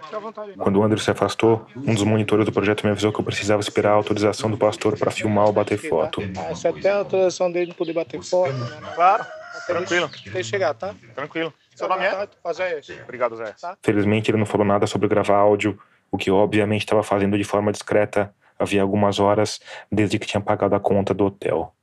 Fica 0.04 0.18
à 0.18 0.20
vontade. 0.20 0.54
Quando 0.58 0.80
o 0.80 0.84
Andrew 0.84 1.00
se 1.00 1.10
afastou, 1.10 1.66
um 1.76 1.94
dos 1.94 2.04
monitores 2.04 2.46
do 2.46 2.52
projeto 2.52 2.84
me 2.84 2.92
avisou 2.92 3.12
que 3.14 3.20
eu 3.20 3.24
precisava 3.24 3.62
esperar 3.62 3.92
a 3.92 3.96
autorização 3.96 4.52
do 4.52 4.58
pastor 4.58 4.98
para 4.98 5.12
filmar 5.12 5.46
ou 5.46 5.54
bater 5.54 5.78
foto. 5.78 6.22
Ah, 6.38 6.54
você 6.54 6.72
tem 6.74 6.92
a 6.92 6.98
autorização 6.98 7.50
dele 7.52 7.68
de 7.72 7.74
poder 7.78 7.94
bater 7.94 8.22
foto, 8.22 8.52
né? 8.54 8.92
Claro, 8.96 9.26
tranquilo, 9.66 10.10
Deixa 10.10 10.40
eu 10.40 10.44
chegar, 10.44 10.74
tá? 10.74 10.94
tranquilo. 11.16 11.54
Seu 11.74 11.88
nome 11.88 12.04
é? 12.06 12.28
Fazer 12.44 12.80
isso. 12.80 12.94
Obrigado, 13.04 13.36
Zé. 13.38 13.56
Felizmente, 13.82 14.30
ele 14.30 14.38
não 14.38 14.46
falou 14.46 14.68
nada 14.68 14.86
sobre 14.88 15.08
gravar 15.08 15.38
áudio, 15.38 15.80
o 16.12 16.18
que 16.18 16.30
obviamente 16.30 16.82
estava 16.82 17.02
fazendo 17.02 17.38
de 17.38 17.44
forma 17.46 17.72
discreta, 17.72 18.34
Havia 18.64 18.82
algumas 18.82 19.20
horas 19.20 19.60
desde 19.92 20.18
que 20.18 20.26
tinha 20.26 20.40
pagado 20.40 20.74
a 20.74 20.80
conta 20.80 21.14
do 21.14 21.26
hotel. 21.26 21.76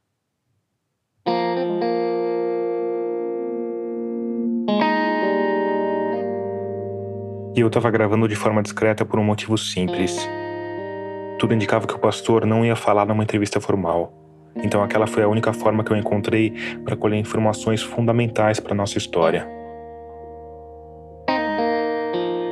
E 7.55 7.61
eu 7.61 7.67
estava 7.67 7.91
gravando 7.91 8.27
de 8.27 8.35
forma 8.35 8.63
discreta 8.63 9.05
por 9.05 9.21
um 9.21 9.25
motivo 9.25 9.59
simples. 9.59 10.27
Tudo 11.39 11.53
indicava 11.53 11.87
que 11.87 11.95
o 11.95 11.99
pastor 11.99 12.47
não 12.47 12.65
ia 12.65 12.75
falar 12.75 13.05
numa 13.05 13.23
entrevista 13.23 13.61
formal. 13.61 14.15
Então 14.57 14.83
aquela 14.83 15.07
foi 15.07 15.23
a 15.23 15.29
única 15.29 15.53
forma 15.53 15.85
que 15.85 15.93
eu 15.93 15.97
encontrei 15.99 16.55
para 16.83 16.97
colher 16.97 17.19
informações 17.19 17.83
fundamentais 17.83 18.59
para 18.59 18.75
nossa 18.75 18.97
história. 18.97 19.47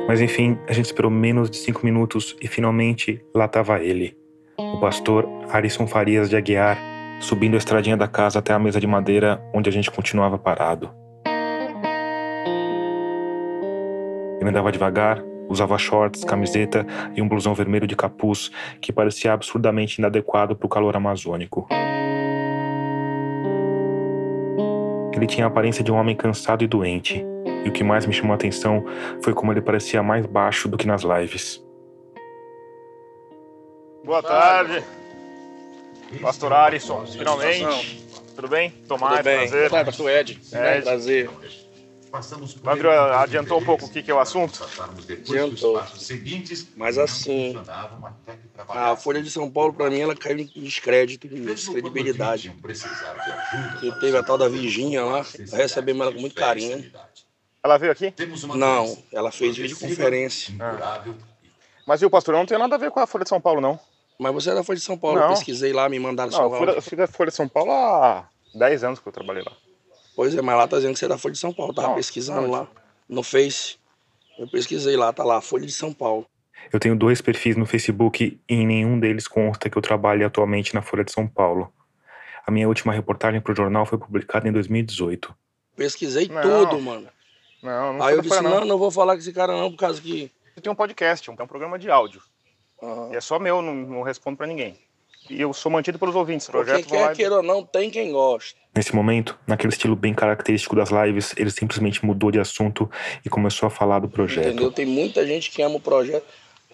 Mas 0.07 0.21
enfim, 0.21 0.55
a 0.67 0.73
gente 0.73 0.85
esperou 0.85 1.09
menos 1.09 1.49
de 1.49 1.57
cinco 1.57 1.83
minutos 1.83 2.35
e 2.39 2.47
finalmente 2.47 3.19
lá 3.33 3.45
estava 3.45 3.79
ele, 3.79 4.18
o 4.59 4.77
pastor 4.77 5.25
Arisson 5.51 5.87
Farias 5.87 6.29
de 6.29 6.35
Aguiar, 6.35 6.77
subindo 7.21 7.55
a 7.55 7.57
estradinha 7.57 7.95
da 7.95 8.07
casa 8.07 8.39
até 8.39 8.53
a 8.53 8.59
mesa 8.59 8.79
de 8.79 8.85
madeira 8.85 9.41
onde 9.53 9.69
a 9.69 9.71
gente 9.71 9.89
continuava 9.89 10.37
parado. 10.37 10.91
Ele 14.41 14.49
andava 14.49 14.71
devagar, 14.71 15.23
usava 15.47 15.77
shorts, 15.77 16.25
camiseta 16.25 16.85
e 17.15 17.21
um 17.21 17.27
blusão 17.27 17.53
vermelho 17.53 17.87
de 17.87 17.95
capuz 17.95 18.51
que 18.81 18.91
parecia 18.91 19.31
absurdamente 19.31 19.99
inadequado 19.99 20.55
para 20.55 20.65
o 20.65 20.69
calor 20.69 20.95
amazônico. 20.95 21.67
Ele 25.13 25.27
tinha 25.27 25.45
a 25.45 25.49
aparência 25.49 25.83
de 25.83 25.91
um 25.91 25.95
homem 25.95 26.15
cansado 26.15 26.63
e 26.63 26.67
doente, 26.67 27.25
e 27.65 27.69
o 27.69 27.71
que 27.73 27.83
mais 27.83 28.05
me 28.05 28.13
chamou 28.13 28.33
a 28.33 28.35
atenção 28.35 28.85
foi 29.21 29.33
como 29.33 29.51
ele 29.51 29.61
parecia 29.61 30.01
mais 30.01 30.25
baixo 30.25 30.69
do 30.69 30.77
que 30.77 30.87
nas 30.87 31.03
lives. 31.03 31.61
Boa 34.09 34.23
tarde. 34.23 34.83
Pastor 36.19 36.51
Alisson, 36.51 37.05
finalmente. 37.05 38.03
Tudo 38.35 38.47
bem? 38.47 38.71
Tomás, 38.87 39.17
Tudo 39.17 39.23
bem. 39.23 39.47
prazer. 39.47 39.69
Vai, 39.69 39.85
pastor 39.85 40.09
Ed. 40.09 40.31
Ed. 40.51 40.81
Prazer. 40.81 41.29
André 42.65 42.97
adiantou 42.97 43.59
um 43.59 43.63
pouco 43.63 43.85
o 43.85 43.89
que, 43.91 44.01
que 44.01 44.09
é 44.09 44.13
o 44.15 44.19
assunto? 44.19 44.67
Adiantou. 45.29 45.79
Mas 46.75 46.97
assim, 46.97 47.55
a 48.67 48.95
Folha 48.95 49.21
de 49.21 49.29
São 49.29 49.47
Paulo, 49.47 49.73
pra 49.73 49.91
mim, 49.91 49.99
ela 49.99 50.15
caiu 50.15 50.39
em 50.39 50.45
descrédito, 50.55 51.27
em 51.27 51.43
descredibilidade. 51.43 52.51
E 53.83 53.91
teve 53.99 54.17
a 54.17 54.23
tal 54.23 54.39
da 54.39 54.49
Virgínia 54.49 55.05
lá, 55.05 55.23
recebemos 55.53 56.01
ela 56.01 56.11
com 56.11 56.19
muito 56.19 56.33
carinho. 56.35 56.91
Ela 57.63 57.77
veio 57.77 57.91
aqui? 57.91 58.11
Não, 58.55 58.97
ela 59.13 59.31
fez 59.31 59.55
videoconferência. 59.55 60.55
Mas 61.85 62.01
e 62.01 62.07
o 62.07 62.09
pastor? 62.09 62.33
Eu 62.33 62.39
não 62.39 62.47
tem 62.47 62.57
nada 62.57 62.73
a 62.73 62.79
ver 62.79 62.89
com 62.89 62.99
a 62.99 63.05
Folha 63.05 63.23
de 63.23 63.29
São 63.29 63.39
Paulo, 63.39 63.61
não. 63.61 63.79
Mas 64.19 64.33
você 64.33 64.51
é 64.51 64.53
da 64.55 64.63
Folha 64.63 64.77
de 64.77 64.83
São 64.83 64.97
Paulo, 64.97 65.17
Não. 65.17 65.27
eu 65.27 65.29
pesquisei 65.29 65.71
lá, 65.71 65.87
me 65.87 65.97
mandaram 65.97 66.29
Não, 66.29 66.37
só 66.37 66.43
eu 66.43 66.57
fui, 66.57 66.65
da- 66.67 66.73
eu 66.73 66.81
fui 66.81 66.97
da 66.97 67.07
Folha 67.07 67.29
de 67.29 67.35
São 67.37 67.47
Paulo 67.47 67.71
há 67.71 68.27
10 68.53 68.83
anos 68.83 68.99
que 68.99 69.07
eu 69.07 69.13
trabalhei 69.13 69.43
lá. 69.43 69.53
Pois 70.15 70.35
é, 70.35 70.41
mas 70.41 70.57
lá 70.57 70.67
tá 70.67 70.75
dizendo 70.75 70.93
que 70.93 70.99
você 70.99 71.05
é 71.05 71.07
da 71.07 71.17
Folha 71.17 71.31
de 71.31 71.39
São 71.39 71.53
Paulo. 71.53 71.73
Tava 71.73 71.87
Não, 71.89 71.95
pesquisando 71.95 72.41
não, 72.41 72.51
lá 72.51 72.67
no 73.07 73.23
Face. 73.23 73.77
Eu 74.37 74.47
pesquisei 74.49 74.97
lá, 74.97 75.13
tá 75.13 75.23
lá, 75.23 75.39
Folha 75.39 75.65
de 75.65 75.71
São 75.71 75.93
Paulo. 75.93 76.25
Eu 76.73 76.79
tenho 76.79 76.95
dois 76.95 77.21
perfis 77.21 77.55
no 77.55 77.65
Facebook 77.65 78.37
e 78.47 78.53
em 78.53 78.67
nenhum 78.67 78.99
deles 78.99 79.27
consta 79.27 79.69
que 79.69 79.77
eu 79.77 79.81
trabalhe 79.81 80.25
atualmente 80.25 80.75
na 80.75 80.81
Folha 80.81 81.05
de 81.05 81.13
São 81.13 81.25
Paulo. 81.25 81.71
A 82.45 82.51
minha 82.51 82.67
última 82.67 82.91
reportagem 82.91 83.39
para 83.39 83.53
o 83.53 83.55
jornal 83.55 83.85
foi 83.85 83.97
publicada 83.97 84.47
em 84.47 84.51
2018. 84.51 85.33
Pesquisei 85.77 86.27
Não. 86.27 86.41
tudo, 86.41 86.81
mano. 86.81 87.07
Não, 87.63 87.93
não 87.93 88.05
Aí 88.05 88.15
eu 88.15 88.21
disse, 88.21 88.41
não, 88.41 88.65
não 88.65 88.77
vou 88.77 88.91
falar 88.91 89.13
com 89.13 89.19
esse 89.19 89.31
cara 89.31 89.55
não, 89.55 89.71
por 89.71 89.77
causa 89.77 90.01
que... 90.01 90.29
Eu 90.55 90.61
tenho 90.61 90.73
um 90.73 90.75
podcast, 90.75 91.29
é 91.29 91.31
um 91.33 91.47
programa 91.47 91.79
de 91.79 91.89
áudio. 91.89 92.21
E 93.11 93.15
é 93.15 93.21
só 93.21 93.39
meu, 93.39 93.61
não, 93.61 93.73
não 93.73 94.01
respondo 94.01 94.37
pra 94.37 94.47
ninguém. 94.47 94.75
E 95.29 95.39
eu 95.39 95.53
sou 95.53 95.71
mantido 95.71 95.99
pelos 95.99 96.15
ouvintes. 96.15 96.47
Projeto 96.47 96.87
vão 96.87 96.97
quer, 96.97 97.05
lá 97.05 97.11
e- 97.11 97.15
queira 97.15 97.35
ou 97.35 97.43
não, 97.43 97.63
tem 97.63 97.89
quem 97.89 98.11
gosta. 98.11 98.57
Nesse 98.75 98.95
momento, 98.95 99.37
naquele 99.45 99.73
estilo 99.73 99.95
bem 99.95 100.13
característico 100.13 100.75
das 100.75 100.89
lives, 100.89 101.33
ele 101.37 101.51
simplesmente 101.51 102.03
mudou 102.05 102.31
de 102.31 102.39
assunto 102.39 102.89
e 103.25 103.29
começou 103.29 103.67
a 103.67 103.69
falar 103.69 103.99
do 103.99 104.07
projeto. 104.09 104.47
Entendeu? 104.47 104.71
Tem 104.71 104.85
muita 104.85 105.25
gente 105.25 105.51
que 105.51 105.61
ama 105.61 105.75
o 105.75 105.79
projeto. 105.79 106.25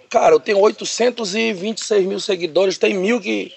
Cara, 0.09 0.35
eu 0.35 0.39
tenho 0.39 0.59
826 0.59 2.06
mil 2.06 2.19
seguidores, 2.19 2.77
tem 2.77 2.93
mil 2.93 3.19
que, 3.19 3.51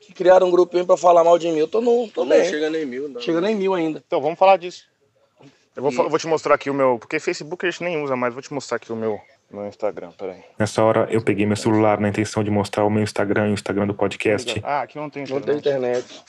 que 0.00 0.12
criaram 0.12 0.48
um 0.48 0.50
grupinho 0.50 0.86
pra 0.86 0.96
falar 0.96 1.22
mal 1.22 1.38
de 1.38 1.48
mim. 1.48 1.58
Eu 1.58 1.68
tô, 1.68 1.80
no, 1.80 2.08
tô 2.08 2.24
bem. 2.24 2.48
chega 2.48 2.70
nem 2.70 2.86
mil, 2.86 3.08
não. 3.08 3.20
Chega 3.20 3.40
nem 3.40 3.54
mil 3.54 3.74
ainda. 3.74 4.02
Então, 4.04 4.20
vamos 4.20 4.38
falar 4.38 4.56
disso. 4.56 4.84
Eu 5.76 5.82
vou, 5.82 5.92
eu 6.04 6.10
vou 6.10 6.18
te 6.18 6.26
mostrar 6.26 6.54
aqui 6.54 6.68
o 6.70 6.74
meu. 6.74 6.98
Porque 6.98 7.18
Facebook 7.20 7.64
a 7.66 7.70
gente 7.70 7.82
nem 7.82 8.02
usa 8.02 8.14
mais. 8.16 8.32
Vou 8.34 8.42
te 8.42 8.52
mostrar 8.52 8.76
aqui 8.76 8.92
o 8.92 8.96
meu, 8.96 9.20
meu 9.52 9.66
Instagram. 9.66 10.10
Peraí. 10.18 10.42
Nessa 10.58 10.82
hora, 10.82 11.06
eu 11.10 11.22
peguei 11.22 11.46
meu 11.46 11.56
celular 11.56 12.00
na 12.00 12.08
intenção 12.08 12.42
de 12.42 12.50
mostrar 12.50 12.84
o 12.84 12.90
meu 12.90 13.02
Instagram 13.02 13.48
e 13.48 13.50
o 13.50 13.54
Instagram 13.54 13.86
do 13.86 13.94
podcast, 13.94 14.60
Ah, 14.64 14.82
aqui 14.82 14.98
não 14.98 15.08
tem 15.10 15.24
Não 15.28 15.40
tem 15.40 15.56
internet. 15.56 16.22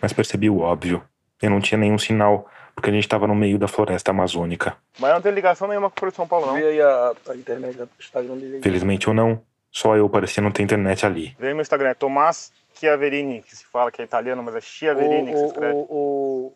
mas 0.00 0.12
percebi 0.12 0.48
o 0.50 0.58
óbvio. 0.60 1.02
Eu 1.42 1.50
não 1.50 1.60
tinha 1.60 1.78
nenhum 1.78 1.98
sinal, 1.98 2.46
porque 2.74 2.90
a 2.90 2.92
gente 2.92 3.04
estava 3.04 3.26
no 3.26 3.34
meio 3.34 3.58
da 3.58 3.66
floresta 3.66 4.10
amazônica. 4.10 4.76
Mas 4.98 5.12
não 5.14 5.20
tem 5.22 5.32
ligação 5.32 5.66
nenhuma 5.68 5.90
com 5.90 6.06
o 6.06 6.10
São 6.10 6.26
Paulo, 6.28 6.46
não. 6.46 6.54
Vê 6.54 6.64
aí 6.66 6.80
a, 6.82 7.12
a 7.30 7.34
internet 7.34 7.76
do 7.76 7.88
Instagram 7.98 8.36
dele. 8.36 8.60
Felizmente 8.62 9.08
ou 9.08 9.14
não, 9.14 9.40
só 9.70 9.96
eu 9.96 10.08
parecia 10.08 10.42
não 10.42 10.50
ter 10.50 10.62
internet 10.62 11.06
ali. 11.06 11.34
Vem 11.38 11.54
meu 11.54 11.62
Instagram, 11.62 11.88
é 11.90 11.94
Tomás 11.94 12.52
Chiaverini, 12.74 13.42
que 13.42 13.56
se 13.56 13.64
fala 13.64 13.90
que 13.90 14.00
é 14.02 14.04
italiano, 14.04 14.42
mas 14.42 14.54
é 14.54 14.60
Chiaverini 14.60 15.30
que 15.32 15.36
se 15.38 15.42
O, 15.44 15.46
escreve. 15.46 15.74
o, 15.74 15.78
o, 15.90 16.52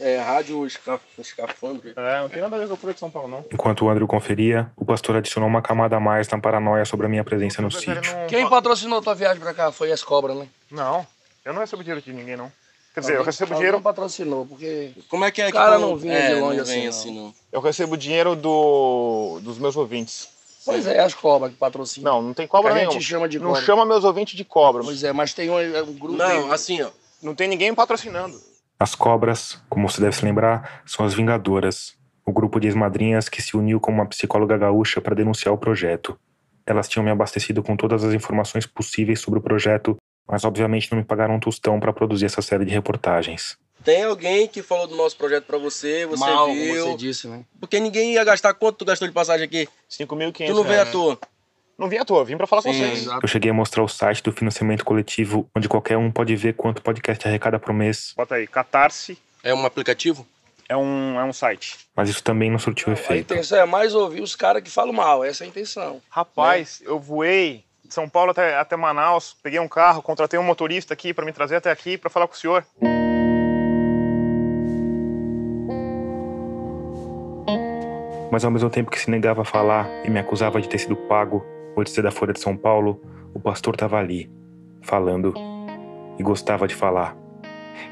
é, 0.00 0.18
Rádio 0.18 0.66
Escaf, 0.66 1.02
Escafandre. 1.18 1.92
É, 1.96 2.20
não 2.20 2.28
tem 2.28 2.42
nada 2.42 2.56
a 2.56 2.58
ver 2.58 2.68
com 2.68 2.74
o 2.74 2.76
Folha 2.76 2.94
de 2.94 3.00
São 3.00 3.10
Paulo, 3.10 3.28
não. 3.28 3.44
Enquanto 3.52 3.84
o 3.84 3.88
Andrew 3.88 4.06
conferia, 4.06 4.70
o 4.76 4.84
pastor 4.84 5.16
adicionou 5.16 5.48
uma 5.48 5.62
camada 5.62 5.96
a 5.96 6.00
mais 6.00 6.28
na 6.28 6.38
paranoia 6.38 6.84
sobre 6.84 7.06
a 7.06 7.08
minha 7.08 7.24
presença 7.24 7.60
no 7.62 7.70
sítio. 7.70 7.94
não- 7.94 8.26
Quem 8.28 8.48
patrocinou 8.48 9.00
tua 9.02 9.14
viagem 9.14 9.40
pra 9.40 9.54
cá 9.54 9.72
foi 9.72 9.90
as 9.92 10.02
cobras, 10.02 10.36
né? 10.36 10.46
Não, 10.70 11.06
eu 11.44 11.52
não 11.52 11.60
recebo 11.60 11.82
dinheiro 11.82 12.02
de 12.02 12.12
ninguém, 12.12 12.36
não. 12.36 12.50
Quer 12.94 13.00
dizer, 13.00 13.16
eu 13.16 13.22
recebo 13.24 13.52
alguém 13.52 13.58
dinheiro, 13.58 13.80
patrocinou, 13.82 14.46
porque 14.46 14.90
Como 15.10 15.22
é 15.24 15.30
que 15.30 15.42
é 15.42 15.48
O 15.48 15.52
cara 15.52 15.76
que 15.76 15.82
não 15.82 15.96
vinha 15.96 16.18
de 16.28 16.34
longe 16.40 16.56
não 16.58 16.64
vem 16.64 16.86
assim, 16.86 16.86
assim, 17.10 17.14
não. 17.14 17.34
eu 17.52 17.60
recebo 17.60 17.94
dinheiro 17.94 18.34
do, 18.34 19.38
dos 19.42 19.58
meus 19.58 19.76
ouvintes. 19.76 20.28
Pois 20.64 20.86
é, 20.86 20.98
as 21.00 21.12
cobras 21.14 21.52
que 21.52 21.58
patrocinam. 21.58 22.12
Não, 22.14 22.22
não 22.22 22.34
tem 22.34 22.46
cobra 22.46 22.72
Que 22.72 22.78
a 22.78 22.80
gente 22.80 22.88
nenhuma. 22.88 23.04
chama 23.06 23.28
de 23.28 23.38
Não 23.38 23.48
cobra. 23.48 23.62
chama 23.62 23.84
meus 23.84 24.02
ouvintes 24.02 24.34
de 24.34 24.44
cobra. 24.44 24.82
Pois 24.82 25.04
é, 25.04 25.12
mas 25.12 25.32
tem 25.34 25.48
um, 25.50 25.60
é 25.60 25.82
um 25.82 25.92
grupo. 25.92 26.16
Não, 26.16 26.50
assim, 26.50 26.82
ó. 26.82 26.88
Não 27.22 27.34
tem 27.34 27.46
ninguém 27.46 27.70
me 27.70 27.76
patrocinando. 27.76 28.36
As 28.78 28.94
cobras, 28.94 29.62
como 29.70 29.88
você 29.88 30.00
deve 30.00 30.14
se 30.14 30.24
lembrar, 30.24 30.82
são 30.84 31.06
as 31.06 31.14
Vingadoras, 31.14 31.96
o 32.26 32.32
grupo 32.32 32.60
de 32.60 32.68
ex-madrinhas 32.68 33.28
que 33.28 33.40
se 33.40 33.56
uniu 33.56 33.80
com 33.80 33.90
uma 33.90 34.06
psicóloga 34.06 34.58
gaúcha 34.58 35.00
para 35.00 35.14
denunciar 35.14 35.54
o 35.54 35.58
projeto. 35.58 36.18
Elas 36.66 36.88
tinham 36.88 37.04
me 37.04 37.10
abastecido 37.10 37.62
com 37.62 37.76
todas 37.76 38.04
as 38.04 38.12
informações 38.12 38.66
possíveis 38.66 39.20
sobre 39.20 39.38
o 39.38 39.42
projeto, 39.42 39.96
mas 40.28 40.44
obviamente 40.44 40.90
não 40.90 40.98
me 40.98 41.04
pagaram 41.04 41.36
um 41.36 41.40
tostão 41.40 41.80
para 41.80 41.92
produzir 41.92 42.26
essa 42.26 42.42
série 42.42 42.64
de 42.64 42.72
reportagens. 42.72 43.56
Tem 43.82 44.02
alguém 44.02 44.48
que 44.48 44.62
falou 44.62 44.86
do 44.86 44.96
nosso 44.96 45.16
projeto 45.16 45.44
pra 45.44 45.58
você, 45.58 46.04
você 46.06 46.20
Mal, 46.20 46.48
como 46.48 46.60
viu. 46.60 46.86
você 46.88 46.96
disse, 46.96 47.28
né? 47.28 47.44
Porque 47.60 47.78
ninguém 47.78 48.14
ia 48.14 48.24
gastar 48.24 48.52
quanto 48.54 48.78
tu 48.78 48.84
gastou 48.84 49.06
de 49.06 49.14
passagem 49.14 49.44
aqui? 49.46 49.68
5.500 49.88 50.46
Tu 50.48 50.54
não 50.54 50.64
veio 50.64 50.82
à 50.82 50.86
toa. 50.86 51.18
Não 51.78 51.88
vim 51.90 51.98
à 51.98 52.04
toa, 52.04 52.24
vim 52.24 52.36
pra 52.38 52.46
falar 52.46 52.62
com 52.62 52.72
Sim, 52.72 52.78
vocês. 52.78 53.02
exato. 53.02 53.20
Eu 53.24 53.28
cheguei 53.28 53.50
a 53.50 53.54
mostrar 53.54 53.82
o 53.82 53.88
site 53.88 54.22
do 54.22 54.32
financiamento 54.32 54.82
coletivo, 54.84 55.46
onde 55.54 55.68
qualquer 55.68 55.98
um 55.98 56.10
pode 56.10 56.34
ver 56.34 56.54
quanto 56.54 56.78
o 56.78 56.82
podcast 56.82 57.28
arrecada 57.28 57.58
por 57.58 57.74
mês, 57.74 58.14
Bota 58.16 58.36
aí, 58.36 58.46
Catarse 58.46 59.18
É 59.42 59.52
um 59.54 59.64
aplicativo? 59.66 60.26
é 60.68 60.76
um, 60.76 61.20
é 61.20 61.24
um 61.24 61.32
site. 61.34 61.76
mas 61.94 62.08
isso 62.08 62.22
também 62.24 62.50
não 62.50 62.58
surtiu 62.58 62.88
A 62.88 62.92
efeito. 62.94 63.32
intenção 63.34 63.58
é 63.58 63.66
mais 63.66 63.94
ouvir 63.94 64.22
os 64.22 64.34
caras 64.34 64.62
que 64.62 64.70
falam 64.70 64.92
mal, 64.92 65.22
essa 65.22 65.44
é 65.44 65.46
a 65.46 65.48
intenção. 65.48 66.00
Rapaz, 66.08 66.80
eu 66.84 66.98
voei 66.98 67.62
de 67.84 67.92
São 67.94 68.08
Paulo 68.08 68.30
até, 68.30 68.56
até 68.56 68.74
Manaus, 68.74 69.36
peguei 69.42 69.60
um 69.60 69.68
carro, 69.68 70.00
contratei 70.02 70.38
um 70.40 70.42
motorista 70.42 70.94
aqui 70.94 71.12
pra 71.12 71.24
me 71.26 71.32
trazer 71.32 71.56
até 71.56 71.70
aqui 71.70 71.98
pra 71.98 72.08
falar 72.10 72.26
com 72.26 72.34
o 72.34 72.36
senhor. 72.38 72.64
Mas 78.30 78.44
ao 78.44 78.50
mesmo 78.50 78.68
tempo 78.68 78.90
que 78.90 78.98
se 78.98 79.10
negava 79.10 79.42
a 79.42 79.44
falar 79.44 79.88
e 80.04 80.10
me 80.10 80.18
acusava 80.18 80.60
de 80.60 80.68
ter 80.68 80.78
sido 80.78 80.96
pago 80.96 81.44
ou 81.76 81.84
de 81.84 81.90
ser 81.90 82.02
da 82.02 82.10
Folha 82.10 82.32
de 82.32 82.40
São 82.40 82.56
Paulo, 82.56 83.00
o 83.34 83.38
pastor 83.38 83.74
estava 83.74 83.98
ali, 83.98 84.30
falando, 84.80 85.34
e 86.18 86.22
gostava 86.22 86.66
de 86.66 86.74
falar. 86.74 87.14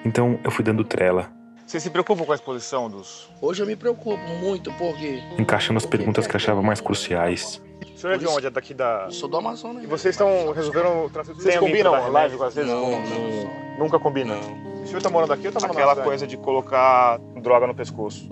Então 0.05 0.41
eu 0.43 0.51
fui 0.51 0.65
dando 0.65 0.83
trela, 0.83 1.31
Você 1.67 1.79
se 1.79 1.91
preocupa 1.91 2.25
com 2.25 2.33
a 2.33 2.35
exposição 2.35 2.89
dos. 2.89 3.29
Hoje 3.41 3.63
eu 3.63 3.67
me 3.67 3.77
preocupo 3.77 4.27
muito, 4.41 4.73
porque 4.73 5.23
encaixando 5.39 5.77
as 5.77 5.87
perguntas 5.87 6.27
que 6.27 6.35
achava 6.35 6.63
mais 6.63 6.81
cruciais. 6.81 7.63
O 7.95 7.99
senhor 7.99 8.15
é 8.15 8.19
de 8.19 8.27
onde? 8.27 8.47
É 8.47 8.51
daqui 8.51 8.73
da. 8.73 9.05
eu 9.07 9.13
sou 9.13 9.29
do 9.29 9.37
Amazonas. 9.37 9.85
E 9.85 9.87
vocês 9.87 10.15
estão 10.15 10.53
resolvendo 10.53 11.11
trazer 11.13 11.35
Vocês 11.35 11.59
combinam 11.59 12.11
live 12.11 12.37
com 12.39 12.45
às 12.45 12.55
vezes? 12.55 12.71
Não, 12.71 12.91
não. 12.91 13.79
Nunca 13.79 13.99
combinam. 13.99 14.39
O 14.83 14.87
senhor 14.87 15.03
tá 15.03 15.11
morando 15.11 15.33
aqui 15.33 15.47
ou 15.47 15.53
tá 15.53 15.61
morando 15.61 15.77
Aquela 15.77 15.93
Aquela 15.93 16.05
coisa 16.05 16.27
de 16.27 16.37
colocar 16.37 17.19
droga 17.43 17.67
no 17.67 17.75
pescoço. 17.75 18.29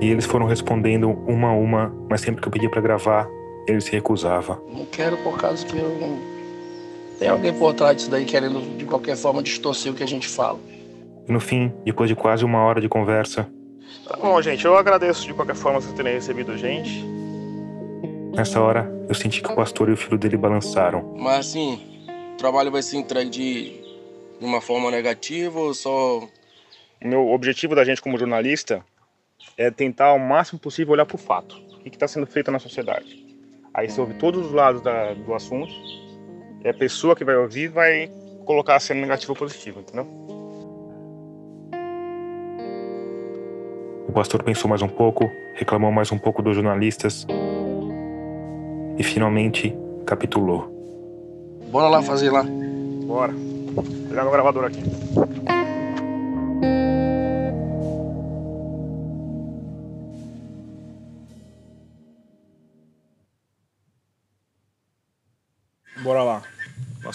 E 0.00 0.10
eles 0.10 0.24
foram 0.24 0.46
respondendo 0.46 1.10
uma 1.26 1.48
a 1.48 1.52
uma, 1.52 1.94
mas 2.08 2.20
sempre 2.20 2.40
que 2.42 2.48
eu 2.48 2.52
pedia 2.52 2.68
para 2.70 2.80
gravar, 2.80 3.28
ele 3.66 3.80
se 3.80 3.90
recusava. 3.92 4.60
Não 4.70 4.84
quero 4.86 5.16
por 5.18 5.38
causa 5.38 5.64
que 5.64 5.76
eu. 5.76 6.18
Tem 7.18 7.28
alguém 7.28 7.52
por 7.52 7.72
trás 7.72 7.96
disso 7.96 8.10
daí 8.10 8.24
querendo 8.24 8.76
de 8.76 8.84
qualquer 8.84 9.16
forma 9.16 9.42
distorcer 9.42 9.90
o 9.90 9.94
que 9.94 10.02
a 10.02 10.08
gente 10.08 10.28
fala. 10.28 10.58
E 11.26 11.32
no 11.32 11.40
fim, 11.40 11.72
depois 11.84 12.08
de 12.08 12.14
quase 12.14 12.44
uma 12.44 12.62
hora 12.62 12.80
de 12.80 12.88
conversa, 12.88 13.48
Tá 14.06 14.16
bom, 14.16 14.40
gente. 14.40 14.64
Eu 14.64 14.76
agradeço 14.76 15.26
de 15.26 15.34
qualquer 15.34 15.56
forma 15.56 15.80
vocês 15.80 15.92
terem 15.94 16.14
recebido 16.14 16.52
a 16.52 16.56
gente. 16.56 17.04
Nessa 18.34 18.60
hora, 18.60 18.88
eu 19.08 19.14
senti 19.14 19.42
que 19.42 19.50
o 19.50 19.54
pastor 19.56 19.88
e 19.88 19.92
o 19.92 19.96
filho 19.96 20.18
dele 20.18 20.36
balançaram. 20.36 21.14
Mas 21.16 21.48
assim, 21.48 21.80
o 22.34 22.36
trabalho 22.36 22.70
vai 22.70 22.82
ser 22.82 22.98
entregue 22.98 23.30
de, 23.30 23.70
de 24.38 24.44
uma 24.44 24.60
forma 24.60 24.90
negativa 24.90 25.58
ou 25.58 25.74
só. 25.74 26.18
O 26.18 27.08
meu 27.08 27.28
objetivo 27.30 27.74
da 27.74 27.84
gente 27.84 28.00
como 28.00 28.18
jornalista 28.18 28.84
é 29.56 29.70
tentar 29.70 30.06
ao 30.06 30.18
máximo 30.18 30.58
possível 30.58 30.92
olhar 30.92 31.06
para 31.06 31.14
o 31.14 31.18
fato. 31.18 31.56
O 31.80 31.82
que 31.82 31.88
está 31.90 32.06
sendo 32.06 32.26
feito 32.26 32.50
na 32.50 32.58
sociedade. 32.58 33.24
Aí 33.72 33.88
você 33.88 34.00
ouve 34.00 34.14
todos 34.14 34.46
os 34.46 34.52
lados 34.52 34.82
da, 34.82 35.14
do 35.14 35.34
assunto 35.34 35.72
e 36.64 36.68
a 36.68 36.74
pessoa 36.74 37.14
que 37.14 37.24
vai 37.24 37.36
ouvir 37.36 37.68
vai 37.68 38.10
colocar 38.44 38.76
a 38.76 38.80
cena 38.80 39.00
negativa 39.00 39.32
ou 39.32 39.36
positiva, 39.36 39.80
entendeu? 39.80 40.06
O 44.08 44.12
pastor 44.12 44.42
pensou 44.42 44.68
mais 44.68 44.82
um 44.82 44.88
pouco, 44.88 45.30
reclamou 45.54 45.92
mais 45.92 46.10
um 46.10 46.18
pouco 46.18 46.42
dos 46.42 46.54
jornalistas 46.54 47.26
e 48.98 49.02
finalmente 49.02 49.76
capitulou. 50.06 50.72
Bora 51.70 51.88
lá 51.88 52.02
fazer 52.02 52.30
lá. 52.30 52.44
Bora. 53.06 53.32
Vou 53.32 53.84
pegar 54.08 54.22
meu 54.22 54.32
gravador 54.32 54.64
aqui. 54.64 54.82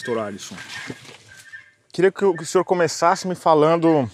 Pastor 0.02 0.18
Alisson. 0.18 0.56
Queria 1.94 2.12
que 2.12 2.26
o 2.26 2.44
senhor 2.44 2.64
começasse 2.64 3.28
me 3.28 3.36
falando 3.36 4.10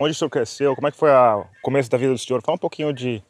onde 0.00 0.10
o 0.10 0.14
senhor 0.14 0.28
cresceu, 0.28 0.74
como 0.74 0.88
é 0.88 0.90
que 0.90 0.96
foi 0.96 1.08
o 1.08 1.46
começo 1.62 1.88
da 1.88 1.96
vida 1.96 2.12
do 2.12 2.18
senhor. 2.18 2.42
Fala 2.42 2.56
um 2.56 2.58
pouquinho 2.58 2.92
de, 2.92 3.22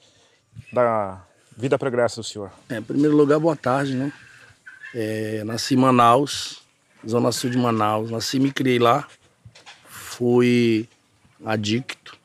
da 0.73 1.23
vida 1.55 1.79
pregressa 1.79 2.23
do 2.23 2.25
senhor. 2.25 2.51
É, 2.71 2.79
em 2.79 2.83
primeiro 2.83 3.15
lugar, 3.15 3.39
boa 3.39 3.55
tarde, 3.55 3.95
né? 3.95 4.11
É, 4.95 5.45
nasci 5.45 5.75
em 5.75 5.77
Manaus, 5.77 6.63
Zona 7.07 7.31
Sul 7.31 7.51
de 7.51 7.59
Manaus. 7.59 8.11
Nasci 8.11 8.39
e 8.39 8.41
me 8.41 8.51
criei 8.51 8.79
lá. 8.79 9.07
Fui 9.87 10.89
adicto. 11.45 12.17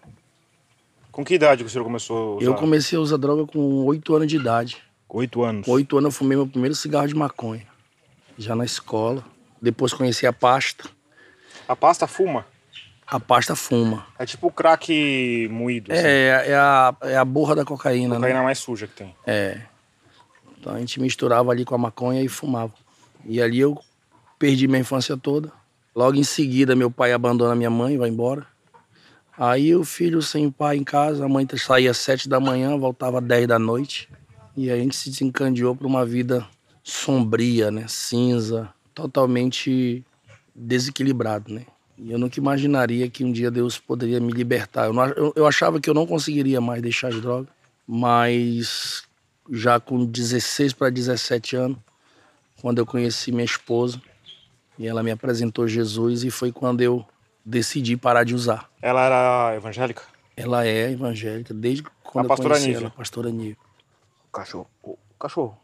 Com 1.12 1.26
que 1.26 1.34
idade 1.34 1.64
que 1.66 1.68
o 1.68 1.70
senhor 1.70 1.84
começou 1.84 2.18
a 2.18 2.36
usar? 2.38 2.46
Eu 2.46 2.56
comecei 2.56 2.98
a 2.98 3.02
usar 3.02 3.18
droga 3.18 3.46
com 3.46 3.84
8 3.84 4.16
anos 4.16 4.28
de 4.30 4.38
idade. 4.38 4.78
Oito 5.10 5.44
anos. 5.44 5.66
Com 5.66 5.74
8 5.74 5.98
anos 5.98 6.14
eu 6.14 6.18
fumei 6.18 6.38
meu 6.38 6.48
primeiro 6.48 6.76
cigarro 6.76 7.10
de 7.10 7.16
maconha. 7.16 7.68
Já 8.38 8.56
na 8.56 8.64
escola. 8.64 9.22
Depois 9.62 9.94
conheci 9.94 10.26
a 10.26 10.34
pasta. 10.34 10.90
A 11.68 11.76
pasta 11.76 12.08
fuma? 12.08 12.46
A 13.06 13.20
pasta 13.20 13.56
fuma. 13.56 14.06
É 14.18 14.26
tipo 14.26 14.48
o 14.48 14.52
crack 14.52 15.48
moído. 15.50 15.92
assim. 15.92 16.02
É, 16.06 16.50
é, 16.50 16.56
a, 16.56 16.96
é 17.02 17.18
a 17.18 17.26
borra 17.26 17.56
da 17.56 17.66
cocaína, 17.66 18.16
A 18.16 18.18
cocaína 18.18 18.40
né? 18.40 18.46
mais 18.46 18.60
suja 18.60 18.88
que 18.88 18.94
tem. 18.94 19.16
É. 19.26 19.62
Então 20.60 20.74
a 20.76 20.80
gente 20.80 21.00
misturava 21.00 21.52
ali 21.52 21.66
com 21.66 21.74
a 21.74 21.78
maconha 21.78 22.22
e 22.22 22.28
fumava. 22.28 22.74
E 23.26 23.42
ali 23.42 23.60
eu 23.60 23.80
perdi 24.38 24.68
minha 24.68 24.80
infância 24.80 25.18
toda. 25.18 25.52
Logo 25.96 26.18
em 26.18 26.24
seguida, 26.24 26.76
meu 26.76 26.92
pai 26.92 27.12
abandona 27.12 27.56
minha 27.56 27.70
mãe, 27.70 27.98
vai 27.98 28.10
embora. 28.10 28.46
Aí 29.38 29.76
o 29.76 29.84
filho 29.84 30.22
sem 30.22 30.52
pai 30.52 30.78
em 30.78 30.84
casa, 30.84 31.26
a 31.26 31.30
mãe 31.30 31.48
saía 31.58 31.92
às 31.92 31.98
sete 31.98 32.28
da 32.28 32.40
manhã, 32.40 32.78
voltava 32.78 33.20
às 33.20 33.24
dez 33.24 33.48
da 33.48 33.58
noite. 33.58 34.10
E 34.56 34.70
a 34.70 34.76
gente 34.76 34.96
se 34.96 35.10
desencandeou 35.10 35.76
para 35.76 35.88
uma 35.88 36.06
vida 36.06 36.46
sombria, 36.84 37.72
né? 37.72 37.86
Cinza, 37.88 38.70
totalmente 39.00 40.04
desequilibrado, 40.54 41.54
né? 41.54 41.66
E 41.98 42.12
eu 42.12 42.18
nunca 42.20 42.40
imaginaria 42.40 43.10
que 43.10 43.24
um 43.24 43.32
dia 43.32 43.52
Deus 43.52 43.78
poderia 43.78 44.20
me 44.20 44.32
libertar. 44.32 44.86
Eu, 44.86 44.94
não- 44.94 45.06
eu- 45.10 45.34
eu 45.36 45.46
achava 45.48 45.80
que 45.80 45.90
eu 45.90 45.94
não 45.94 46.06
conseguiria 46.08 46.62
mais 46.62 46.82
deixar 46.82 47.10
as 47.10 47.20
drogas, 47.20 47.50
mas 47.88 49.04
já 49.52 49.80
com 49.80 50.06
16 50.06 50.74
para 50.74 50.90
17 50.90 51.56
anos, 51.56 51.78
quando 52.62 52.78
eu 52.78 52.86
conheci 52.86 53.32
minha 53.32 53.44
esposa, 53.46 54.02
e 54.78 54.88
ela 54.88 55.04
me 55.04 55.12
apresentou 55.12 55.68
Jesus, 55.68 56.24
e 56.24 56.32
foi 56.32 56.52
quando 56.52 56.82
eu 56.82 57.06
decidi 57.44 57.98
parar 57.98 58.24
de 58.24 58.34
usar. 58.36 58.70
Ela 58.82 59.04
era 59.06 59.56
evangélica? 59.56 60.04
Ela 60.38 60.66
é 60.66 60.92
evangélica 60.92 61.54
desde 61.54 61.84
quando 62.04 62.26
A 62.26 62.28
eu 62.28 62.30
pastora 62.30 62.50
conheci 62.56 62.68
Nívia. 62.68 62.78
ela, 62.80 62.88
a 62.88 62.92
pastora 62.92 63.30
Nívia. 63.30 63.58
Cachorro. 64.32 64.70
Ô, 64.84 64.98
cachorro. 65.20 65.58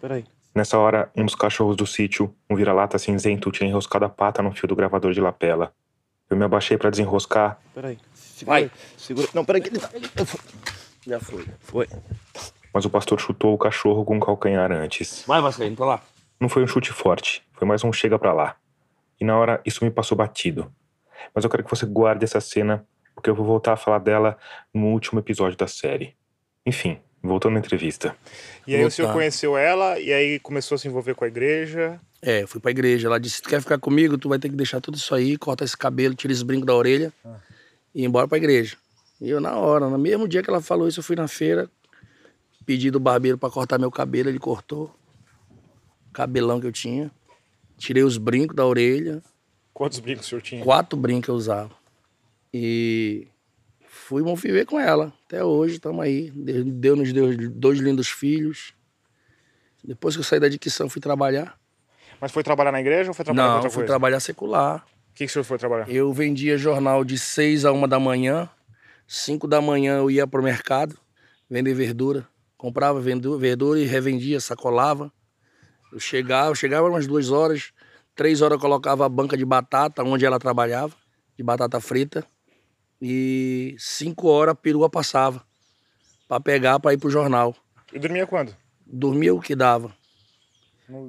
Peraí. 0.00 0.24
Nessa 0.54 0.78
hora, 0.78 1.10
um 1.16 1.24
dos 1.24 1.34
cachorros 1.34 1.76
do 1.76 1.86
sítio, 1.86 2.32
um 2.48 2.54
vira-lata 2.54 2.96
cinzento, 2.96 3.50
tinha 3.50 3.68
enroscado 3.68 4.04
a 4.04 4.08
pata 4.08 4.40
no 4.40 4.52
fio 4.52 4.68
do 4.68 4.76
gravador 4.76 5.12
de 5.12 5.20
lapela. 5.20 5.74
Eu 6.30 6.36
me 6.36 6.44
abaixei 6.44 6.78
para 6.78 6.90
desenroscar 6.90 7.58
Peraí. 7.74 7.98
Vai. 8.44 8.70
Segura. 8.96 9.28
Não, 9.34 9.44
peraí 9.44 9.62
ele 9.64 9.78
tá. 9.78 9.90
Já 11.06 11.20
foi. 11.20 11.46
Foi. 11.60 11.88
mas 12.72 12.84
o 12.84 12.90
pastor 12.90 13.20
chutou 13.20 13.52
o 13.52 13.58
cachorro 13.58 14.04
com 14.04 14.16
o 14.16 14.20
calcanhar 14.20 14.70
antes. 14.72 15.24
Vai, 15.26 15.40
Vascaíno, 15.40 15.76
pra 15.76 15.86
lá. 15.86 16.02
Não 16.40 16.48
foi 16.48 16.62
um 16.62 16.66
chute 16.66 16.92
forte, 16.92 17.42
foi 17.52 17.66
mais 17.66 17.84
um 17.84 17.92
chega 17.92 18.18
pra 18.18 18.32
lá. 18.32 18.56
E 19.20 19.24
na 19.24 19.36
hora 19.36 19.60
isso 19.64 19.84
me 19.84 19.90
passou 19.90 20.16
batido. 20.16 20.72
Mas 21.34 21.44
eu 21.44 21.50
quero 21.50 21.64
que 21.64 21.70
você 21.70 21.84
guarde 21.86 22.24
essa 22.24 22.40
cena, 22.40 22.86
porque 23.14 23.28
eu 23.28 23.34
vou 23.34 23.44
voltar 23.44 23.72
a 23.72 23.76
falar 23.76 23.98
dela 23.98 24.36
no 24.72 24.86
último 24.86 25.20
episódio 25.20 25.56
da 25.58 25.66
série. 25.66 26.16
Enfim, 26.66 27.00
voltando 27.24 27.56
à 27.56 27.58
entrevista. 27.58 28.16
E 28.66 28.74
aí 28.74 28.84
o 28.84 28.90
senhor 28.90 29.08
Voltar. 29.08 29.18
conheceu 29.20 29.56
ela 29.56 29.98
e 29.98 30.12
aí 30.12 30.38
começou 30.38 30.76
a 30.76 30.78
se 30.78 30.86
envolver 30.86 31.14
com 31.14 31.24
a 31.24 31.28
igreja. 31.28 32.00
É, 32.22 32.42
eu 32.42 32.48
fui 32.48 32.60
pra 32.60 32.70
igreja. 32.70 33.08
Ela 33.08 33.18
disse: 33.18 33.42
Tu 33.42 33.48
quer 33.48 33.60
ficar 33.60 33.78
comigo? 33.78 34.16
Tu 34.18 34.28
vai 34.28 34.38
ter 34.38 34.48
que 34.48 34.54
deixar 34.56 34.80
tudo 34.80 34.96
isso 34.96 35.14
aí, 35.14 35.36
cortar 35.36 35.64
esse 35.64 35.76
cabelo, 35.76 36.14
tirar 36.14 36.32
esse 36.32 36.44
brinco 36.44 36.66
da 36.66 36.74
orelha 36.74 37.12
e 37.94 38.02
ir 38.02 38.04
embora 38.04 38.28
pra 38.28 38.38
igreja. 38.38 38.76
E 39.20 39.30
eu, 39.30 39.40
na 39.40 39.56
hora, 39.56 39.88
no 39.88 39.98
mesmo 39.98 40.28
dia 40.28 40.42
que 40.42 40.50
ela 40.50 40.60
falou 40.60 40.86
isso, 40.88 41.00
eu 41.00 41.04
fui 41.04 41.16
na 41.16 41.28
feira, 41.28 41.70
pedi 42.66 42.90
do 42.90 43.00
barbeiro 43.00 43.38
pra 43.38 43.48
cortar 43.50 43.78
meu 43.78 43.90
cabelo, 43.90 44.28
ele 44.28 44.38
cortou. 44.38 44.94
Cabelão 46.12 46.60
que 46.60 46.66
eu 46.66 46.72
tinha. 46.72 47.10
Tirei 47.78 48.02
os 48.04 48.16
brincos 48.18 48.54
da 48.56 48.64
orelha, 48.66 49.22
Quantos 49.72 49.98
brincos 49.98 50.26
o 50.26 50.28
senhor 50.28 50.40
tinha? 50.42 50.62
quatro 50.62 50.96
brincos 50.98 51.28
eu 51.28 51.34
usava. 51.34 51.72
E 52.52 53.26
fui 54.04 54.22
viver 54.36 54.66
com 54.66 54.78
ela. 54.78 55.12
Até 55.26 55.42
hoje, 55.42 55.76
estamos 55.76 56.04
aí. 56.04 56.30
Deus 56.30 56.64
Deus 56.66 56.98
nos 56.98 57.12
deu 57.12 57.50
dois 57.50 57.78
lindos 57.78 58.08
filhos. 58.08 58.74
Depois 59.82 60.14
que 60.14 60.20
eu 60.20 60.24
saí 60.24 60.38
da 60.38 60.48
dicção, 60.48 60.88
fui 60.88 61.00
trabalhar. 61.00 61.58
Mas 62.20 62.30
foi 62.30 62.42
trabalhar 62.42 62.72
na 62.72 62.80
igreja 62.80 63.10
ou 63.10 63.14
foi 63.14 63.24
trabalhar 63.24 63.48
Não, 63.48 63.54
outra 63.56 63.70
fui 63.70 63.78
coisa? 63.78 63.86
trabalhar 63.86 64.20
secular. 64.20 64.84
O 65.10 65.14
que, 65.14 65.24
que 65.24 65.30
o 65.30 65.32
senhor 65.32 65.44
foi 65.44 65.58
trabalhar? 65.58 65.88
Eu 65.90 66.12
vendia 66.12 66.58
jornal 66.58 67.04
de 67.04 67.18
6 67.18 67.64
a 67.64 67.72
1 67.72 67.88
da 67.88 67.98
manhã. 67.98 68.48
5 69.06 69.46
da 69.46 69.60
manhã 69.60 69.98
eu 69.98 70.10
ia 70.10 70.26
pro 70.26 70.42
mercado 70.42 70.96
vender 71.48 71.74
verdura. 71.74 72.26
Comprava 72.56 73.00
verdura 73.00 73.78
e 73.78 73.84
revendia, 73.84 74.40
sacolava. 74.40 75.12
Eu 75.92 76.00
chegava, 76.00 76.50
eu 76.50 76.54
chegava 76.54 76.88
umas 76.88 77.06
duas 77.06 77.30
horas. 77.30 77.72
Três 78.14 78.42
horas 78.42 78.56
eu 78.56 78.60
colocava 78.60 79.04
a 79.04 79.08
banca 79.08 79.36
de 79.36 79.44
batata 79.44 80.02
onde 80.02 80.24
ela 80.24 80.38
trabalhava, 80.38 80.94
de 81.36 81.42
batata 81.42 81.80
frita. 81.80 82.24
E 83.06 83.76
cinco 83.78 84.28
horas 84.28 84.52
a 84.52 84.54
perua 84.54 84.88
passava 84.88 85.44
para 86.26 86.40
pegar 86.40 86.80
para 86.80 86.94
ir 86.94 86.96
pro 86.96 87.10
jornal. 87.10 87.54
E 87.92 87.98
dormia 87.98 88.26
quando? 88.26 88.56
Dormia 88.86 89.34
o 89.34 89.42
que 89.42 89.54
dava. 89.54 89.94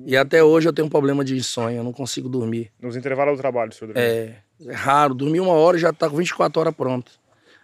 E 0.06 0.18
até 0.18 0.44
hoje 0.44 0.68
eu 0.68 0.74
tenho 0.74 0.88
um 0.88 0.90
problema 0.90 1.24
de 1.24 1.38
insônia, 1.38 1.78
eu 1.78 1.86
não 1.86 1.94
consigo 1.94 2.28
dormir. 2.28 2.70
Nos 2.82 2.98
intervalos 2.98 3.38
do 3.38 3.42
trabalho, 3.42 3.72
o 3.72 3.74
senhor 3.74 3.94
dormia? 3.94 4.12
É, 4.12 4.42
é 4.68 4.74
raro. 4.74 5.14
Dormir 5.14 5.40
uma 5.40 5.54
hora 5.54 5.78
e 5.78 5.80
já 5.80 5.94
tá 5.94 6.10
com 6.10 6.18
24 6.18 6.60
horas 6.60 6.76
pronto. 6.76 7.14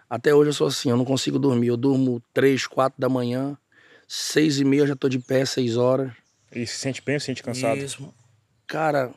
Até 0.08 0.34
hoje 0.34 0.48
eu 0.48 0.54
sou 0.54 0.66
assim, 0.66 0.88
eu 0.88 0.96
não 0.96 1.04
consigo 1.04 1.38
dormir. 1.38 1.66
Eu 1.66 1.76
durmo 1.76 2.22
3, 2.32 2.66
4 2.66 2.98
da 2.98 3.10
manhã, 3.10 3.54
6 4.08 4.60
e 4.60 4.64
meia 4.64 4.80
eu 4.80 4.86
já 4.86 4.96
tô 4.96 5.10
de 5.10 5.18
pé, 5.18 5.44
6 5.44 5.76
horas. 5.76 6.10
E 6.50 6.66
se 6.66 6.78
sente 6.78 7.02
bem 7.02 7.16
ou 7.16 7.20
se 7.20 7.26
sente 7.26 7.42
cansado? 7.42 7.76
Isso. 7.76 8.14
Cara, 8.66 9.12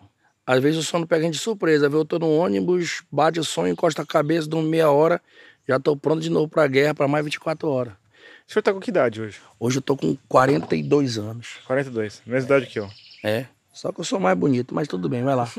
às 0.45 0.61
vezes 0.61 0.79
o 0.79 0.83
sono 0.83 1.07
pega 1.07 1.23
a 1.23 1.25
gente 1.25 1.35
de 1.35 1.39
surpresa. 1.39 1.87
Eu 1.87 2.05
tô 2.05 2.19
no 2.19 2.29
ônibus, 2.29 3.03
bate 3.11 3.39
o 3.39 3.43
sonho, 3.43 3.73
encosta 3.73 4.03
a 4.03 4.05
cabeça, 4.05 4.47
durmo 4.47 4.67
meia 4.67 4.91
hora, 4.91 5.21
já 5.67 5.79
tô 5.79 5.97
pronto 5.97 6.21
de 6.21 6.29
novo 6.29 6.47
pra 6.47 6.67
guerra, 6.67 6.93
pra 6.93 7.07
mais 7.07 7.25
24 7.25 7.67
horas. 7.67 7.93
O 8.47 8.53
senhor 8.53 8.61
tá 8.61 8.71
com 8.71 8.79
que 8.79 8.91
idade 8.91 9.21
hoje? 9.21 9.39
Hoje 9.59 9.79
eu 9.79 9.81
tô 9.81 9.97
com 9.97 10.15
42 10.29 11.17
anos. 11.17 11.57
42. 11.65 12.21
Mesma 12.27 12.45
idade 12.45 12.67
que 12.67 12.79
eu. 12.79 12.87
É. 13.23 13.47
Só 13.73 13.91
que 13.91 13.99
eu 13.99 14.05
sou 14.05 14.19
mais 14.19 14.37
bonito, 14.37 14.73
mas 14.75 14.87
tudo 14.87 15.09
bem, 15.09 15.23
vai 15.23 15.35
lá. 15.35 15.49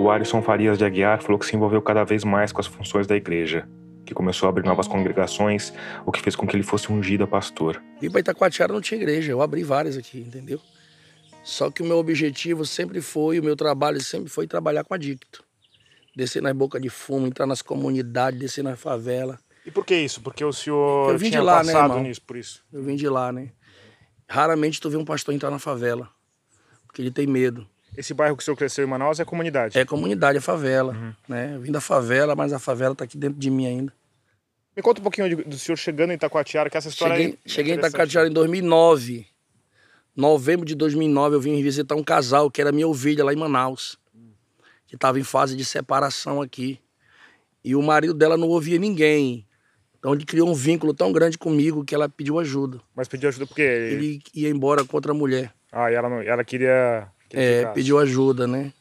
O 0.00 0.08
Alisson 0.10 0.40
Farias 0.40 0.78
de 0.78 0.84
Aguiar 0.84 1.20
falou 1.20 1.40
que 1.40 1.44
se 1.44 1.56
envolveu 1.56 1.82
cada 1.82 2.04
vez 2.04 2.22
mais 2.22 2.52
com 2.52 2.60
as 2.60 2.68
funções 2.68 3.04
da 3.06 3.16
igreja, 3.16 3.68
que 4.08 4.14
começou 4.14 4.46
a 4.46 4.50
abrir 4.50 4.64
novas 4.64 4.88
congregações, 4.88 5.70
o 6.06 6.10
que 6.10 6.22
fez 6.22 6.34
com 6.34 6.46
que 6.46 6.56
ele 6.56 6.62
fosse 6.62 6.90
ungido 6.90 7.24
a 7.24 7.26
pastor. 7.26 7.82
Vim 8.00 8.10
pra 8.10 8.20
Itacoatiara 8.20 8.72
não 8.72 8.80
tinha 8.80 8.98
igreja, 8.98 9.30
eu 9.30 9.42
abri 9.42 9.62
várias 9.62 9.98
aqui, 9.98 10.20
entendeu? 10.20 10.58
Só 11.44 11.70
que 11.70 11.82
o 11.82 11.84
meu 11.84 11.98
objetivo 11.98 12.64
sempre 12.64 13.02
foi, 13.02 13.38
o 13.38 13.42
meu 13.44 13.54
trabalho 13.54 14.00
sempre 14.02 14.30
foi 14.30 14.46
trabalhar 14.46 14.82
com 14.82 14.94
adicto. 14.94 15.44
Descer 16.16 16.42
nas 16.42 16.54
bocas 16.54 16.80
de 16.80 16.88
fumo, 16.88 17.26
entrar 17.26 17.46
nas 17.46 17.60
comunidades, 17.60 18.40
descer 18.40 18.64
nas 18.64 18.80
favelas. 18.80 19.38
E 19.66 19.70
por 19.70 19.84
que 19.84 19.94
isso? 19.94 20.22
Porque 20.22 20.42
o 20.42 20.52
senhor 20.52 21.10
Eu 21.12 21.18
vim 21.18 21.26
de 21.26 21.32
tinha 21.32 21.42
lá, 21.42 21.62
né, 21.62 21.72
passado 21.72 21.90
irmão? 21.90 22.02
nisso, 22.02 22.22
por 22.22 22.36
isso. 22.38 22.62
Eu 22.72 22.82
vim 22.82 22.96
de 22.96 23.08
lá, 23.08 23.30
né? 23.30 23.50
Raramente 24.26 24.80
tu 24.80 24.88
vê 24.88 24.96
um 24.96 25.04
pastor 25.04 25.34
entrar 25.34 25.50
na 25.50 25.58
favela, 25.58 26.08
porque 26.86 27.02
ele 27.02 27.10
tem 27.10 27.26
medo. 27.26 27.68
Esse 27.98 28.14
bairro 28.14 28.36
que 28.36 28.42
o 28.42 28.44
senhor 28.44 28.56
cresceu 28.56 28.84
em 28.84 28.88
Manaus 28.88 29.18
é 29.18 29.24
comunidade? 29.24 29.76
É 29.76 29.84
comunidade, 29.84 30.38
é 30.38 30.40
favela. 30.40 31.16
Né? 31.28 31.56
Eu 31.56 31.60
vim 31.60 31.72
da 31.72 31.80
favela, 31.80 32.36
mas 32.36 32.52
a 32.52 32.58
favela 32.60 32.94
tá 32.94 33.02
aqui 33.02 33.18
dentro 33.18 33.36
de 33.36 33.50
mim 33.50 33.66
ainda. 33.66 33.92
Me 34.76 34.80
conta 34.80 35.00
um 35.00 35.02
pouquinho 35.02 35.28
de- 35.28 35.42
do 35.42 35.58
senhor 35.58 35.76
chegando 35.76 36.12
em 36.12 36.14
Itacoatiara, 36.14 36.70
que 36.70 36.76
essa 36.76 36.88
história 36.88 37.16
Cheguei, 37.16 37.38
é 37.44 37.48
cheguei 37.48 37.74
em. 37.74 37.78
Itacatiara 37.78 38.28
em 38.28 38.32
2009. 38.32 39.26
Novembro 40.16 40.64
de 40.64 40.76
2009 40.76 41.34
eu 41.34 41.40
vim 41.40 41.60
visitar 41.60 41.96
um 41.96 42.04
casal 42.04 42.48
que 42.48 42.60
era 42.60 42.70
minha 42.70 42.86
ovelha 42.86 43.24
lá 43.24 43.32
em 43.32 43.36
Manaus. 43.36 43.98
Que 44.86 44.94
estava 44.94 45.18
em 45.18 45.24
fase 45.24 45.56
de 45.56 45.64
separação 45.64 46.40
aqui. 46.40 46.80
E 47.64 47.74
o 47.74 47.82
marido 47.82 48.14
dela 48.14 48.36
não 48.36 48.46
ouvia 48.48 48.78
ninguém. 48.78 49.44
Então 49.98 50.14
ele 50.14 50.24
criou 50.24 50.48
um 50.48 50.54
vínculo 50.54 50.94
tão 50.94 51.10
grande 51.10 51.36
comigo 51.36 51.84
que 51.84 51.96
ela 51.96 52.08
pediu 52.08 52.38
ajuda. 52.38 52.80
Mas 52.94 53.08
pediu 53.08 53.28
ajuda 53.28 53.44
porque... 53.44 53.62
Ele 53.62 54.22
ia 54.32 54.48
embora 54.48 54.84
com 54.84 54.96
outra 54.96 55.12
mulher. 55.12 55.52
Ah, 55.72 55.90
e 55.90 55.94
ela, 55.96 56.08
não, 56.08 56.22
ela 56.22 56.44
queria... 56.44 57.08
É, 57.30 57.66
pediu 57.66 57.98
ajuda, 57.98 58.46
né? 58.46 58.72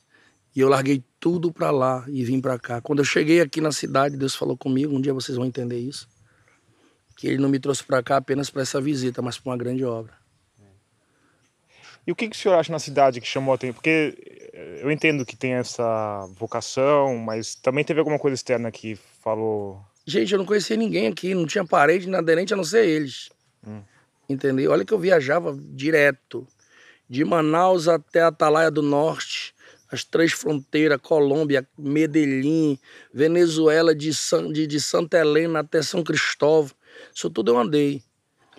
E 0.55 0.59
eu 0.59 0.69
larguei 0.69 1.03
tudo 1.19 1.51
pra 1.51 1.69
lá 1.69 2.03
e 2.07 2.23
vim 2.23 2.41
pra 2.41 2.57
cá. 2.57 2.81
Quando 2.81 2.99
eu 2.99 3.05
cheguei 3.05 3.41
aqui 3.41 3.61
na 3.61 3.71
cidade, 3.71 4.17
Deus 4.17 4.35
falou 4.35 4.57
comigo, 4.57 4.95
um 4.95 5.01
dia 5.01 5.13
vocês 5.13 5.37
vão 5.37 5.45
entender 5.45 5.77
isso, 5.77 6.07
que 7.15 7.27
ele 7.27 7.37
não 7.37 7.49
me 7.49 7.59
trouxe 7.59 7.83
pra 7.83 8.01
cá 8.01 8.17
apenas 8.17 8.49
pra 8.49 8.61
essa 8.61 8.81
visita, 8.81 9.21
mas 9.21 9.37
pra 9.37 9.51
uma 9.51 9.57
grande 9.57 9.83
obra. 9.83 10.13
E 12.05 12.11
o 12.11 12.15
que, 12.15 12.29
que 12.29 12.35
o 12.35 12.39
senhor 12.39 12.55
acha 12.55 12.71
na 12.71 12.79
cidade 12.79 13.19
que 13.19 13.27
chamou 13.27 13.51
a 13.51 13.55
atenção? 13.55 13.73
Porque 13.73 14.17
eu 14.81 14.89
entendo 14.89 15.25
que 15.25 15.35
tem 15.35 15.53
essa 15.53 16.25
vocação, 16.37 17.17
mas 17.17 17.53
também 17.53 17.83
teve 17.83 17.99
alguma 17.99 18.17
coisa 18.17 18.33
externa 18.33 18.71
que 18.71 18.97
falou... 19.21 19.81
Gente, 20.05 20.31
eu 20.31 20.37
não 20.37 20.45
conhecia 20.45 20.77
ninguém 20.77 21.07
aqui, 21.07 21.35
não 21.35 21.45
tinha 21.45 21.65
parede 21.65 22.07
nem 22.07 22.15
aderente 22.15 22.53
a 22.53 22.57
não 22.57 22.63
ser 22.63 22.87
eles. 22.87 23.29
Entendeu? 24.29 24.71
Olha 24.71 24.85
que 24.85 24.93
eu 24.93 24.99
viajava 24.99 25.57
direto. 25.61 26.47
De 27.09 27.23
Manaus 27.23 27.87
até 27.87 28.21
Atalaia 28.21 28.69
do 28.69 28.81
Norte, 28.81 29.53
as 29.91 30.03
três 30.03 30.33
fronteiras, 30.33 30.99
Colômbia, 31.01 31.65
Medellín, 31.77 32.77
Venezuela, 33.13 33.95
de, 33.95 34.13
San, 34.13 34.51
de, 34.51 34.67
de 34.67 34.79
Santa 34.81 35.17
Helena 35.17 35.59
até 35.59 35.81
São 35.81 36.03
Cristóvão. 36.03 36.71
Isso 37.13 37.29
tudo 37.29 37.51
eu 37.53 37.57
andei. 37.59 38.03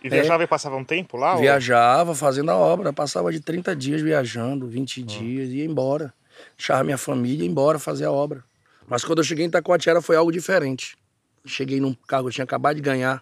E 0.02 0.08
viajava 0.08 0.44
e 0.44 0.46
passava 0.46 0.76
um 0.76 0.84
tempo 0.84 1.16
lá? 1.16 1.34
ou- 1.34 1.40
Viajava 1.40 2.14
fazendo 2.14 2.50
a 2.50 2.56
obra, 2.56 2.92
passava 2.92 3.30
de 3.32 3.40
30 3.40 3.74
dias 3.76 4.00
viajando, 4.00 4.66
20 4.66 5.02
dias, 5.02 5.50
ia 5.50 5.64
embora. 5.64 6.14
Deixava 6.56 6.84
minha 6.84 6.96
família 6.98 7.42
ia 7.44 7.50
embora 7.50 7.78
fazer 7.78 8.04
a 8.04 8.12
obra. 8.12 8.44
Mas 8.86 9.04
quando 9.04 9.18
eu 9.18 9.24
cheguei 9.24 9.44
em 9.44 9.48
Itacoatiara 9.48 10.00
foi 10.00 10.16
algo 10.16 10.30
diferente. 10.32 10.96
Cheguei 11.44 11.80
num 11.80 11.92
cargo, 11.92 12.28
eu 12.28 12.32
tinha 12.32 12.44
acabado 12.44 12.76
de 12.76 12.82
ganhar, 12.82 13.20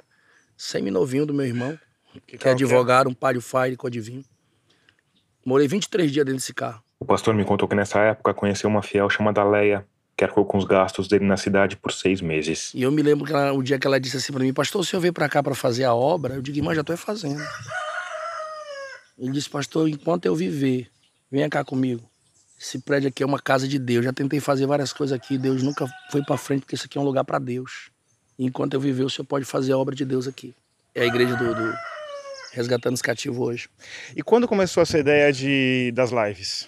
semi-novinho 0.56 1.26
do 1.26 1.34
meu 1.34 1.46
irmão, 1.46 1.78
que, 2.26 2.36
é 2.36 2.38
carro 2.38 2.38
que 2.38 2.48
é? 2.48 2.50
advogado, 2.66 3.08
um 3.08 3.14
palio 3.14 3.40
fire, 3.40 3.74
codivinho. 3.76 4.24
Morei 5.46 5.68
23 5.68 6.10
dias 6.10 6.26
dentro 6.26 6.40
desse 6.40 6.52
carro. 6.52 6.82
O 6.98 7.04
pastor 7.04 7.32
me 7.32 7.44
contou 7.44 7.68
que 7.68 7.74
nessa 7.76 8.00
época 8.00 8.34
conheceu 8.34 8.68
uma 8.68 8.82
fiel 8.82 9.08
chamada 9.08 9.44
Leia, 9.44 9.86
que 10.16 10.24
arcou 10.24 10.44
com 10.44 10.58
os 10.58 10.64
gastos 10.64 11.06
dele 11.06 11.24
na 11.24 11.36
cidade 11.36 11.76
por 11.76 11.92
seis 11.92 12.20
meses. 12.20 12.72
E 12.74 12.82
eu 12.82 12.90
me 12.90 13.00
lembro 13.00 13.24
que 13.24 13.32
ela- 13.32 13.52
o 13.52 13.62
dia 13.62 13.78
que 13.78 13.86
ela 13.86 14.00
disse 14.00 14.16
assim 14.16 14.32
pra 14.32 14.42
mim, 14.42 14.52
pastor, 14.52 14.80
o 14.80 14.84
senhor 14.84 15.00
veio 15.00 15.12
pra 15.12 15.28
cá 15.28 15.40
pra 15.44 15.54
fazer 15.54 15.84
a 15.84 15.94
obra? 15.94 16.34
Eu 16.34 16.42
digo, 16.42 16.58
irmã, 16.58 16.74
já 16.74 16.82
tô 16.82 16.96
fazendo. 16.96 17.40
Ele 19.16 19.30
disse, 19.30 19.48
pastor, 19.48 19.88
enquanto 19.88 20.26
eu 20.26 20.34
viver, 20.34 20.90
venha 21.30 21.48
cá 21.48 21.64
comigo. 21.64 22.02
Esse 22.60 22.80
prédio 22.80 23.08
aqui 23.08 23.22
é 23.22 23.26
uma 23.26 23.38
casa 23.38 23.68
de 23.68 23.78
Deus. 23.78 24.04
Já 24.04 24.12
tentei 24.12 24.40
fazer 24.40 24.66
várias 24.66 24.92
coisas 24.92 25.16
aqui, 25.16 25.38
Deus 25.38 25.62
nunca 25.62 25.86
foi 26.10 26.24
pra 26.24 26.36
frente, 26.36 26.62
porque 26.62 26.74
isso 26.74 26.86
aqui 26.86 26.98
é 26.98 27.00
um 27.00 27.04
lugar 27.04 27.22
pra 27.24 27.38
Deus. 27.38 27.90
E 28.38 28.44
enquanto 28.46 28.74
eu 28.74 28.80
viver, 28.80 29.04
o 29.04 29.10
senhor 29.10 29.26
pode 29.26 29.44
fazer 29.44 29.72
a 29.72 29.78
obra 29.78 29.94
de 29.94 30.04
Deus 30.04 30.26
aqui. 30.26 30.54
É 30.94 31.02
a 31.02 31.06
igreja 31.06 31.36
do, 31.36 31.54
do 31.54 31.74
Resgatando 32.56 32.94
os 32.94 33.02
Cativos 33.02 33.38
hoje. 33.38 33.68
E 34.16 34.22
quando 34.22 34.48
começou 34.48 34.82
essa 34.82 34.98
ideia 34.98 35.30
de, 35.30 35.92
das 35.94 36.10
lives? 36.10 36.66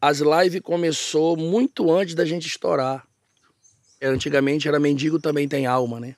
As 0.00 0.20
lives 0.20 0.62
começou 0.62 1.36
muito 1.36 1.92
antes 1.92 2.14
da 2.14 2.24
gente 2.24 2.46
estourar. 2.46 3.06
É, 4.00 4.06
Antigamente 4.06 4.66
era 4.66 4.80
mendigo 4.80 5.20
também 5.20 5.46
tem 5.46 5.66
alma, 5.66 6.00
né? 6.00 6.16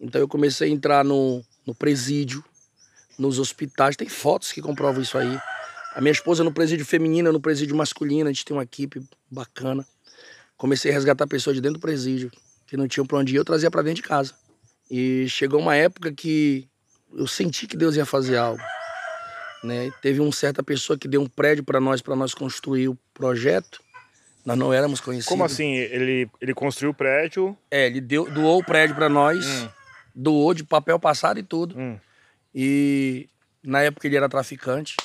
Então 0.00 0.18
eu 0.18 0.26
comecei 0.26 0.70
a 0.70 0.72
entrar 0.72 1.04
no, 1.04 1.44
no 1.66 1.74
presídio, 1.74 2.42
nos 3.18 3.38
hospitais. 3.38 3.96
Tem 3.96 4.08
fotos 4.08 4.50
que 4.50 4.62
comprovam 4.62 5.02
isso 5.02 5.18
aí. 5.18 5.38
A 5.94 6.00
minha 6.00 6.12
esposa 6.12 6.42
no 6.42 6.54
presídio 6.54 6.86
feminino, 6.86 7.30
no 7.30 7.40
presídio 7.40 7.76
masculino. 7.76 8.30
A 8.30 8.32
gente 8.32 8.46
tem 8.46 8.56
uma 8.56 8.62
equipe 8.62 9.02
bacana. 9.30 9.86
Comecei 10.56 10.90
a 10.90 10.94
resgatar 10.94 11.26
pessoas 11.26 11.54
de 11.54 11.60
dentro 11.60 11.78
do 11.78 11.82
presídio 11.82 12.32
que 12.66 12.78
não 12.78 12.88
tinham 12.88 13.04
pra 13.04 13.18
onde 13.18 13.34
ir. 13.34 13.36
Eu 13.36 13.44
trazia 13.44 13.70
pra 13.70 13.82
dentro 13.82 14.00
de 14.02 14.08
casa. 14.08 14.32
E 14.90 15.28
chegou 15.28 15.60
uma 15.60 15.76
época 15.76 16.10
que 16.10 16.69
eu 17.14 17.26
senti 17.26 17.66
que 17.66 17.76
Deus 17.76 17.96
ia 17.96 18.06
fazer 18.06 18.36
algo 18.36 18.62
né? 19.62 19.90
Teve 20.00 20.20
uma 20.20 20.32
certa 20.32 20.62
pessoa 20.62 20.98
que 20.98 21.06
deu 21.06 21.20
um 21.20 21.28
prédio 21.28 21.62
para 21.64 21.80
nós, 21.80 22.00
para 22.00 22.16
nós 22.16 22.34
construir 22.34 22.88
o 22.88 22.98
projeto. 23.12 23.80
Nós 24.44 24.56
não 24.56 24.72
éramos 24.72 25.00
conhecidos. 25.00 25.28
Como 25.28 25.44
assim? 25.44 25.74
Ele, 25.74 26.28
ele 26.40 26.54
construiu 26.54 26.92
o 26.92 26.94
prédio... 26.94 27.56
É, 27.70 27.86
ele 27.86 28.00
deu, 28.00 28.30
doou 28.30 28.60
o 28.60 28.64
prédio 28.64 28.96
para 28.96 29.08
nós, 29.08 29.44
Hum. 29.46 29.68
doou 30.14 30.54
de 30.54 30.64
papel 30.64 30.98
passado 30.98 31.38
e 31.38 31.42
tudo. 31.42 31.78
Hum. 31.78 31.98
E 32.54 33.28
na 33.62 33.82
época 33.82 34.06
ele 34.06 34.16
era 34.16 34.28
traficante. 34.28 34.96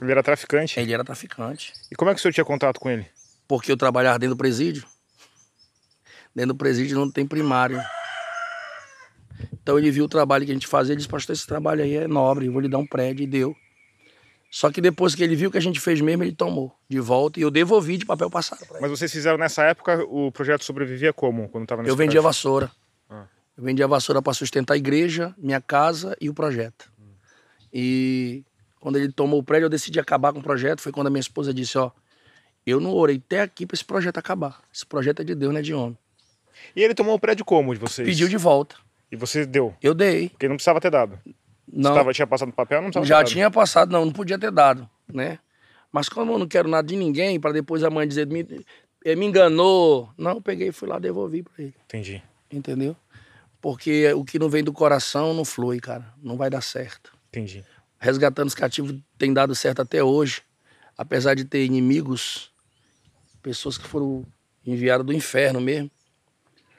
Ele 0.00 0.10
era 0.10 0.22
traficante? 0.22 0.80
Ele 0.80 0.92
era 0.92 1.04
traficante. 1.04 1.72
E 1.90 1.94
como 1.94 2.10
é 2.10 2.14
que 2.14 2.18
o 2.18 2.22
senhor 2.22 2.32
tinha 2.32 2.44
contato 2.44 2.80
com 2.80 2.90
ele? 2.90 3.06
Porque 3.46 3.70
eu 3.70 3.76
trabalhava 3.76 4.18
dentro 4.18 4.34
do 4.34 4.38
presídio. 4.38 4.84
Dentro 6.34 6.54
do 6.54 6.56
presídio 6.58 6.98
não 6.98 7.08
tem 7.08 7.24
primário. 7.24 7.80
Então 9.62 9.78
ele 9.78 9.90
viu 9.90 10.04
o 10.04 10.08
trabalho 10.08 10.44
que 10.44 10.50
a 10.50 10.54
gente 10.54 10.66
fazia, 10.66 10.92
ele 10.92 10.98
disse, 10.98 11.08
pastor, 11.08 11.34
esse 11.34 11.46
trabalho 11.46 11.82
aí 11.82 11.94
é 11.96 12.06
nobre, 12.08 12.46
eu 12.46 12.52
vou 12.52 12.60
lhe 12.60 12.68
dar 12.68 12.78
um 12.78 12.86
prédio, 12.86 13.24
e 13.24 13.26
deu. 13.26 13.56
Só 14.50 14.70
que 14.70 14.80
depois 14.80 15.14
que 15.16 15.24
ele 15.24 15.34
viu 15.34 15.50
que 15.50 15.58
a 15.58 15.60
gente 15.60 15.80
fez 15.80 16.00
mesmo, 16.00 16.22
ele 16.22 16.32
tomou 16.32 16.72
de 16.88 17.00
volta 17.00 17.40
e 17.40 17.42
eu 17.42 17.50
devolvi 17.50 17.96
de 17.96 18.06
papel 18.06 18.30
passado. 18.30 18.64
Mas 18.80 18.88
vocês 18.88 19.10
fizeram 19.10 19.36
nessa 19.36 19.64
época, 19.64 20.04
o 20.04 20.30
projeto 20.30 20.64
sobrevivia 20.64 21.12
como? 21.12 21.48
Quando 21.48 21.66
tava 21.66 21.82
Eu 21.82 21.96
vendia 21.96 22.12
prédio? 22.12 22.22
vassoura. 22.22 22.70
Ah. 23.10 23.24
Eu 23.58 23.64
vendia 23.64 23.88
vassoura 23.88 24.22
para 24.22 24.32
sustentar 24.32 24.74
a 24.74 24.76
igreja, 24.76 25.34
minha 25.36 25.60
casa 25.60 26.16
e 26.20 26.30
o 26.30 26.34
projeto. 26.34 26.92
E 27.72 28.44
quando 28.78 28.96
ele 28.96 29.10
tomou 29.10 29.40
o 29.40 29.42
prédio, 29.42 29.66
eu 29.66 29.70
decidi 29.70 29.98
acabar 29.98 30.32
com 30.32 30.38
o 30.38 30.42
projeto. 30.42 30.80
Foi 30.80 30.92
quando 30.92 31.08
a 31.08 31.10
minha 31.10 31.20
esposa 31.20 31.52
disse: 31.52 31.76
Ó, 31.76 31.90
eu 32.64 32.78
não 32.78 32.92
orei 32.92 33.16
até 33.16 33.40
aqui 33.40 33.66
para 33.66 33.74
esse 33.74 33.84
projeto 33.84 34.18
acabar. 34.18 34.62
Esse 34.72 34.86
projeto 34.86 35.20
é 35.20 35.24
de 35.24 35.34
Deus, 35.34 35.52
não 35.52 35.58
é 35.58 35.62
de 35.62 35.74
homem. 35.74 35.98
E 36.76 36.82
ele 36.82 36.94
tomou 36.94 37.14
o 37.14 37.18
prédio 37.18 37.44
como 37.44 37.74
de 37.74 37.80
vocês? 37.80 38.06
Pediu 38.06 38.28
de 38.28 38.36
volta. 38.36 38.76
E 39.10 39.16
você 39.16 39.46
deu? 39.46 39.74
Eu 39.82 39.94
dei. 39.94 40.30
Porque 40.30 40.48
não 40.48 40.56
precisava 40.56 40.80
ter 40.80 40.90
dado. 40.90 41.18
Não. 41.70 41.90
Você 41.90 41.98
tava, 41.98 42.12
tinha 42.12 42.26
passado 42.26 42.48
no 42.48 42.54
papel, 42.54 42.82
não 42.82 42.90
precisava 42.90 43.06
Já 43.06 43.16
ter 43.16 43.22
dado. 43.22 43.32
tinha 43.32 43.50
passado, 43.50 43.92
não, 43.92 44.04
não 44.04 44.12
podia 44.12 44.38
ter 44.38 44.50
dado, 44.50 44.88
né? 45.12 45.38
Mas 45.90 46.08
como 46.08 46.32
eu 46.32 46.38
não 46.38 46.48
quero 46.48 46.68
nada 46.68 46.86
de 46.86 46.96
ninguém, 46.96 47.38
para 47.38 47.52
depois 47.52 47.84
a 47.84 47.90
mãe 47.90 48.06
dizer, 48.06 48.26
me, 48.26 48.46
eh, 49.04 49.14
me 49.14 49.26
enganou. 49.26 50.10
Não, 50.18 50.32
eu 50.32 50.42
peguei, 50.42 50.72
fui 50.72 50.88
lá, 50.88 50.98
devolvi 50.98 51.42
para 51.42 51.62
ele. 51.62 51.74
Entendi. 51.84 52.22
Entendeu? 52.50 52.96
Porque 53.60 54.12
o 54.12 54.24
que 54.24 54.38
não 54.38 54.48
vem 54.48 54.62
do 54.62 54.72
coração 54.72 55.32
não 55.32 55.44
flui, 55.44 55.80
cara. 55.80 56.12
Não 56.22 56.36
vai 56.36 56.50
dar 56.50 56.60
certo. 56.60 57.16
Entendi. 57.28 57.64
Resgatando 57.98 58.48
os 58.48 58.54
cativos 58.54 59.00
tem 59.16 59.32
dado 59.32 59.54
certo 59.54 59.80
até 59.82 60.02
hoje. 60.02 60.42
Apesar 60.98 61.34
de 61.34 61.44
ter 61.44 61.64
inimigos, 61.64 62.52
pessoas 63.42 63.78
que 63.78 63.86
foram 63.86 64.26
enviadas 64.66 65.06
do 65.06 65.12
inferno 65.12 65.60
mesmo. 65.60 65.90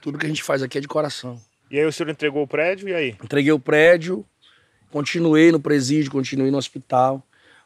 Tudo 0.01 0.17
que 0.17 0.25
a 0.25 0.29
gente 0.29 0.43
faz 0.43 0.61
aqui 0.61 0.77
é 0.77 0.81
de 0.81 0.87
coração. 0.87 1.41
E 1.75 1.79
aí 1.79 1.85
o 1.85 1.91
senhor 1.91 2.09
entregou 2.09 2.41
o 2.41 2.47
prédio 2.47 2.87
e 2.87 2.93
aí? 2.93 3.09
Entreguei 3.21 3.51
o 3.51 3.59
prédio, 3.59 4.25
continuei 4.89 5.51
no 5.51 5.59
presídio, 5.59 6.09
continuei 6.09 6.49
no 6.49 6.57
hospital, 6.57 7.21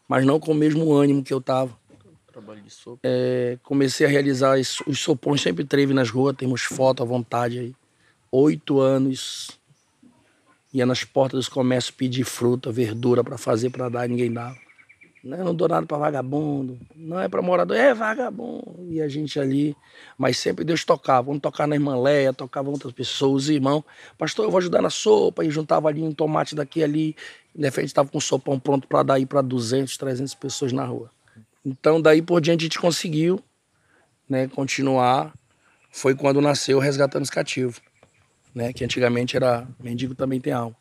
mas 0.08 0.26
não 0.26 0.40
com 0.40 0.52
o 0.52 0.56
mesmo 0.56 0.92
ânimo 0.92 1.24
que 1.24 1.32
eu 1.32 1.40
tava. 1.40 1.78
Trabalho 2.26 2.60
de 2.60 2.72
sopa. 2.72 3.02
É, 3.04 3.60
comecei 3.62 4.08
a 4.08 4.10
realizar 4.10 4.58
os 4.58 5.00
sopões, 5.00 5.42
sempre 5.42 5.64
teve 5.64 5.94
nas 5.94 6.10
ruas, 6.10 6.36
temos 6.36 6.64
foto 6.64 7.04
à 7.04 7.06
vontade 7.06 7.60
aí. 7.60 7.76
Oito 8.32 8.80
anos, 8.80 9.60
ia 10.74 10.88
nas 10.88 11.04
portas 11.04 11.42
dos 11.42 11.48
comércios 11.48 11.92
pedir 11.96 12.24
fruta, 12.24 12.72
verdura 12.72 13.24
para 13.24 13.38
fazer, 13.38 13.70
para 13.70 13.90
dar, 13.90 14.08
e 14.08 14.10
ninguém 14.10 14.34
dava. 14.34 14.58
Né? 15.24 15.38
Não 15.44 15.54
dou 15.54 15.68
nada 15.68 15.86
para 15.86 15.98
vagabundo, 15.98 16.80
não 16.96 17.20
é 17.20 17.28
para 17.28 17.42
morador, 17.42 17.76
é 17.76 17.94
vagabundo. 17.94 18.88
E 18.90 19.02
a 19.02 19.08
gente 19.10 19.40
ali, 19.40 19.76
mas 20.18 20.38
sempre 20.38 20.64
Deus 20.64 20.86
tocava. 20.86 21.24
Vamos 21.24 21.42
tocar 21.42 21.68
na 21.68 21.76
irmã 21.76 22.00
Leia, 22.02 22.32
tocavam 22.32 22.72
outras 22.72 22.94
pessoas, 22.94 23.44
os 23.44 23.50
irmãos. 23.50 23.84
Pastor, 24.18 24.46
eu 24.46 24.52
vou 24.52 24.60
ajudar 24.60 24.82
na 24.82 24.90
sopa. 24.90 25.44
E 25.44 25.50
juntava 25.50 25.90
ali 25.90 26.02
um 26.02 26.14
tomate 26.14 26.56
daqui 26.56 26.82
ali. 26.82 27.16
De 27.54 27.66
repente 27.66 27.88
estava 27.88 28.08
com 28.08 28.18
um 28.18 28.22
sopão 28.22 28.58
pronto 28.58 28.88
para 28.88 29.04
dar 29.04 29.14
aí 29.16 29.26
para 29.26 29.42
200, 29.42 29.98
300 29.98 30.34
pessoas 30.36 30.72
na 30.72 30.86
rua. 30.86 31.12
Então, 31.66 32.02
daí 32.02 32.22
por 32.22 32.40
diante, 32.40 32.62
a 32.62 32.64
gente 32.64 32.80
conseguiu 32.80 33.44
né, 34.30 34.48
continuar. 34.48 35.34
Foi 35.92 36.16
quando 36.16 36.40
nasceu 36.40 36.80
Resgatando 36.80 37.24
os 37.24 37.32
Cativos, 37.32 37.82
né, 38.54 38.72
que 38.72 38.86
antigamente 38.86 39.36
era 39.36 39.68
Mendigo 39.80 40.16
Também 40.16 40.40
Tem 40.40 40.54
Alma. 40.54 40.76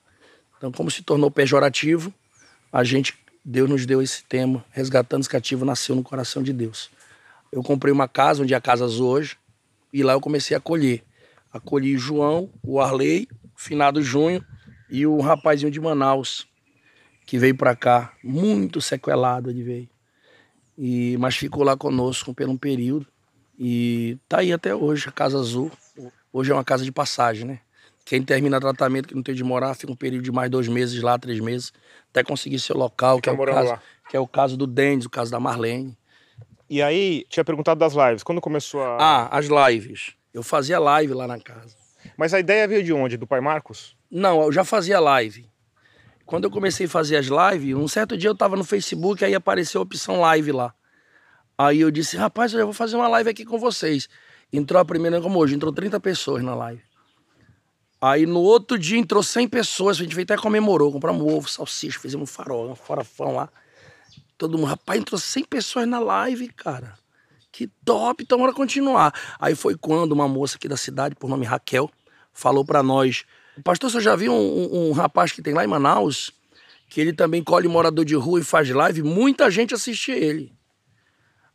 Então, 0.56 0.70
como 0.70 0.90
se 0.90 1.02
tornou 1.02 1.30
pejorativo, 1.30 2.12
a 2.72 2.84
gente, 2.84 3.14
Deus 3.50 3.70
nos 3.70 3.86
deu 3.86 4.02
esse 4.02 4.22
tema, 4.24 4.62
Resgatando 4.70 5.22
os 5.22 5.28
Cativos, 5.28 5.66
nasceu 5.66 5.96
no 5.96 6.02
coração 6.02 6.42
de 6.42 6.52
Deus. 6.52 6.90
Eu 7.50 7.62
comprei 7.62 7.90
uma 7.90 8.06
casa, 8.06 8.42
onde 8.42 8.52
é 8.52 8.56
a 8.58 8.60
Casa 8.60 8.84
hoje, 8.84 9.38
e 9.90 10.02
lá 10.02 10.12
eu 10.12 10.20
comecei 10.20 10.54
a 10.54 10.58
acolher. 10.58 11.02
Acolhi 11.50 11.96
o 11.96 11.98
João, 11.98 12.50
o 12.62 12.78
Arley, 12.78 13.26
finado 13.56 14.02
Junho, 14.02 14.44
e 14.90 15.06
o 15.06 15.18
rapazinho 15.20 15.70
de 15.70 15.80
Manaus, 15.80 16.46
que 17.24 17.38
veio 17.38 17.56
para 17.56 17.74
cá, 17.74 18.12
muito 18.22 18.82
sequelado 18.82 19.48
ele 19.48 19.62
veio. 19.62 19.88
E, 20.76 21.16
mas 21.16 21.34
ficou 21.34 21.64
lá 21.64 21.74
conosco 21.74 22.34
por 22.34 22.46
um 22.50 22.56
período. 22.56 23.06
E 23.58 24.18
tá 24.28 24.40
aí 24.40 24.52
até 24.52 24.74
hoje, 24.74 25.08
a 25.08 25.12
Casa 25.12 25.38
Azul. 25.38 25.72
Hoje 26.30 26.52
é 26.52 26.54
uma 26.54 26.64
casa 26.64 26.84
de 26.84 26.92
passagem, 26.92 27.46
né? 27.46 27.60
Quem 28.08 28.22
termina 28.22 28.58
tratamento, 28.58 29.06
que 29.06 29.14
não 29.14 29.22
tem 29.22 29.34
de 29.34 29.44
morar, 29.44 29.74
fica 29.74 29.92
um 29.92 29.94
período 29.94 30.24
de 30.24 30.32
mais 30.32 30.50
dois 30.50 30.66
meses 30.66 31.02
lá, 31.02 31.18
três 31.18 31.40
meses, 31.40 31.74
até 32.08 32.24
conseguir 32.24 32.58
seu 32.58 32.74
local, 32.74 33.20
que 33.20 33.28
é, 33.28 33.32
o 33.32 33.36
caso, 33.36 33.68
lá. 33.68 33.82
que 34.08 34.16
é 34.16 34.20
o 34.20 34.26
caso 34.26 34.56
do 34.56 34.66
Dendes, 34.66 35.04
o 35.04 35.10
caso 35.10 35.30
da 35.30 35.38
Marlene. 35.38 35.94
E 36.70 36.80
aí, 36.80 37.26
tinha 37.28 37.44
perguntado 37.44 37.78
das 37.78 37.92
lives. 37.92 38.22
Quando 38.22 38.40
começou 38.40 38.82
a. 38.82 38.96
Ah, 38.98 39.28
as 39.38 39.48
lives. 39.48 40.14
Eu 40.32 40.42
fazia 40.42 40.78
live 40.78 41.12
lá 41.12 41.26
na 41.26 41.38
casa. 41.38 41.76
Mas 42.16 42.32
a 42.32 42.40
ideia 42.40 42.66
veio 42.66 42.82
de 42.82 42.94
onde? 42.94 43.18
Do 43.18 43.26
pai 43.26 43.42
Marcos? 43.42 43.94
Não, 44.10 44.40
eu 44.40 44.52
já 44.52 44.64
fazia 44.64 44.98
live. 44.98 45.46
Quando 46.24 46.44
eu 46.44 46.50
comecei 46.50 46.86
a 46.86 46.88
fazer 46.88 47.16
as 47.16 47.26
lives, 47.26 47.76
um 47.76 47.86
certo 47.86 48.16
dia 48.16 48.30
eu 48.30 48.34
tava 48.34 48.56
no 48.56 48.64
Facebook, 48.64 49.22
aí 49.22 49.34
apareceu 49.34 49.82
a 49.82 49.84
opção 49.84 50.18
live 50.20 50.50
lá. 50.52 50.72
Aí 51.58 51.80
eu 51.80 51.90
disse, 51.90 52.16
rapaz, 52.16 52.54
eu 52.54 52.64
vou 52.64 52.72
fazer 52.72 52.96
uma 52.96 53.08
live 53.08 53.28
aqui 53.28 53.44
com 53.44 53.58
vocês. 53.58 54.08
Entrou 54.50 54.80
a 54.80 54.84
primeira 54.84 55.20
como 55.20 55.38
hoje, 55.38 55.54
entrou 55.54 55.70
30 55.70 56.00
pessoas 56.00 56.42
na 56.42 56.54
live. 56.54 56.87
Aí 58.00 58.26
no 58.26 58.40
outro 58.40 58.78
dia 58.78 58.98
entrou 58.98 59.22
100 59.22 59.48
pessoas, 59.48 59.96
a 59.96 60.04
gente 60.04 60.20
até 60.20 60.36
comemorou, 60.36 60.92
compramos 60.92 61.20
ovo, 61.32 61.48
salsicha, 61.48 61.98
fizemos 61.98 62.30
um 62.30 62.32
farol, 62.32 62.70
um 62.70 62.76
farofão 62.76 63.34
lá. 63.34 63.48
Todo 64.36 64.56
mundo, 64.56 64.68
rapaz, 64.68 65.00
entrou 65.00 65.18
100 65.18 65.44
pessoas 65.44 65.88
na 65.88 65.98
live, 65.98 66.48
cara. 66.48 66.94
Que 67.50 67.66
top, 67.84 68.22
então 68.22 68.38
bora 68.38 68.52
continuar. 68.52 69.12
Aí 69.40 69.56
foi 69.56 69.76
quando 69.76 70.12
uma 70.12 70.28
moça 70.28 70.56
aqui 70.56 70.68
da 70.68 70.76
cidade, 70.76 71.16
por 71.16 71.28
nome 71.28 71.44
Raquel, 71.44 71.90
falou 72.32 72.64
para 72.64 72.84
nós, 72.84 73.24
pastor, 73.64 73.90
você 73.90 74.00
já 74.00 74.14
viu 74.14 74.32
um, 74.32 74.36
um, 74.36 74.88
um 74.88 74.92
rapaz 74.92 75.32
que 75.32 75.42
tem 75.42 75.52
lá 75.52 75.64
em 75.64 75.66
Manaus, 75.68 76.30
que 76.88 77.00
ele 77.00 77.12
também 77.12 77.42
colhe 77.42 77.66
morador 77.66 78.04
de 78.04 78.14
rua 78.14 78.38
e 78.38 78.44
faz 78.44 78.70
live, 78.70 79.02
muita 79.02 79.50
gente 79.50 79.74
assiste 79.74 80.12
ele. 80.12 80.56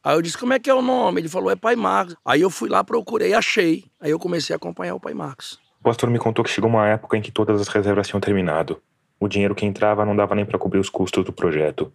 Aí 0.03 0.17
eu 0.17 0.21
disse, 0.21 0.37
como 0.37 0.51
é 0.51 0.59
que 0.59 0.69
é 0.69 0.73
o 0.73 0.81
nome? 0.81 1.21
Ele 1.21 1.29
falou, 1.29 1.49
é 1.49 1.55
Pai 1.55 1.77
Marcos. 1.77 2.17
Aí 2.25 2.41
eu 2.41 2.49
fui 2.49 2.67
lá, 2.67 2.83
procurei, 2.83 3.33
achei. 3.33 3.85
Aí 4.01 4.11
eu 4.11 4.19
comecei 4.19 4.53
a 4.53 4.57
acompanhar 4.57 4.95
o 4.95 4.99
Pai 4.99 5.13
Marcos. 5.13 5.62
O 5.83 5.91
pastor 5.91 6.09
me 6.09 6.17
contou 6.17 6.45
que 6.45 6.49
chegou 6.49 6.69
uma 6.69 6.87
época 6.87 7.17
em 7.17 7.21
que 7.21 7.29
todas 7.29 7.59
as 7.59 7.67
reservas 7.67 8.07
tinham 8.07 8.21
terminado. 8.21 8.81
O 9.19 9.27
dinheiro 9.27 9.53
que 9.53 9.65
entrava 9.65 10.05
não 10.05 10.15
dava 10.15 10.33
nem 10.33 10.45
para 10.45 10.57
cobrir 10.57 10.79
os 10.79 10.87
custos 10.87 11.25
do 11.25 11.33
projeto. 11.33 11.91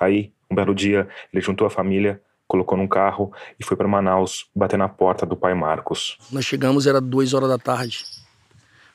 Aí, 0.00 0.32
um 0.50 0.54
belo 0.56 0.74
dia, 0.74 1.06
ele 1.32 1.40
juntou 1.40 1.64
a 1.64 1.70
família, 1.70 2.20
colocou 2.48 2.76
num 2.76 2.88
carro 2.88 3.32
e 3.56 3.64
foi 3.64 3.76
para 3.76 3.86
Manaus 3.86 4.50
bater 4.52 4.76
na 4.76 4.88
porta 4.88 5.24
do 5.24 5.36
pai 5.36 5.54
Marcos. 5.54 6.18
Nós 6.32 6.44
chegamos, 6.44 6.88
era 6.88 7.00
duas 7.00 7.32
horas 7.34 7.48
da 7.48 7.56
tarde. 7.56 8.04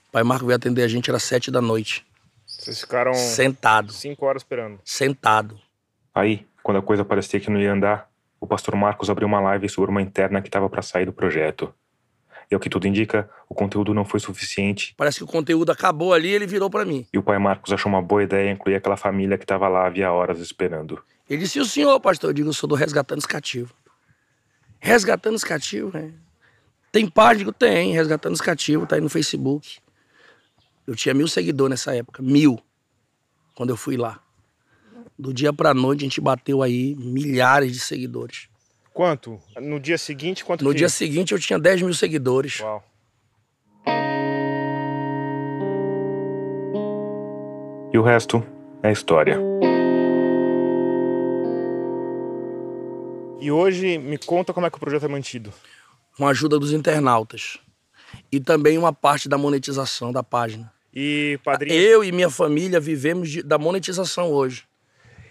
O 0.10 0.12
pai 0.12 0.24
Marcos 0.24 0.46
veio 0.46 0.58
atender 0.58 0.84
a 0.84 0.88
gente, 0.90 1.10
era 1.10 1.18
sete 1.18 1.50
da 1.50 1.62
noite. 1.62 2.06
Vocês 2.46 2.82
ficaram. 2.82 3.14
Sentado. 3.14 3.94
Cinco 3.94 4.26
horas 4.26 4.42
esperando. 4.42 4.82
Sentado. 4.84 5.58
Aí, 6.14 6.46
quando 6.62 6.76
a 6.76 6.82
coisa 6.82 7.06
parecia 7.06 7.40
que 7.40 7.50
não 7.50 7.58
ia 7.58 7.72
andar, 7.72 8.10
o 8.38 8.46
pastor 8.46 8.76
Marcos 8.76 9.10
abriu 9.10 9.30
uma 9.30 9.40
live 9.40 9.70
sobre 9.70 9.90
uma 9.90 10.02
interna 10.02 10.42
que 10.42 10.50
estava 10.50 10.70
para 10.70 10.82
sair 10.82 11.06
do 11.06 11.14
projeto. 11.14 11.74
E 12.52 12.56
ao 12.56 12.60
que 12.60 12.70
tudo 12.70 12.88
indica, 12.88 13.30
o 13.48 13.54
conteúdo 13.54 13.94
não 13.94 14.04
foi 14.04 14.20
suficiente. 14.20 14.96
Parece 14.98 15.20
que 15.20 15.24
o 15.24 15.28
conteúdo 15.28 15.72
acabou 15.72 16.14
ali 16.14 16.30
e 16.30 16.34
ele 16.34 16.48
virou 16.48 16.70
para 16.70 16.84
mim. 16.84 17.06
E 17.14 17.18
o 17.18 17.24
pai 17.24 17.38
Marcos 17.38 17.72
achou 17.72 17.92
uma 17.92 18.02
boa 18.02 18.24
ideia 18.24 18.52
incluir 18.52 18.76
aquela 18.76 18.98
família 18.98 19.38
que 19.38 19.44
estava 19.44 19.68
lá 19.68 19.86
havia 19.86 20.12
horas 20.12 20.40
esperando. 20.40 21.00
Ele 21.30 21.44
disse: 21.44 21.60
O 21.60 21.66
senhor, 21.66 22.00
pastor? 22.00 22.32
Eu 22.32 22.34
digo: 22.34 22.50
Eu 22.50 22.54
sou 22.54 22.68
do 22.68 22.74
Resgatando 22.74 23.20
os 23.20 23.26
Cativos. 23.28 23.72
Resgatando 24.80 25.36
os 25.36 25.44
Cativos, 25.44 25.94
né? 25.94 26.12
Tem 26.92 27.08
página? 27.08 27.54
Tem. 27.54 27.94
Resgatando 27.94 28.34
os 28.34 28.42
Cativos, 28.42 28.88
tá 28.88 28.96
aí 28.96 29.02
no 29.02 29.10
Facebook. 29.10 29.78
Eu 30.88 30.96
tinha 30.96 31.14
mil 31.14 31.28
seguidores 31.28 31.70
nessa 31.70 31.96
época. 31.96 32.24
Mil. 32.24 32.60
Quando 33.54 33.70
eu 33.70 33.78
fui 33.78 33.96
lá. 33.96 34.20
Do 35.18 35.32
dia 35.32 35.54
pra 35.54 35.74
noite 35.74 36.00
a 36.00 36.04
gente 36.06 36.20
bateu 36.20 36.64
aí 36.64 36.96
milhares 36.96 37.72
de 37.72 37.80
seguidores. 37.80 38.49
Quanto? 38.94 39.40
No 39.62 39.80
dia 39.80 39.98
seguinte, 39.98 40.44
quanto 40.44 40.64
No 40.64 40.72
que... 40.72 40.78
dia 40.78 40.90
seguinte 40.90 41.32
eu 41.32 41.40
tinha 41.40 41.58
10 41.60 41.84
mil 41.84 41.94
seguidores. 41.94 42.60
Uau. 42.60 42.84
E 47.92 47.98
o 47.98 48.02
resto 48.04 48.46
é 48.84 48.92
história. 48.92 49.40
E 53.42 53.50
hoje, 53.52 53.98
me 53.98 54.18
conta 54.18 54.54
como 54.54 54.68
é 54.68 54.70
que 54.70 54.78
o 54.78 54.80
projeto 54.80 55.06
é 55.06 55.08
mantido. 55.08 55.52
Com 56.18 56.28
a 56.28 56.32
ajuda 56.32 56.60
dos 56.60 56.74
internautas. 56.74 57.58
E 58.32 58.40
também 58.40 58.78
uma 58.78 58.92
parte 58.92 59.30
da 59.30 59.38
monetização 59.38 60.12
da 60.12 60.22
página. 60.22 60.72
E 60.94 61.40
padrinhos... 61.44 61.82
Eu 61.82 62.04
e 62.04 62.12
minha 62.12 62.30
família 62.30 62.80
vivemos 62.80 63.30
de, 63.30 63.42
da 63.42 63.58
monetização 63.58 64.30
hoje. 64.30 64.66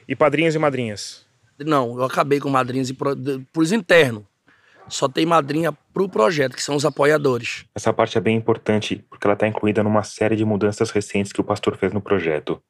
E 0.08 0.16
padrinhos 0.16 0.54
e 0.54 0.58
madrinhas? 0.58 1.27
Não, 1.64 1.98
eu 1.98 2.04
acabei 2.04 2.40
com 2.40 2.48
madrinhas 2.48 2.90
e 2.90 2.94
pro, 2.94 3.16
pros 3.52 3.72
internos. 3.72 4.24
Só 4.88 5.06
tem 5.06 5.26
madrinha 5.26 5.72
pro 5.92 6.08
projeto, 6.08 6.56
que 6.56 6.62
são 6.62 6.74
os 6.74 6.84
apoiadores. 6.84 7.66
Essa 7.74 7.92
parte 7.92 8.16
é 8.16 8.20
bem 8.20 8.36
importante, 8.36 9.04
porque 9.10 9.26
ela 9.26 9.34
está 9.34 9.46
incluída 9.46 9.82
numa 9.82 10.02
série 10.02 10.34
de 10.34 10.44
mudanças 10.44 10.90
recentes 10.90 11.32
que 11.32 11.40
o 11.40 11.44
pastor 11.44 11.76
fez 11.76 11.92
no 11.92 12.00
projeto. 12.00 12.60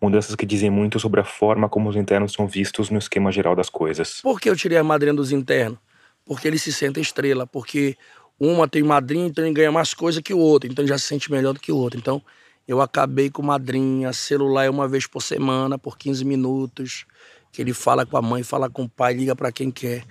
Mudanças 0.00 0.34
que 0.34 0.46
dizem 0.46 0.70
muito 0.70 0.98
sobre 0.98 1.20
a 1.20 1.24
forma 1.24 1.68
como 1.68 1.88
os 1.88 1.96
internos 1.96 2.32
são 2.32 2.46
vistos 2.46 2.90
no 2.90 2.98
esquema 2.98 3.30
geral 3.30 3.54
das 3.54 3.68
coisas. 3.68 4.20
Por 4.22 4.40
que 4.40 4.48
eu 4.48 4.56
tirei 4.56 4.78
a 4.78 4.84
madrinha 4.84 5.14
dos 5.14 5.32
internos? 5.32 5.78
Porque 6.24 6.46
eles 6.46 6.62
se 6.62 6.72
sentem 6.72 7.00
estrela, 7.00 7.46
porque 7.46 7.96
uma 8.38 8.68
tem 8.68 8.82
madrinha, 8.82 9.26
então 9.26 9.44
ele 9.44 9.54
ganha 9.54 9.72
mais 9.72 9.94
coisa 9.94 10.22
que 10.22 10.32
o 10.32 10.38
outro, 10.38 10.70
então 10.70 10.82
ele 10.82 10.88
já 10.88 10.98
se 10.98 11.06
sente 11.06 11.30
melhor 11.30 11.52
do 11.52 11.60
que 11.60 11.72
o 11.72 11.76
outro. 11.76 11.98
Então, 11.98 12.22
eu 12.66 12.80
acabei 12.80 13.30
com 13.30 13.42
madrinha, 13.42 14.12
celular 14.12 14.64
é 14.64 14.70
uma 14.70 14.86
vez 14.86 15.06
por 15.06 15.22
semana, 15.22 15.78
por 15.78 15.96
15 15.96 16.24
minutos, 16.24 17.06
que 17.52 17.62
ele 17.62 17.72
fala 17.72 18.06
com 18.06 18.16
a 18.16 18.22
mãe, 18.22 18.42
fala 18.42 18.68
com 18.68 18.84
o 18.84 18.88
pai, 18.88 19.14
liga 19.14 19.34
para 19.34 19.50
quem 19.50 19.70
quer. 19.70 20.04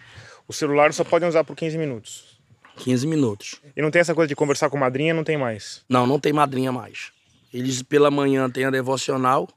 O 0.47 0.53
celular 0.53 0.93
só 0.93 1.03
podem 1.03 1.27
usar 1.27 1.43
por 1.43 1.55
15 1.55 1.77
minutos. 1.77 2.37
15 2.77 3.07
minutos. 3.07 3.61
E 3.75 3.81
não 3.81 3.91
tem 3.91 3.99
essa 3.99 4.13
coisa 4.13 4.27
de 4.27 4.35
conversar 4.35 4.69
com 4.69 4.77
madrinha, 4.77 5.13
não 5.13 5.23
tem 5.23 5.37
mais? 5.37 5.83
Não, 5.89 6.05
não 6.05 6.19
tem 6.19 6.31
madrinha 6.31 6.71
mais. 6.71 7.11
Eles 7.53 7.81
pela 7.81 8.11
manhã 8.11 8.49
têm 8.49 8.65
a 8.65 8.69
devocional, 8.69 9.49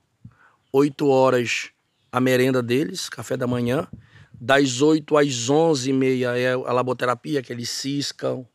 8 0.73 1.07
horas 1.07 1.71
a 2.13 2.21
merenda 2.21 2.63
deles, 2.63 3.09
café 3.09 3.37
da 3.37 3.47
manhã. 3.47 3.87
Das 4.33 4.81
8 4.81 5.17
às 5.19 5.51
11 5.51 5.91
e 5.91 5.93
meia 5.93 6.39
é 6.39 6.53
a 6.53 6.73
laboterapia, 6.73 7.43
que 7.43 7.53
eles 7.53 7.69
ciscam, 7.69 8.47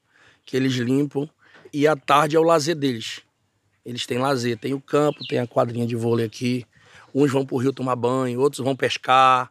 que 0.43 0.57
eles 0.57 0.73
limpam. 0.73 1.29
E 1.71 1.88
à 1.88 1.95
tarde 1.95 2.35
é 2.35 2.39
o 2.39 2.43
lazer 2.43 2.75
deles. 2.75 3.21
Eles 3.85 4.05
têm 4.05 4.17
lazer, 4.17 4.57
tem 4.57 4.73
o 4.73 4.81
campo, 4.81 5.25
tem 5.27 5.39
a 5.39 5.45
quadrinha 5.45 5.85
de 5.85 5.95
vôlei 5.95 6.25
aqui. 6.25 6.65
Uns 7.15 7.32
vão 7.32 7.45
pro 7.45 7.56
rio 7.56 7.71
tomar 7.71 7.95
banho, 7.95 8.41
outros 8.41 8.62
vão 8.62 8.75
pescar. 8.75 9.49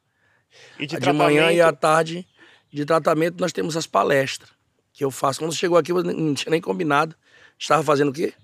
E 0.79 0.87
de, 0.87 0.99
de 0.99 1.13
manhã 1.13 1.51
e 1.51 1.63
à 1.63 1.73
tarde, 1.73 2.29
de 2.71 2.85
tratamento, 2.85 3.41
nós 3.41 3.53
temos 3.53 3.75
as 3.75 3.87
palestras 3.87 4.51
que 4.93 5.03
eu 5.03 5.11
faço. 5.11 5.41
Quando 5.41 5.55
chegou 5.55 5.79
aqui, 5.79 5.91
eu 5.91 6.05
não 6.05 6.35
tinha 6.35 6.51
nem 6.51 6.61
combinado. 6.61 7.17
Estava 7.59 7.83
fazendo 7.83 8.11
o 8.11 8.13
quê? 8.13 8.35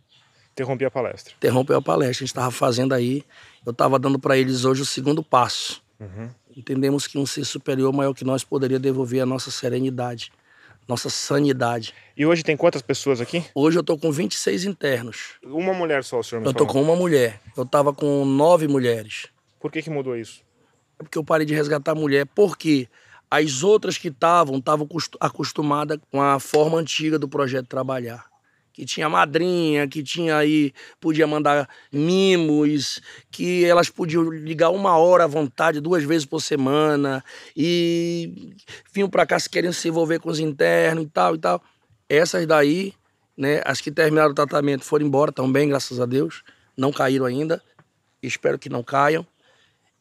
Interrompi 0.52 0.86
a 0.86 0.90
palestra. 0.90 1.34
Interrompeu 1.36 1.76
a 1.76 1.82
palestra. 1.82 2.10
A 2.10 2.12
gente 2.14 2.28
estava 2.28 2.50
fazendo 2.50 2.94
aí. 2.94 3.22
Eu 3.64 3.72
estava 3.72 3.98
dando 3.98 4.18
para 4.18 4.38
eles 4.38 4.64
hoje 4.64 4.80
o 4.82 4.86
segundo 4.86 5.22
passo. 5.22 5.82
Uhum. 6.00 6.30
Entendemos 6.56 7.06
que 7.06 7.18
um 7.18 7.26
ser 7.26 7.44
superior 7.44 7.92
maior 7.92 8.14
que 8.14 8.24
nós 8.24 8.42
poderia 8.42 8.78
devolver 8.78 9.20
a 9.22 9.26
nossa 9.26 9.50
serenidade, 9.50 10.32
nossa 10.88 11.08
sanidade. 11.10 11.94
E 12.16 12.26
hoje 12.26 12.42
tem 12.42 12.56
quantas 12.56 12.82
pessoas 12.82 13.20
aqui? 13.20 13.44
Hoje 13.54 13.78
eu 13.78 13.82
tô 13.82 13.96
com 13.96 14.10
26 14.10 14.64
internos. 14.64 15.34
Uma 15.44 15.72
mulher 15.72 16.02
só, 16.04 16.18
o 16.18 16.22
senhor 16.24 16.40
me 16.40 16.46
Eu 16.48 16.52
tô 16.52 16.66
falou. 16.66 16.72
com 16.72 16.82
uma 16.82 16.96
mulher. 16.96 17.40
Eu 17.56 17.64
tava 17.64 17.92
com 17.92 18.24
nove 18.24 18.66
mulheres. 18.68 19.28
Por 19.60 19.70
que 19.70 19.82
que 19.82 19.90
mudou 19.90 20.16
isso? 20.16 20.42
É 20.98 21.02
porque 21.02 21.16
eu 21.18 21.24
parei 21.24 21.46
de 21.46 21.54
resgatar 21.54 21.94
mulher. 21.94 22.26
Porque 22.26 22.88
as 23.30 23.62
outras 23.62 23.96
que 23.96 24.08
estavam, 24.08 24.58
estavam 24.58 24.88
acostumadas 25.20 25.98
com 26.10 26.20
a 26.20 26.38
forma 26.40 26.78
antiga 26.78 27.18
do 27.18 27.28
projeto 27.28 27.66
trabalhar. 27.66 28.29
Que 28.80 28.86
tinha 28.86 29.10
madrinha, 29.10 29.86
que 29.86 30.02
tinha 30.02 30.38
aí, 30.38 30.72
podia 30.98 31.26
mandar 31.26 31.68
mimos, 31.92 32.98
que 33.30 33.62
elas 33.62 33.90
podiam 33.90 34.30
ligar 34.30 34.70
uma 34.70 34.96
hora 34.96 35.24
à 35.24 35.26
vontade, 35.26 35.82
duas 35.82 36.02
vezes 36.02 36.24
por 36.24 36.40
semana, 36.40 37.22
e 37.54 38.54
vinham 38.90 39.10
para 39.10 39.26
cá 39.26 39.38
se 39.38 39.50
querendo 39.50 39.74
se 39.74 39.88
envolver 39.88 40.18
com 40.18 40.30
os 40.30 40.40
internos 40.40 41.04
e 41.04 41.08
tal 41.08 41.34
e 41.34 41.38
tal. 41.38 41.62
Essas 42.08 42.46
daí, 42.46 42.94
né, 43.36 43.60
as 43.66 43.82
que 43.82 43.90
terminaram 43.90 44.30
o 44.30 44.34
tratamento 44.34 44.82
foram 44.82 45.04
embora, 45.04 45.30
bem, 45.52 45.68
graças 45.68 46.00
a 46.00 46.06
Deus, 46.06 46.42
não 46.74 46.90
caíram 46.90 47.26
ainda, 47.26 47.62
espero 48.22 48.58
que 48.58 48.70
não 48.70 48.82
caiam. 48.82 49.26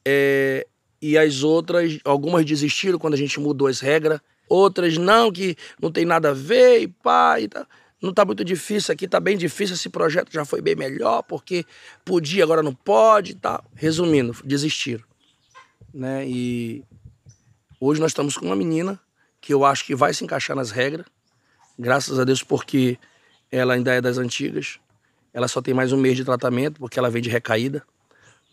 É, 0.07 0.65
e 1.01 1.17
as 1.17 1.43
outras, 1.43 1.99
algumas 2.05 2.45
desistiram 2.45 2.97
quando 2.97 3.15
a 3.15 3.17
gente 3.17 3.41
mudou 3.41 3.67
as 3.67 3.81
regras, 3.81 4.21
outras 4.47 4.97
não, 4.97 5.33
que 5.33 5.57
não 5.81 5.91
tem 5.91 6.05
nada 6.05 6.29
a 6.29 6.33
ver, 6.33 6.83
e 6.83 6.87
pá, 6.87 7.41
e 7.41 7.49
tal. 7.49 7.67
Não 8.01 8.13
tá 8.13 8.23
muito 8.23 8.45
difícil 8.45 8.93
aqui, 8.93 9.07
tá 9.07 9.19
bem 9.19 9.37
difícil, 9.37 9.75
esse 9.75 9.89
projeto 9.89 10.31
já 10.31 10.45
foi 10.45 10.61
bem 10.61 10.75
melhor, 10.75 11.21
porque 11.23 11.65
podia, 12.05 12.43
agora 12.43 12.63
não 12.63 12.73
pode 12.73 13.31
e 13.33 13.35
tal. 13.35 13.63
Resumindo, 13.75 14.35
desistiram. 14.43 15.03
Né? 15.93 16.27
E 16.27 16.83
hoje 17.79 17.99
nós 17.99 18.11
estamos 18.11 18.37
com 18.37 18.45
uma 18.45 18.55
menina 18.55 18.99
que 19.41 19.53
eu 19.53 19.65
acho 19.65 19.85
que 19.85 19.95
vai 19.95 20.13
se 20.13 20.23
encaixar 20.23 20.55
nas 20.55 20.71
regras, 20.71 21.05
graças 21.77 22.17
a 22.19 22.23
Deus, 22.23 22.41
porque 22.41 22.97
ela 23.51 23.73
ainda 23.73 23.93
é 23.93 23.99
das 23.99 24.17
antigas. 24.17 24.79
Ela 25.33 25.47
só 25.47 25.61
tem 25.61 25.73
mais 25.73 25.91
um 25.91 25.97
mês 25.97 26.15
de 26.15 26.23
tratamento, 26.23 26.79
porque 26.79 26.97
ela 26.97 27.09
vem 27.09 27.21
de 27.21 27.29
recaída. 27.29 27.83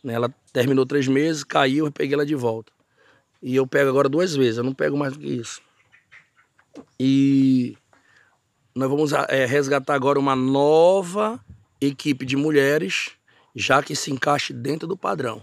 Né? 0.03 0.15
Ela 0.15 0.33
terminou 0.53 0.85
três 0.85 1.07
meses, 1.07 1.45
caiu, 1.45 1.87
eu 1.87 1.93
peguei 1.93 2.15
ela 2.15 2.27
de 2.27 2.35
volta. 2.35 2.73
E 3.43 3.55
eu 3.55 3.67
pego 3.67 3.89
agora 3.89 4.09
duas 4.09 4.35
vezes, 4.35 4.59
eu 4.59 4.65
não 4.65 4.75
pego 4.75 4.97
mais 4.97 5.13
do 5.13 5.21
que 5.21 5.29
isso. 5.29 5.61
E 6.99 7.77
nós 8.77 8.91
vamos 8.91 9.13
é, 9.13 9.47
resgatar 9.47 9.95
agora 9.95 10.19
uma 10.19 10.37
nova 10.37 11.41
equipe 11.81 12.27
de 12.27 12.37
mulheres, 12.37 13.13
já 13.55 13.83
que 13.83 13.97
se 13.97 14.13
encaixe 14.13 14.53
dentro 14.53 14.87
do 14.87 14.99
padrão. 14.99 15.43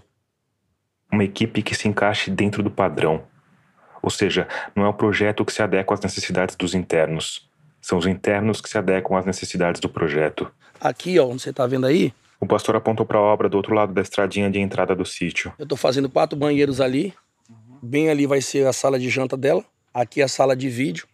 Uma 1.10 1.24
equipe 1.24 1.60
que 1.60 1.74
se 1.74 1.88
encaixe 1.88 2.30
dentro 2.30 2.62
do 2.62 2.70
padrão. 2.70 3.24
Ou 4.00 4.08
seja, 4.08 4.46
não 4.76 4.84
é 4.84 4.88
o 4.88 4.94
projeto 4.94 5.44
que 5.44 5.52
se 5.52 5.62
adequa 5.62 5.94
às 5.94 6.00
necessidades 6.00 6.54
dos 6.54 6.74
internos. 6.74 7.50
São 7.80 7.98
os 7.98 8.06
internos 8.06 8.60
que 8.60 8.68
se 8.68 8.78
adequam 8.78 9.18
às 9.18 9.26
necessidades 9.26 9.80
do 9.80 9.88
projeto. 9.88 10.48
Aqui, 10.80 11.18
ó, 11.18 11.26
onde 11.26 11.42
você 11.42 11.50
está 11.50 11.66
vendo 11.66 11.86
aí? 11.86 12.14
O 12.38 12.46
pastor 12.46 12.76
apontou 12.76 13.04
para 13.04 13.18
a 13.18 13.22
obra 13.22 13.48
do 13.48 13.56
outro 13.56 13.74
lado 13.74 13.92
da 13.92 14.00
estradinha 14.00 14.48
de 14.48 14.60
entrada 14.60 14.94
do 14.94 15.04
sítio. 15.04 15.52
Eu 15.58 15.64
estou 15.64 15.76
fazendo 15.76 16.08
quatro 16.08 16.38
banheiros 16.38 16.80
ali. 16.80 17.12
Bem 17.82 18.10
ali 18.10 18.26
vai 18.26 18.40
ser 18.40 18.64
a 18.66 18.72
sala 18.72 18.96
de 18.96 19.10
janta 19.10 19.36
dela. 19.36 19.64
Aqui 19.92 20.22
a 20.22 20.28
sala 20.28 20.54
de 20.54 20.68
vídeo. 20.68 21.06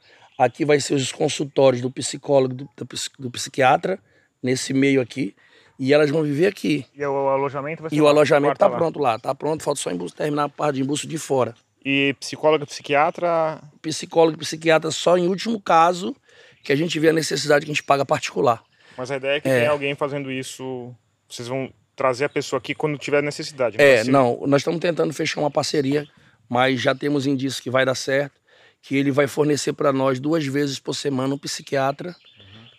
Aqui 0.43 0.65
vai 0.65 0.81
ser 0.81 0.95
os 0.95 1.13
consultórios 1.13 1.83
do 1.83 1.91
psicólogo, 1.91 2.55
do, 2.55 2.65
do, 2.77 2.87
do 3.19 3.31
psiquiatra, 3.31 3.99
nesse 4.43 4.73
meio 4.73 5.01
aqui. 5.01 5.35
E 5.79 5.93
elas 5.93 6.09
vão 6.11 6.23
viver 6.23 6.47
aqui. 6.47 6.87
E 6.95 7.05
o 7.05 7.29
alojamento 7.29 7.83
vai 7.83 7.91
ser 7.91 7.97
E 7.97 8.01
o 8.01 8.09
alojamento 8.09 8.57
tá 8.59 8.67
lá. 8.69 8.77
pronto 8.77 8.99
lá. 8.99 9.19
Tá 9.19 9.35
pronto, 9.35 9.63
falta 9.63 9.81
só 9.81 9.91
embusto, 9.91 10.17
terminar 10.17 10.45
a 10.45 10.49
parte 10.49 10.77
de 10.77 10.83
embusto 10.83 11.07
de 11.07 11.19
fora. 11.19 11.55
E 11.85 12.15
psicóloga, 12.21 12.65
psiquiatra. 12.67 13.61
Psicólogo 13.83 14.37
e 14.37 14.41
psiquiatra 14.41 14.91
só 14.91 15.17
em 15.19 15.27
último 15.29 15.61
caso 15.61 16.15
que 16.63 16.73
a 16.73 16.77
gente 16.77 16.99
vê 16.99 17.09
a 17.11 17.13
necessidade 17.13 17.65
que 17.67 17.71
a 17.71 17.75
gente 17.75 17.83
paga 17.83 18.05
particular. 18.07 18.63
Mas 18.97 19.11
a 19.11 19.17
ideia 19.17 19.37
é 19.37 19.41
que 19.41 19.49
É. 19.49 19.61
tem 19.61 19.69
alguém 19.69 19.95
fazendo 19.95 20.31
isso. 20.33 20.95
Vocês 21.29 21.49
vão 21.49 21.71
trazer 21.97 22.25
a 22.25 22.29
pessoa 22.31 22.59
aqui 22.59 22.75
quando 22.75 22.97
tiver 22.99 23.23
necessidade. 23.23 23.77
né? 23.77 23.85
É, 23.85 24.01
Assim, 24.01 24.11
não, 24.11 24.43
nós 24.47 24.61
estamos 24.63 24.81
tentando 24.81 25.13
fechar 25.13 25.41
uma 25.41 25.51
parceria, 25.51 26.07
mas 26.49 26.81
já 26.81 26.95
temos 26.95 27.27
indícios 27.27 27.61
que 27.61 27.71
vai 27.71 27.85
dar 27.85 27.95
certo, 27.95 28.40
que 28.83 28.97
ele 28.97 29.11
vai 29.11 29.27
fornecer 29.27 29.73
para 29.73 29.93
nós 29.93 30.19
duas 30.19 30.47
vezes 30.47 30.79
por 30.79 30.95
semana 30.95 31.35
um 31.35 31.39
psiquiatra 31.39 32.15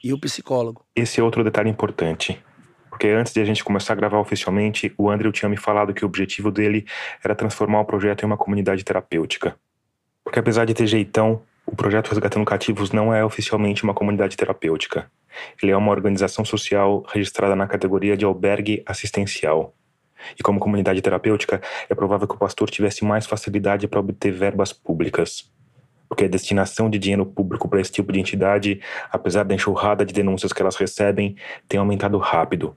e 0.04 0.14
o 0.14 0.20
psicólogo. 0.20 0.86
Esse 0.96 1.20
é 1.20 1.24
outro 1.24 1.44
detalhe 1.44 1.70
importante. 1.70 2.42
Porque 2.90 3.08
antes 3.08 3.34
de 3.34 3.42
a 3.42 3.46
gente 3.46 3.64
começar 3.64 3.94
a 3.94 3.96
gravar 3.96 4.20
oficialmente, 4.20 4.94
o 4.98 5.10
Andrew 5.10 5.32
tinha 5.32 5.50
me 5.50 5.58
falado 5.58 5.94
que 5.94 6.04
o 6.04 6.08
objetivo 6.08 6.52
dele 6.52 6.86
era 7.24 7.34
transformar 7.34 7.80
o 7.80 7.86
projeto 7.86 8.24
em 8.24 8.26
uma 8.26 8.38
comunidade 8.38 8.84
terapêutica. 8.84 9.56
Porque 10.24 10.40
apesar 10.40 10.66
de 10.66 10.74
ter 10.74 10.86
jeitão, 10.86 11.42
o 11.66 11.76
projeto 11.76 12.10
Resgatando 12.10 12.46
Cativos 12.46 12.92
não 12.92 13.14
é 13.14 13.24
oficialmente 13.24 13.84
uma 13.84 13.94
comunidade 13.94 14.36
terapêutica. 14.36 15.10
Ele 15.62 15.72
é 15.72 15.78
uma 15.78 15.92
organização 15.92 16.44
social 16.44 17.04
registrada 17.08 17.56
na 17.56 17.66
categoria 17.68 18.18
de 18.18 18.26
albergue 18.26 18.84
assistencial. 18.86 19.74
E 20.38 20.44
como 20.44 20.60
comunidade 20.60 21.02
terapêutica, 21.02 21.62
é 21.90 21.96
provável 21.96 22.28
que 22.28 22.36
o 22.36 22.38
pastor 22.38 22.70
tivesse 22.70 23.04
mais 23.04 23.26
facilidade 23.26 23.88
para 23.88 24.00
obter 24.00 24.32
verbas 24.32 24.72
públicas. 24.74 25.52
Porque 26.12 26.26
a 26.26 26.28
destinação 26.28 26.90
de 26.90 27.00
dinheiro 27.00 27.26
público 27.26 27.70
para 27.70 27.80
esse 27.80 27.90
tipo 27.90 28.12
de 28.12 28.20
entidade, 28.20 28.82
apesar 29.10 29.44
da 29.44 29.56
enxurrada 29.56 30.06
de 30.06 30.14
denúncias 30.14 30.52
que 30.52 30.62
elas 30.62 30.76
recebem, 30.76 31.38
tem 31.70 31.80
aumentado 31.80 32.18
rápido. 32.18 32.76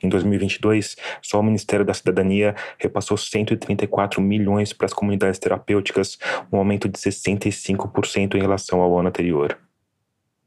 Em 0.00 0.08
2022, 0.08 0.96
só 1.20 1.40
o 1.40 1.42
Ministério 1.42 1.84
da 1.84 1.92
Cidadania 1.92 2.54
repassou 2.78 3.16
134 3.16 4.22
milhões 4.22 4.72
para 4.72 4.86
as 4.86 4.92
comunidades 4.92 5.40
terapêuticas, 5.40 6.20
um 6.52 6.56
aumento 6.56 6.88
de 6.88 6.96
65% 6.96 8.36
em 8.36 8.40
relação 8.40 8.80
ao 8.80 8.96
ano 8.96 9.08
anterior. 9.08 9.58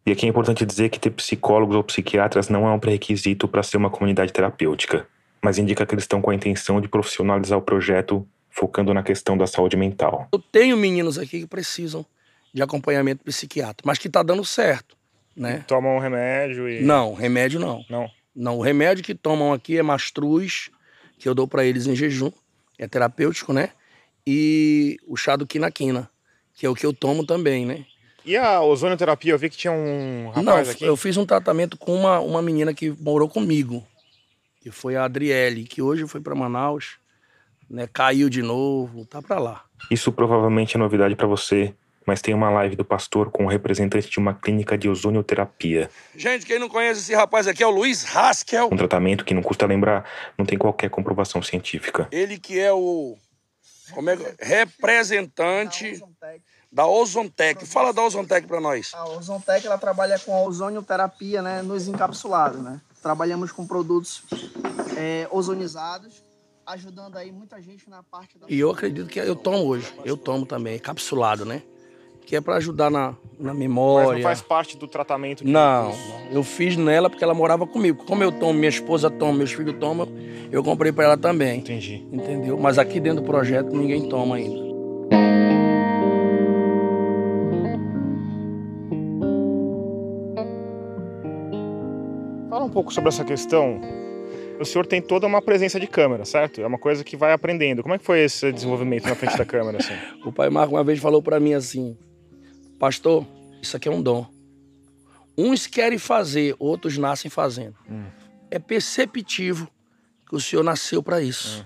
E 0.06 0.12
aqui 0.14 0.26
é 0.26 0.30
importante 0.30 0.66
dizer 0.66 0.88
que 0.88 1.00
ter 1.02 1.10
psicólogos 1.10 1.76
ou 1.76 1.84
psiquiatras 1.84 2.48
não 2.48 2.66
é 2.66 2.72
um 2.72 2.80
pré-requisito 2.80 3.46
para 3.46 3.62
ser 3.62 3.76
uma 3.76 3.90
comunidade 3.90 4.32
terapêutica, 4.32 5.06
mas 5.44 5.58
indica 5.58 5.86
que 5.86 5.94
eles 5.94 6.06
estão 6.06 6.22
com 6.22 6.32
a 6.32 6.36
intenção 6.36 6.80
de 6.80 6.88
profissionalizar 6.88 7.60
o 7.60 7.62
projeto, 7.62 8.26
focando 8.56 8.94
na 8.94 9.04
questão 9.04 9.38
da 9.38 9.46
saúde 9.46 9.76
mental. 9.76 10.30
Eu 10.32 10.40
tenho 10.40 10.78
meninos 10.78 11.20
aqui 11.20 11.42
que 11.42 11.48
precisam 11.48 12.06
de 12.54 12.64
acompanhamento 12.64 13.24
psiquiatra, 13.24 13.84
mas 13.86 13.98
que 13.98 14.08
está 14.08 14.24
dando 14.24 14.46
certo, 14.46 14.96
né? 15.36 15.66
Toma 15.68 15.90
um 15.90 16.00
remédio 16.00 16.70
e. 16.70 16.82
Não, 16.82 17.14
remédio 17.14 17.60
não. 17.60 17.84
Não. 17.90 18.10
Não, 18.34 18.58
o 18.58 18.62
remédio 18.62 19.04
que 19.04 19.14
tomam 19.14 19.52
aqui 19.52 19.78
é 19.78 19.84
mastruz, 19.84 20.70
que 21.18 21.28
eu 21.28 21.36
dou 21.36 21.48
para 21.48 21.66
eles 21.66 21.86
em 21.86 21.96
jejum, 21.96 22.32
é 22.80 22.88
terapêutico, 22.88 23.52
né? 23.52 23.72
E 24.26 24.98
o 25.06 25.18
chá 25.18 25.36
do 25.36 25.46
quinaquina, 25.46 26.10
que 26.54 26.66
é 26.66 26.70
o 26.70 26.76
que 26.76 26.86
eu 26.86 26.94
tomo 26.94 27.26
também, 27.26 27.66
né? 27.66 27.86
E 28.26 28.36
a 28.38 28.62
ozonioterapia? 28.62 29.34
Eu 29.34 29.38
vi 29.38 29.50
que 29.50 29.58
tinha 29.58 29.72
um 29.72 30.30
rapaz 30.30 30.46
Não, 30.46 30.74
aqui. 30.74 30.84
eu 30.84 30.98
fiz 30.98 31.16
um 31.16 31.26
tratamento 31.26 31.78
com 31.78 31.94
uma, 31.94 32.20
uma 32.20 32.42
menina 32.42 32.74
que 32.74 32.90
morou 32.90 33.30
comigo, 33.30 33.86
que 34.62 34.72
foi 34.72 34.96
a 34.96 35.04
Adriele, 35.04 35.66
que 35.66 35.82
hoje 35.82 36.08
foi 36.08 36.20
para 36.20 36.34
Manaus, 36.34 36.98
né? 37.70 37.88
Caiu 37.92 38.30
de 38.30 38.42
novo, 38.42 39.06
tá 39.06 39.22
para 39.22 39.40
lá. 39.40 39.64
Isso 39.90 40.12
provavelmente 40.12 40.76
é 40.76 40.80
novidade 40.80 41.16
para 41.16 41.28
você, 41.28 41.74
mas 42.06 42.22
tem 42.22 42.34
uma 42.34 42.50
live 42.50 42.76
do 42.76 42.86
pastor 42.86 43.32
com 43.32 43.46
um 43.46 43.48
representante 43.48 44.10
de 44.10 44.20
uma 44.20 44.34
clínica 44.34 44.78
de 44.78 44.88
ozonioterapia. 44.88 45.90
Gente, 46.16 46.46
quem 46.46 46.60
não 46.60 46.70
conhece 46.70 47.00
esse 47.02 47.16
rapaz 47.16 47.48
aqui 47.48 47.64
é 47.64 47.68
o 47.68 47.72
Luiz 47.72 48.06
Haskell. 48.16 48.70
Um 48.72 48.78
tratamento 48.78 49.26
que 49.26 49.34
não 49.34 49.42
custa 49.42 49.66
lembrar, 49.66 50.06
não 50.38 50.46
tem 50.46 50.58
qualquer 50.58 50.90
comprovação 50.90 51.42
científica. 51.42 52.08
Ele 52.12 52.38
que 52.38 52.60
é 52.60 52.72
o 52.72 53.18
como 53.94 54.10
é, 54.10 54.18
que- 54.18 54.36
representante 54.40 56.02
da 56.72 56.88
Ozontec. 56.88 57.66
Fala 57.66 57.94
da 57.94 58.04
Ozontec 58.04 58.48
para 58.48 58.60
nós. 58.60 58.92
A 58.94 59.06
Ozontec 59.10 59.66
ela 59.66 59.78
trabalha 59.78 60.20
com 60.20 60.36
a 60.36 60.42
ozonioterapia 60.42 61.42
né, 61.42 61.62
nos 61.62 61.88
encapsulados. 61.88 62.62
Né? 62.62 62.82
Trabalhamos 63.02 63.52
com 63.52 63.66
produtos 63.66 64.24
é, 64.98 65.28
ozonizados, 65.32 66.25
ajudando 66.66 67.18
aí 67.18 67.32
muita 67.32 67.62
gente 67.62 67.90
na 67.90 68.02
parte 68.02 68.38
da. 68.38 68.48
E 68.50 68.60
eu 68.60 68.72
acredito 68.72 69.08
que 69.08 69.20
eu 69.20 69.36
tomo 69.36 69.60
hoje. 69.66 69.94
Eu 70.04 70.18
tomo 70.18 70.46
também, 70.46 70.80
capsulado, 70.80 71.46
né? 71.46 71.62
Que 72.26 72.36
é 72.36 72.42
para 72.42 72.56
ajudar 72.56 72.90
na, 72.90 73.16
na 73.40 73.54
Mas 73.54 73.58
memória. 73.58 74.14
não 74.14 74.22
faz 74.24 74.42
parte 74.42 74.76
do 74.78 74.88
tratamento. 74.88 75.46
Não, 75.46 75.90
não. 75.90 76.32
eu 76.32 76.44
fiz 76.44 76.76
nela 76.76 77.08
porque 77.08 77.24
ela 77.24 77.36
morava 77.36 77.68
comigo. 77.68 78.04
Como 78.06 78.24
eu 78.24 78.32
tomo, 78.32 78.54
minha 78.54 78.70
esposa 78.70 79.12
toma, 79.12 79.38
meus 79.38 79.52
filhos 79.52 79.76
tomam, 79.80 80.08
eu 80.52 80.64
comprei 80.64 80.92
para 80.92 81.04
ela 81.04 81.18
também. 81.18 81.60
Entendi. 81.60 82.04
Entendeu? 82.12 82.58
Mas 82.58 82.80
aqui 82.80 83.00
dentro 83.00 83.22
do 83.22 83.28
projeto 83.28 83.70
ninguém 83.76 84.10
toma 84.10 84.38
ainda. 84.38 84.66
Fala 92.50 92.66
um 92.66 92.70
pouco 92.70 92.92
sobre 92.92 93.10
essa 93.10 93.24
questão. 93.24 93.80
O 94.60 94.66
senhor 94.66 94.86
tem 94.86 95.02
toda 95.02 95.28
uma 95.28 95.42
presença 95.42 95.80
de 95.80 95.88
câmera, 95.88 96.24
certo? 96.24 96.62
É 96.62 96.68
uma 96.68 96.78
coisa 96.78 97.04
que 97.04 97.18
vai 97.18 97.34
aprendendo. 97.34 97.82
Como 97.82 97.94
é 97.94 97.98
que 97.98 98.06
foi 98.06 98.22
esse 98.22 98.52
desenvolvimento 98.52 99.08
na 99.08 99.16
frente 99.16 99.38
da 99.38 99.46
câmera, 99.46 99.80
assim? 99.80 99.94
O 100.26 100.32
pai 100.32 100.50
Marco 100.50 100.74
uma 100.74 100.84
vez 100.84 101.00
falou 101.00 101.22
para 101.22 101.40
mim 101.40 101.54
assim: 101.54 101.98
Pastor, 102.80 103.26
isso 103.62 103.76
aqui 103.76 103.88
é 103.88 103.92
um 103.92 104.02
dom. 104.02 104.26
Uns 105.38 105.68
querem 105.68 105.98
fazer, 105.98 106.56
outros 106.58 106.98
nascem 106.98 107.30
fazendo. 107.30 107.76
É 108.50 108.58
perceptivo 108.58 109.70
que 110.28 110.36
o 110.36 110.40
senhor 110.40 110.64
nasceu 110.64 111.04
para 111.04 111.22
isso. 111.22 111.66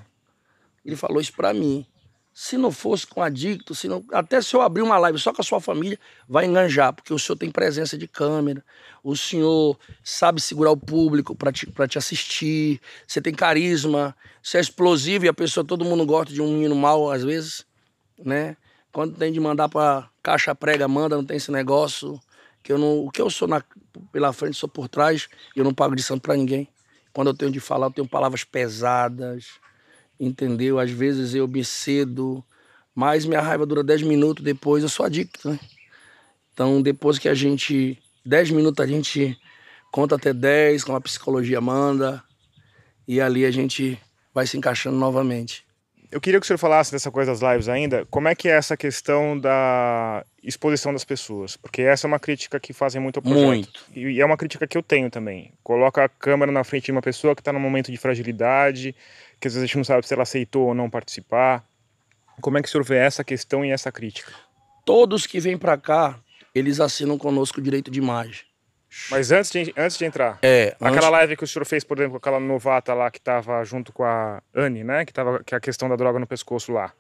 Ele 0.84 0.96
falou 0.96 1.22
isso 1.22 1.34
para 1.34 1.54
mim. 1.54 1.86
Se 2.42 2.58
não 2.58 2.72
fosse 2.72 3.06
com 3.06 3.22
adicto, 3.22 3.76
se 3.76 3.90
não, 3.90 4.02
até 4.14 4.42
se 4.42 4.56
eu 4.56 4.62
abrir 4.62 4.82
uma 4.82 4.98
live 4.98 5.20
só 5.20 5.34
com 5.34 5.42
a 5.42 5.44
sua 5.44 5.60
família, 5.60 6.00
vai 6.26 6.46
enganjar, 6.46 6.94
porque 6.94 7.14
o 7.14 7.20
senhor 7.20 7.36
tem 7.36 7.52
presença 7.52 7.98
de 7.98 8.08
câmera, 8.08 8.64
o 9.04 9.14
senhor 9.14 9.78
sabe 10.02 10.40
segurar 10.40 10.72
o 10.72 10.78
público 10.78 11.36
para 11.36 11.52
te, 11.52 11.68
pra 11.68 11.86
te 11.86 11.98
assistir, 11.98 12.80
você 13.06 13.20
tem 13.22 13.34
carisma, 13.34 14.16
você 14.42 14.58
é 14.58 14.62
explosivo 14.62 15.26
e 15.26 15.28
a 15.28 15.34
pessoa, 15.34 15.66
todo 15.66 15.84
mundo 15.84 16.06
gosta 16.06 16.34
de 16.34 16.42
um 16.42 16.48
menino 16.48 16.78
mal 16.78 17.12
às 17.12 17.26
vezes, 17.26 17.66
né? 18.18 18.56
Quando 18.94 19.18
tem 19.18 19.34
de 19.34 19.40
mandar 19.42 19.68
para 19.68 20.10
caixa 20.24 20.56
prega, 20.56 20.88
manda, 20.88 21.18
não 21.18 21.26
tem 21.26 21.36
esse 21.36 21.52
negócio. 21.52 22.18
Que 22.64 22.72
eu 22.72 22.78
não, 22.78 23.06
o 23.06 23.12
que 23.12 23.22
eu 23.22 23.30
sou 23.30 23.50
na, 23.50 23.62
pela 24.14 24.32
frente, 24.32 24.56
sou 24.56 24.70
por 24.70 24.88
trás, 24.88 25.28
e 25.54 25.60
eu 25.60 25.66
não 25.66 25.74
pago 25.74 25.94
de 25.94 26.02
santo 26.02 26.22
para 26.22 26.38
ninguém. 26.38 26.70
Quando 27.12 27.28
eu 27.28 27.34
tenho 27.34 27.52
de 27.52 27.60
falar, 27.60 27.88
eu 27.88 27.92
tenho 27.92 28.08
palavras 28.08 28.46
pesadas, 28.46 29.60
entendeu? 30.20 30.80
Às 30.80 30.92
vezes 30.92 31.34
eu 31.34 31.48
me 31.48 31.64
cedo, 31.64 32.44
mas 32.94 33.26
minha 33.26 33.42
raiva 33.42 33.66
dura 33.66 33.84
10 33.84 34.02
minutos, 34.02 34.44
depois 34.44 34.84
eu 34.84 34.90
sou 34.90 35.06
adicto, 35.06 35.50
né? 35.50 35.60
Então, 36.54 36.82
depois 36.82 37.18
que 37.18 37.30
a 37.30 37.34
gente. 37.34 37.98
10 38.26 38.52
minutos 38.52 38.84
a 38.84 38.88
gente 38.88 39.40
conta 39.92 40.16
até 40.16 40.34
10, 40.34 40.84
como 40.84 40.98
a 40.98 41.02
psicologia 41.02 41.62
manda, 41.62 42.22
e 43.08 43.22
ali 43.22 43.46
a 43.46 43.52
gente 43.52 43.98
vai 44.34 44.46
se 44.46 44.58
encaixando 44.58 44.98
novamente. 44.98 45.66
Eu 46.12 46.20
queria 46.20 46.40
que 46.40 46.44
o 46.44 46.48
senhor 46.48 46.58
falasse 46.58 46.92
dessa 46.92 47.12
coisa 47.12 47.32
das 47.32 47.42
lives 47.42 47.70
ainda. 47.70 48.04
Como 48.08 48.28
é 48.28 48.34
que 48.34 48.48
é 48.50 48.52
essa 48.52 48.76
questão 48.76 49.40
da 49.40 50.26
exposição 50.44 50.92
das 50.92 51.06
pessoas? 51.06 51.56
Porque 51.56 51.84
essa 51.84 52.08
é 52.08 52.08
uma 52.08 52.20
crítica 52.20 52.60
que 52.60 52.74
fazem 52.74 53.00
muito 53.00 53.18
ao 53.18 53.24
projeto. 53.24 53.46
Muito. 53.46 53.84
E 53.96 54.20
é 54.20 54.26
uma 54.26 54.36
crítica 54.36 54.66
que 54.66 54.76
eu 54.76 54.82
tenho 54.82 55.12
também. 55.12 55.54
Coloca 55.64 56.04
a 56.04 56.10
câmera 56.10 56.52
na 56.52 56.64
frente 56.64 56.86
de 56.86 56.92
uma 56.92 57.02
pessoa 57.02 57.36
que 57.36 57.42
está 57.42 57.54
num 57.54 57.60
momento 57.60 57.92
de 57.92 57.98
fragilidade, 57.98 58.96
que 59.40 59.48
às 59.48 59.54
vezes 59.54 59.64
a 59.64 59.68
gente 59.68 59.78
não 59.78 59.84
sabe 59.84 60.06
se 60.08 60.14
ela 60.14 60.24
aceitou 60.24 60.68
ou 60.68 60.74
não 60.74 60.90
participar. 60.90 61.64
Como 62.42 62.58
é 62.58 62.62
que 62.62 62.68
o 62.68 62.72
senhor 62.72 62.84
vê 62.84 62.98
essa 62.98 63.24
questão 63.24 63.64
e 63.66 63.72
essa 63.72 63.92
crítica? 63.92 64.32
Todos 64.86 65.26
que 65.28 65.40
vêm 65.40 65.58
para 65.58 65.78
cá, 65.78 66.20
eles 66.54 66.80
assinam 66.80 67.18
conosco 67.18 67.60
o 67.60 67.64
direito 67.64 67.92
de 67.92 68.00
imagem. 68.00 68.42
Mas 69.12 69.32
antes 69.32 69.52
de, 69.52 69.74
antes 69.78 69.98
de 69.98 70.06
entrar, 70.06 70.40
É, 70.42 70.70
aquela 70.80 70.96
antes- 70.98 71.10
live 71.12 71.38
que 71.38 71.44
o 71.44 71.48
senhor 71.48 71.64
fez, 71.66 71.84
por 71.84 71.98
exemplo, 71.98 72.14
com 72.14 72.18
aquela 72.18 72.40
novata 72.40 72.94
lá 72.94 73.12
que 73.12 73.20
estava 73.20 73.64
junto 73.64 73.94
com 73.94 74.04
a 74.04 74.42
Anne, 74.56 74.84
né? 74.84 75.06
Que, 75.06 75.14
tava, 75.14 75.44
que 75.44 75.54
é 75.54 75.58
a 75.58 75.62
questão 75.62 75.88
da 75.88 75.96
droga 75.96 76.18
no 76.18 76.26
pescoço 76.26 76.72
lá. 76.72 76.92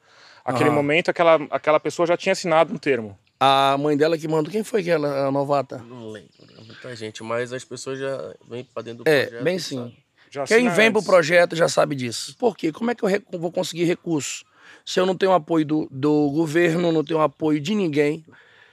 Aquele 0.45 0.69
Aham. 0.69 0.75
momento, 0.75 1.09
aquela, 1.09 1.35
aquela 1.49 1.79
pessoa 1.79 2.05
já 2.05 2.15
tinha 2.15 2.33
assinado 2.33 2.71
um 2.73 2.77
termo. 2.77 3.17
A 3.39 3.75
mãe 3.79 3.97
dela 3.97 4.17
que 4.17 4.27
mandou. 4.27 4.51
Quem 4.51 4.63
foi 4.63 4.83
que 4.83 4.89
ela, 4.91 5.27
a 5.27 5.31
novata? 5.31 5.77
Não 5.79 6.09
lembro, 6.09 6.29
é 6.59 6.63
muita 6.63 6.95
gente, 6.95 7.23
mas 7.23 7.51
as 7.53 7.63
pessoas 7.63 7.97
já 7.97 8.35
vêm 8.47 8.63
pra 8.65 8.83
dentro 8.83 9.03
do 9.03 9.09
É, 9.09 9.23
projeto. 9.25 9.43
bem 9.43 9.55
e 9.55 9.59
sim. 9.59 9.77
sabem. 9.77 9.97
Já 10.29 10.43
Quem 10.45 10.69
vem 10.69 10.91
pro 10.91 10.99
antes. 10.99 11.09
projeto 11.09 11.55
já 11.55 11.67
sabe 11.67 11.95
disso. 11.95 12.35
Por 12.37 12.55
quê? 12.55 12.71
Como 12.71 12.91
é 12.91 12.95
que 12.95 13.03
eu 13.03 13.39
vou 13.39 13.51
conseguir 13.51 13.85
recurso? 13.85 14.45
Se 14.85 14.99
eu 14.99 15.05
não 15.05 15.15
tenho 15.15 15.33
apoio 15.33 15.65
do, 15.65 15.87
do 15.89 16.29
governo, 16.31 16.91
não 16.91 17.03
tenho 17.03 17.19
apoio 17.19 17.59
de 17.59 17.73
ninguém, 17.73 18.23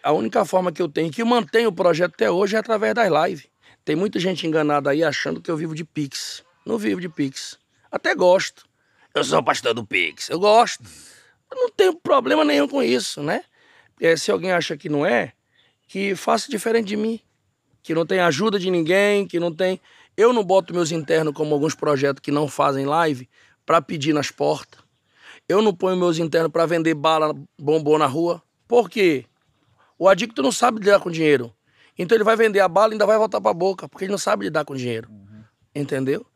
a 0.03 0.13
única 0.13 0.45
forma 0.45 0.71
que 0.71 0.81
eu 0.81 0.89
tenho, 0.89 1.11
que 1.11 1.25
mantém 1.25 1.67
o 1.67 1.73
projeto 1.73 2.15
até 2.15 2.31
hoje, 2.31 2.55
é 2.57 2.59
através 2.59 2.95
das 2.95 3.11
lives. 3.11 3.49
Tem 3.85 3.97
muita 3.97 4.19
gente 4.19 4.47
enganada 4.47 4.91
aí 4.91 5.03
achando 5.03 5.41
que 5.41 5.51
eu 5.51 5.57
vivo 5.57 5.75
de 5.75 5.85
Pix. 5.85 6.45
Não 6.65 6.77
vivo 6.79 7.01
de 7.01 7.09
Pix. 7.09 7.59
Até 7.91 8.15
gosto. 8.15 8.67
Eu 9.15 9.25
sou 9.25 9.43
pastor 9.43 9.73
do 9.73 9.85
Pix. 9.85 10.29
Eu 10.29 10.39
gosto. 10.39 10.85
Eu 11.51 11.57
não 11.57 11.71
tenho 11.71 11.95
problema 11.95 12.45
nenhum 12.45 12.69
com 12.69 12.83
isso, 12.83 13.23
né? 13.23 13.45
É, 14.01 14.17
se 14.17 14.31
alguém 14.31 14.53
acha 14.53 14.77
que 14.77 14.89
não 14.89 15.07
é, 15.07 15.33
que 15.89 16.15
faça 16.15 16.51
diferente 16.51 16.87
de 16.87 16.97
mim. 16.97 17.21
Que 17.83 17.95
não 17.95 18.05
tem 18.05 18.21
ajuda 18.21 18.59
de 18.59 18.71
ninguém, 18.71 19.27
que 19.27 19.39
não 19.39 19.55
tem. 19.55 19.81
Eu 20.17 20.33
não 20.33 20.43
boto 20.43 20.73
meus 20.73 20.91
internos 20.91 21.35
como 21.35 21.55
alguns 21.55 21.75
projetos 21.75 22.21
que 22.21 22.31
não 22.31 22.49
fazem 22.49 22.87
live 22.87 23.29
para 23.65 23.83
pedir 23.83 24.13
nas 24.13 24.31
portas. 24.31 24.81
Eu 25.49 25.61
não 25.61 25.75
ponho 25.75 25.97
meus 25.97 26.19
internos 26.19 26.51
para 26.51 26.67
vender 26.67 26.95
bala, 26.95 27.35
bombom 27.59 27.99
na 27.99 28.07
rua. 28.07 28.43
Por 28.67 28.89
quê? 28.89 29.27
O 29.99 30.09
adicto 30.09 30.43
não 30.43 30.51
sabe 30.51 30.81
lidar 30.81 31.01
com 31.01 31.11
dinheiro. 31.11 31.53
Então 31.99 32.17
ele 32.17 32.25
vai 32.25 32.37
vender 32.37 32.61
a 32.61 32.69
bala 32.69 32.93
e 32.93 32.95
ainda 32.95 33.07
vai 33.07 33.17
voltar 33.17 33.41
para 33.41 33.51
a 33.51 33.55
boca, 33.55 33.89
porque 33.89 34.05
ele 34.05 34.11
não 34.11 34.19
sabe 34.19 34.45
lidar 34.45 34.65
com 34.65 34.75
dinheiro. 34.75 35.09
Entendeu? 35.75 36.27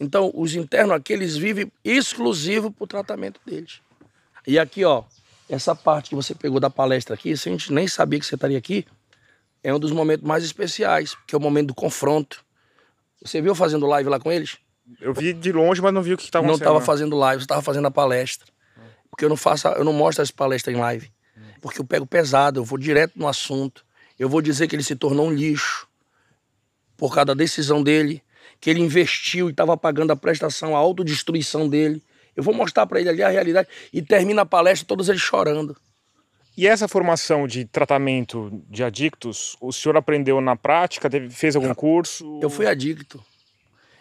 Então, 0.00 0.30
os 0.34 0.54
internos 0.54 0.94
aqui, 0.94 1.12
eles 1.12 1.36
vivem 1.36 1.70
exclusivo 1.84 2.70
pro 2.70 2.86
tratamento 2.86 3.40
deles. 3.44 3.80
E 4.46 4.58
aqui, 4.58 4.84
ó, 4.84 5.04
essa 5.48 5.74
parte 5.74 6.10
que 6.10 6.14
você 6.14 6.34
pegou 6.34 6.60
da 6.60 6.70
palestra 6.70 7.14
aqui, 7.14 7.36
se 7.36 7.48
a 7.48 7.52
gente 7.52 7.72
nem 7.72 7.88
sabia 7.88 8.18
que 8.18 8.26
você 8.26 8.34
estaria 8.34 8.56
aqui, 8.56 8.86
é 9.62 9.74
um 9.74 9.78
dos 9.78 9.90
momentos 9.90 10.26
mais 10.26 10.44
especiais, 10.44 11.16
que 11.26 11.34
é 11.34 11.38
o 11.38 11.40
momento 11.40 11.68
do 11.68 11.74
confronto. 11.74 12.44
Você 13.22 13.40
viu 13.40 13.54
fazendo 13.54 13.86
live 13.86 14.08
lá 14.08 14.18
com 14.18 14.30
eles? 14.30 14.58
Eu 15.00 15.12
vi 15.12 15.32
de 15.32 15.52
longe, 15.52 15.82
mas 15.82 15.92
não 15.92 16.02
vi 16.02 16.14
o 16.14 16.16
que 16.16 16.24
estava 16.24 16.46
não 16.46 16.54
acontecendo. 16.54 16.74
estava 16.76 16.84
fazendo 16.84 17.16
live, 17.16 17.40
eu 17.40 17.44
estava 17.44 17.62
fazendo 17.62 17.86
a 17.86 17.90
palestra. 17.90 18.46
Porque 19.10 19.24
eu 19.24 19.28
não 19.28 19.36
faço, 19.36 19.68
eu 19.68 19.84
não 19.84 19.92
mostro 19.92 20.22
as 20.22 20.30
palestras 20.30 20.74
em 20.74 20.78
live. 20.78 21.10
Porque 21.60 21.80
eu 21.80 21.84
pego 21.84 22.06
pesado, 22.06 22.60
eu 22.60 22.64
vou 22.64 22.78
direto 22.78 23.18
no 23.18 23.26
assunto. 23.26 23.84
Eu 24.18 24.28
vou 24.28 24.40
dizer 24.40 24.68
que 24.68 24.76
ele 24.76 24.82
se 24.82 24.96
tornou 24.96 25.26
um 25.26 25.32
lixo 25.32 25.86
por 26.96 27.14
causa 27.14 27.26
da 27.26 27.34
decisão 27.34 27.82
dele, 27.82 28.22
que 28.60 28.70
ele 28.70 28.80
investiu 28.80 29.48
e 29.48 29.50
estava 29.50 29.76
pagando 29.76 30.12
a 30.12 30.16
prestação, 30.16 30.74
a 30.74 30.78
autodestruição 30.78 31.68
dele. 31.68 32.02
Eu 32.34 32.42
vou 32.42 32.54
mostrar 32.54 32.86
para 32.86 33.00
ele 33.00 33.08
ali 33.08 33.22
a 33.22 33.28
realidade 33.28 33.68
e 33.92 34.00
termina 34.02 34.42
a 34.42 34.46
palestra 34.46 34.86
todos 34.86 35.08
eles 35.08 35.20
chorando. 35.20 35.76
E 36.58 36.66
essa 36.66 36.88
formação 36.88 37.46
de 37.46 37.64
tratamento 37.64 38.50
de 38.68 38.82
adictos, 38.82 39.56
o 39.60 39.72
senhor 39.72 39.96
aprendeu 39.96 40.40
na 40.40 40.56
prática? 40.56 41.08
Teve- 41.08 41.30
fez 41.30 41.54
algum 41.54 41.72
curso? 41.72 42.40
Eu 42.42 42.50
fui 42.50 42.66
adicto. 42.66 43.24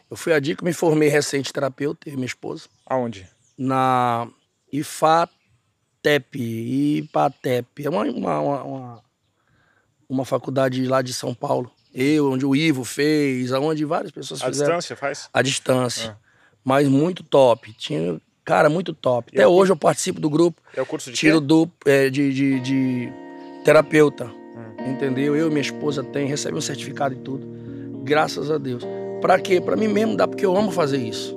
Eu 0.10 0.18
fui 0.18 0.34
adicto, 0.34 0.66
me 0.66 0.74
formei 0.74 1.08
recente 1.08 1.54
terapeuta, 1.54 2.10
eu 2.10 2.14
e 2.14 2.16
minha 2.16 2.26
esposa. 2.26 2.68
Aonde? 2.84 3.30
Na 3.56 4.28
IFATEP, 4.74 6.40
IPATEP. 6.98 7.86
É 7.86 7.90
uma, 7.92 8.02
uma, 8.06 8.42
uma, 8.42 9.04
uma, 10.10 10.26
faculdade 10.26 10.84
lá 10.88 11.04
de 11.04 11.14
São 11.14 11.36
Paulo. 11.36 11.72
Eu, 11.94 12.32
onde 12.32 12.44
o 12.44 12.56
Ivo 12.56 12.84
fez, 12.84 13.54
aonde 13.54 13.86
várias 13.86 14.12
pessoas 14.12 14.42
À 14.42 14.48
fizeram. 14.48 14.78
distância 14.78 14.96
faz? 14.96 15.30
À 15.32 15.44
distância. 15.44 16.18
Ah. 16.20 16.28
Mas 16.64 16.88
muito 16.88 17.24
top. 17.24 17.72
Tinha, 17.74 18.20
cara, 18.48 18.70
muito 18.70 18.94
top. 18.94 19.30
E 19.34 19.36
Até 19.36 19.44
é 19.44 19.48
o 19.48 19.52
hoje 19.52 19.74
eu 19.74 19.76
participo 19.76 20.22
do 20.22 20.30
grupo. 20.30 20.62
É 20.74 20.82
o 20.82 20.86
curso 20.86 21.12
de 21.12 21.18
Tiro 21.18 21.42
quê? 21.42 21.48
do, 21.48 21.70
é, 21.86 22.10
de, 22.10 22.34
de, 22.34 22.60
de 22.62 23.14
terapeuta. 23.66 24.26
Hum. 24.26 24.92
Entendeu? 24.92 25.36
Eu 25.36 25.48
e 25.48 25.50
minha 25.50 25.62
esposa 25.62 26.02
tem, 26.02 26.26
recebe 26.28 26.58
um 26.58 26.62
certificado 26.62 27.14
e 27.14 27.18
tudo. 27.18 27.46
Graças 28.06 28.50
a 28.50 28.58
Deus. 28.58 28.84
Pra 29.20 29.38
quê? 29.38 29.60
Pra 29.60 29.76
mim 29.76 29.90
mesmo 29.90 30.16
dá, 30.16 30.26
porque 30.26 30.46
eu 30.46 30.56
amo 30.56 30.72
fazer 30.72 30.98
isso. 30.98 31.36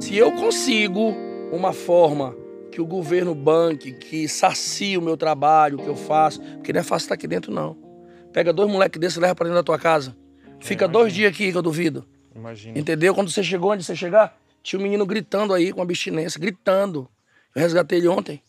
Se 0.00 0.18
eu 0.18 0.32
consigo 0.32 1.14
uma 1.50 1.72
forma 1.72 2.36
que 2.70 2.78
o 2.78 2.86
governo 2.86 3.34
banque, 3.34 3.92
que 3.92 4.28
sacie 4.28 4.98
o 4.98 5.02
meu 5.02 5.16
trabalho, 5.16 5.78
que 5.78 5.86
eu 5.86 5.96
faço, 5.96 6.42
porque 6.56 6.74
não 6.74 6.80
é 6.80 6.84
fácil 6.84 7.06
estar 7.06 7.14
aqui 7.14 7.26
dentro, 7.26 7.50
não. 7.50 7.87
Pega 8.32 8.52
dois 8.52 8.70
moleques 8.70 9.00
desses 9.00 9.16
e 9.16 9.20
leva 9.20 9.34
pra 9.34 9.44
dentro 9.44 9.58
da 9.58 9.62
tua 9.62 9.78
casa. 9.78 10.16
Fica 10.60 10.86
dois 10.88 11.12
dias 11.12 11.32
aqui, 11.32 11.50
que 11.50 11.56
eu 11.56 11.62
duvido. 11.62 12.06
Imagina. 12.34 12.78
Entendeu? 12.78 13.14
Quando 13.14 13.30
você 13.30 13.42
chegou, 13.42 13.72
onde 13.72 13.84
você 13.84 13.96
chegar, 13.96 14.38
tinha 14.62 14.78
um 14.78 14.82
menino 14.82 15.04
gritando 15.06 15.54
aí 15.54 15.72
com 15.72 15.80
abstinência, 15.82 16.38
gritando. 16.40 17.08
Eu 17.54 17.62
resgatei 17.62 17.98
ele 17.98 18.08
ontem, 18.08 18.42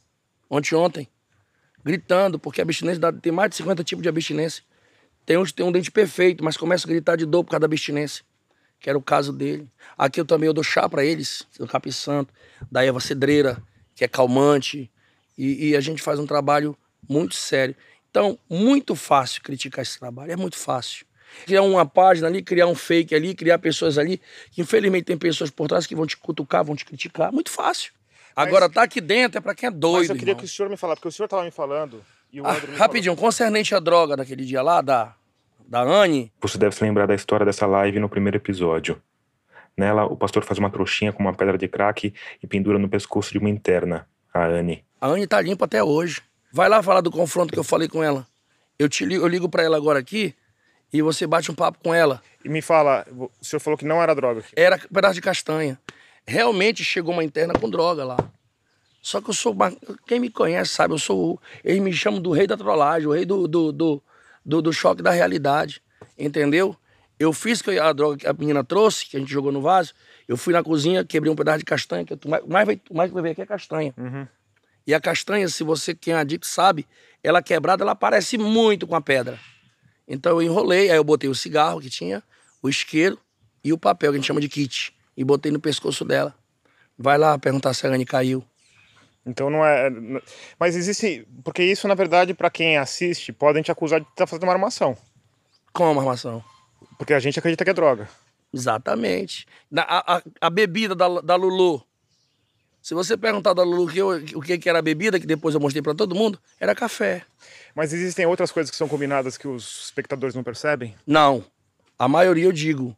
ontem 0.49 0.75
ontem, 0.75 1.07
gritando, 1.84 2.38
porque 2.39 2.61
a 2.61 2.63
abstinência 2.63 2.99
dá- 2.99 3.13
tem 3.13 3.32
mais 3.32 3.49
de 3.51 3.55
50 3.57 3.84
tipos 3.84 4.03
de 4.03 4.09
abstinência. 4.09 4.63
Tem 5.25 5.38
uns 5.38 5.49
que 5.51 5.55
tem 5.57 5.65
um 5.65 5.71
dente 5.71 5.91
perfeito, 5.91 6.43
mas 6.43 6.57
começa 6.57 6.88
a 6.88 6.89
gritar 6.89 7.15
de 7.15 7.25
dor 7.25 7.43
por 7.43 7.51
causa 7.51 7.61
da 7.61 7.65
abstinência, 7.65 8.23
que 8.80 8.89
era 8.89 8.97
o 8.97 9.01
caso 9.01 9.32
dele. 9.32 9.67
Aqui 9.97 10.19
eu 10.19 10.25
também 10.25 10.47
eu 10.47 10.53
dou 10.53 10.63
chá 10.63 10.88
para 10.89 11.05
eles, 11.05 11.45
do 11.57 11.67
Capim 11.67 11.91
Santo, 11.91 12.34
da 12.71 12.84
Eva 12.84 12.99
Cedreira, 12.99 13.61
que 13.95 14.03
é 14.03 14.07
calmante, 14.07 14.91
e, 15.38 15.69
e 15.69 15.75
a 15.75 15.82
gente 15.82 16.01
faz 16.01 16.19
um 16.19 16.25
trabalho 16.25 16.75
muito 17.07 17.36
sério. 17.36 17.75
Então, 18.10 18.38
muito 18.49 18.95
fácil 18.95 19.41
criticar 19.41 19.82
esse 19.84 19.99
trabalho, 19.99 20.32
é 20.32 20.36
muito 20.36 20.57
fácil. 20.57 21.05
Criar 21.45 21.62
uma 21.62 21.86
página 21.86 22.28
ali, 22.28 22.41
criar 22.41 22.66
um 22.66 22.74
fake 22.74 23.14
ali, 23.14 23.36
criar 23.36 23.60
pessoas 23.60 23.97
ali, 23.99 24.20
que 24.51 24.62
infelizmente 24.62 25.03
tem 25.05 25.18
pessoas 25.18 25.51
por 25.51 25.68
trás 25.68 25.86
que 25.86 25.95
vão 25.95 26.07
te 26.07 26.18
cutucar, 26.18 26.64
vão 26.64 26.76
te 26.76 26.84
criticar, 26.84 27.32
muito 27.32 27.51
fácil. 27.51 27.93
Agora, 28.36 28.68
tá 28.70 28.84
aqui 28.84 28.99
dentro 28.99 29.38
é 29.38 29.41
pra 29.41 29.53
quem 29.53 29.68
é 29.68 29.72
doido. 29.72 29.99
Mas 29.99 30.10
eu 30.10 30.16
queria 30.16 30.32
irmão. 30.32 30.39
que 30.39 30.45
o 30.45 30.47
senhor 30.49 30.70
me 30.70 30.78
falasse, 30.78 30.99
porque 30.99 31.10
o 31.10 31.12
senhor 31.12 31.26
estava 31.26 31.43
me 31.43 31.51
falando 31.51 32.03
e 32.32 32.41
o 32.41 32.45
Ah, 32.47 32.53
André 32.55 32.76
rapidinho, 32.78 33.16
concernente 33.16 33.76
à 33.76 33.80
droga 33.80 34.16
daquele 34.16 34.43
dia 34.43 34.62
lá, 34.62 34.82
da, 34.82 35.14
da 35.68 35.82
Anne, 35.82 36.32
Você 36.41 36.57
deve 36.57 36.74
se 36.76 36.84
lembrar 36.84 37.05
da 37.05 37.14
história 37.14 37.45
dessa 37.45 37.68
live 37.68 37.99
no 37.99 38.10
primeiro 38.10 38.38
episódio. 38.38 38.99
Nela, 39.78 40.05
o 40.05 40.16
pastor 40.18 40.43
faz 40.43 40.57
uma 40.57 40.70
trouxinha 40.70 41.14
com 41.14 41.22
uma 41.22 41.34
pedra 41.34 41.57
de 41.57 41.68
crack 41.68 42.14
e 42.41 42.47
pendura 42.47 42.80
no 42.80 42.89
pescoço 42.89 43.32
de 43.32 43.38
uma 43.38 43.49
interna, 43.49 44.07
a 44.34 44.45
Anne. 44.45 44.84
a 44.99 45.07
Anne 45.07 45.28
tá 45.28 45.39
limpa 45.41 45.66
até 45.66 45.84
hoje. 45.84 46.22
Vai 46.51 46.67
lá 46.67 46.81
falar 46.81 47.01
do 47.01 47.11
confronto 47.11 47.53
que 47.53 47.59
eu 47.59 47.63
falei 47.63 47.87
com 47.87 48.03
ela. 48.03 48.27
Eu 48.77 48.89
te 48.89 49.05
ligo, 49.05 49.23
eu 49.23 49.27
ligo 49.27 49.49
pra 49.49 49.63
ela 49.63 49.77
agora 49.77 49.99
aqui 49.99 50.33
e 50.91 51.01
você 51.01 51.27
bate 51.27 51.51
um 51.51 51.55
papo 51.55 51.77
com 51.83 51.93
ela. 51.93 52.21
E 52.43 52.49
me 52.49 52.61
fala, 52.61 53.05
o 53.11 53.29
senhor 53.41 53.59
falou 53.59 53.77
que 53.77 53.85
não 53.85 54.01
era 54.01 54.15
droga. 54.15 54.43
Era 54.55 54.77
um 54.77 54.93
pedaço 54.93 55.15
de 55.15 55.21
castanha. 55.21 55.79
Realmente 56.25 56.83
chegou 56.83 57.13
uma 57.13 57.23
interna 57.23 57.53
com 57.53 57.69
droga 57.69 58.03
lá. 58.03 58.17
Só 59.01 59.21
que 59.21 59.29
eu 59.29 59.33
sou. 59.33 59.55
Quem 60.05 60.19
me 60.19 60.29
conhece 60.29 60.71
sabe, 60.71 60.93
eu 60.93 60.99
sou. 60.99 61.39
Eles 61.63 61.81
me 61.81 61.93
chamam 61.93 62.21
do 62.21 62.31
rei 62.31 62.45
da 62.45 62.57
trollagem, 62.57 63.07
o 63.07 63.11
rei 63.11 63.25
do, 63.25 63.47
do, 63.47 63.71
do, 63.71 64.03
do, 64.45 64.61
do 64.61 64.73
choque 64.73 65.01
da 65.01 65.11
realidade. 65.11 65.81
Entendeu? 66.17 66.75
Eu 67.17 67.33
fiz 67.33 67.61
que 67.61 67.77
a 67.77 67.91
droga 67.91 68.17
que 68.17 68.27
a 68.27 68.33
menina 68.33 68.63
trouxe, 68.63 69.05
que 69.05 69.17
a 69.17 69.19
gente 69.19 69.31
jogou 69.31 69.51
no 69.51 69.61
vaso. 69.61 69.93
Eu 70.27 70.37
fui 70.37 70.53
na 70.53 70.63
cozinha, 70.63 71.03
quebrei 71.03 71.31
um 71.31 71.35
pedaço 71.35 71.59
de 71.59 71.65
castanha. 71.65 72.05
Que 72.05 72.15
tu 72.15 72.29
mais, 72.29 72.45
mais, 72.45 72.67
mais 72.91 73.09
que 73.09 73.13
vai 73.13 73.23
ver 73.23 73.29
aqui 73.31 73.41
é 73.41 73.45
castanha. 73.45 73.93
Uhum. 73.97 74.27
E 74.89 74.93
a 74.95 74.99
castanha, 74.99 75.47
se 75.47 75.63
você, 75.63 75.93
quem 75.93 76.15
é 76.15 76.17
adicto, 76.17 76.47
sabe, 76.47 76.87
ela 77.23 77.43
quebrada, 77.43 77.83
ela 77.83 77.93
parece 77.93 78.39
muito 78.39 78.87
com 78.87 78.95
a 78.95 79.01
pedra. 79.01 79.39
Então 80.07 80.31
eu 80.31 80.41
enrolei, 80.41 80.89
aí 80.89 80.97
eu 80.97 81.03
botei 81.03 81.29
o 81.29 81.35
cigarro 81.35 81.79
que 81.79 81.91
tinha, 81.91 82.23
o 82.59 82.67
isqueiro 82.67 83.15
e 83.63 83.71
o 83.71 83.77
papel, 83.77 84.11
que 84.11 84.15
a 84.15 84.19
gente 84.19 84.25
chama 84.25 84.41
de 84.41 84.49
kit. 84.49 84.91
E 85.15 85.23
botei 85.23 85.51
no 85.51 85.59
pescoço 85.59 86.03
dela. 86.03 86.33
Vai 86.97 87.19
lá 87.19 87.37
perguntar 87.37 87.75
se 87.75 87.85
a 87.85 87.91
Anne 87.91 88.03
caiu. 88.03 88.43
Então 89.23 89.47
não 89.51 89.63
é. 89.63 89.91
Mas 90.59 90.75
existe. 90.75 91.23
Porque 91.43 91.61
isso, 91.63 91.87
na 91.87 91.93
verdade, 91.93 92.33
para 92.33 92.49
quem 92.49 92.75
assiste, 92.79 93.31
podem 93.31 93.61
te 93.61 93.71
acusar 93.71 94.01
de 94.01 94.07
estar 94.07 94.25
fazendo 94.25 94.45
uma 94.45 94.53
armação. 94.53 94.97
Como 95.71 95.99
armação? 95.99 96.43
Porque 96.97 97.13
a 97.13 97.19
gente 97.19 97.37
acredita 97.37 97.63
que 97.63 97.69
é 97.69 97.73
droga. 97.75 98.09
Exatamente. 98.51 99.45
A, 99.77 100.15
a- 100.15 100.23
a 100.41 100.49
bebida 100.49 100.95
da, 100.95 101.21
da 101.21 101.35
Lulu. 101.35 101.85
Se 102.89 102.95
você 102.95 103.15
perguntar 103.15 103.53
da 103.53 103.61
Lulu 103.61 103.83
o 103.83 103.87
que, 103.87 103.99
eu- 103.99 104.23
o 104.33 104.41
que 104.41 104.57
que 104.57 104.67
era 104.67 104.79
a 104.79 104.81
bebida, 104.81 105.19
que 105.19 105.27
depois 105.27 105.53
eu 105.53 105.61
mostrei 105.61 105.79
pra 105.79 105.93
todo 105.93 106.15
mundo, 106.15 106.39
era 106.59 106.73
café. 106.73 107.21
Mas 107.75 107.93
existem 107.93 108.25
outras 108.25 108.51
coisas 108.51 108.71
que 108.71 108.75
são 108.75 108.87
combinadas 108.87 109.37
que 109.37 109.47
os 109.47 109.83
espectadores 109.83 110.33
não 110.33 110.41
percebem? 110.43 110.95
Não. 111.05 111.43
A 111.99 112.07
maioria 112.07 112.45
eu 112.45 112.51
digo. 112.51 112.97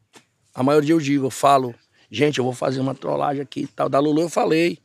A 0.56 0.64
maioria 0.64 0.94
eu 0.94 1.00
digo, 1.02 1.26
eu 1.26 1.30
falo, 1.30 1.76
gente, 2.10 2.38
eu 2.38 2.46
vou 2.46 2.54
fazer 2.54 2.80
uma 2.80 2.96
trollagem 2.96 3.42
aqui 3.42 3.64
e 3.64 3.68
tal. 3.68 3.90
Da 3.90 4.00
Lulu 4.00 4.22
eu 4.22 4.30
falei. 4.30 4.80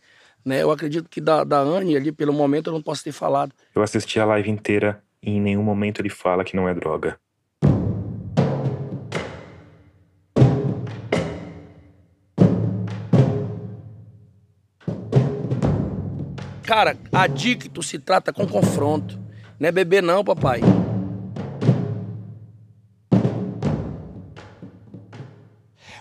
Né? 0.45 0.65
Eu 0.65 0.73
acredito 0.73 1.09
que 1.09 1.21
da, 1.21 1.45
da 1.45 1.61
Anne 1.61 1.97
ali, 1.97 2.11
pelo 2.11 2.33
momento, 2.33 2.67
eu 2.71 2.73
não 2.73 2.83
posso 2.83 3.05
ter 3.05 3.13
falado. 3.13 3.53
Eu 3.77 3.83
assisti 3.83 4.19
a 4.19 4.25
live 4.25 4.51
inteira 4.51 5.01
e 5.23 5.31
em 5.31 5.41
nenhum 5.41 5.63
momento 5.63 6.01
ele 6.01 6.11
fala 6.11 6.43
que 6.43 6.57
não 6.57 6.69
é 6.69 6.75
droga. 6.75 7.17
Cara, 16.77 16.95
adicto 17.11 17.83
se 17.83 17.99
trata 17.99 18.35
com 18.35 18.47
confronto. 18.47 19.19
Não 19.59 19.67
é 19.67 19.73
beber 19.73 20.03
não, 20.03 20.23
papai. 20.23 20.61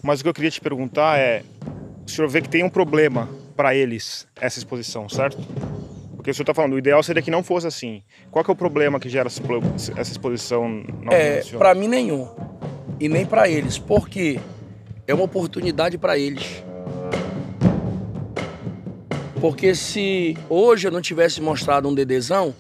Mas 0.04 0.20
o 0.20 0.24
que 0.24 0.28
eu 0.28 0.34
queria 0.34 0.52
te 0.52 0.60
perguntar 0.60 1.18
é: 1.18 1.44
o 2.06 2.12
senhor 2.12 2.28
vê 2.28 2.42
que 2.42 2.50
tem 2.50 2.62
um 2.62 2.70
problema 2.70 3.30
para 3.56 3.74
eles 3.74 4.28
essa 4.36 4.60
exposição, 4.60 5.08
certo? 5.08 5.38
Porque 6.14 6.32
o 6.32 6.34
senhor 6.34 6.44
está 6.44 6.54
falando, 6.54 6.74
o 6.74 6.78
ideal 6.78 7.02
seria 7.02 7.22
que 7.22 7.32
não 7.32 7.42
fosse 7.42 7.68
assim. 7.68 8.04
Qual 8.30 8.44
que 8.44 8.52
é 8.52 8.54
o 8.54 8.58
problema 8.58 9.00
que 9.00 9.08
gera 9.08 9.30
essa 9.30 10.12
exposição 10.12 10.84
É, 11.10 11.42
para 11.58 11.74
mim 11.74 11.88
nenhum. 11.88 12.28
E 13.00 13.08
nem 13.08 13.26
para 13.26 13.48
eles, 13.48 13.78
porque 13.78 14.42
é 15.08 15.14
uma 15.14 15.24
oportunidade 15.24 15.98
para 15.98 16.18
eles. 16.18 16.62
Porque 19.46 19.76
se 19.76 20.36
hoje 20.50 20.88
eu 20.88 20.92
não 20.92 21.04
tivesse 21.04 21.40
mostrado 21.40 21.88
um 21.88 21.94
Dedezão, 21.94 22.56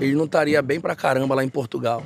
ele 0.00 0.14
não 0.14 0.24
estaria 0.24 0.62
bem 0.62 0.80
pra 0.80 0.96
caramba 0.96 1.34
lá 1.34 1.44
em 1.44 1.48
Portugal. 1.50 2.02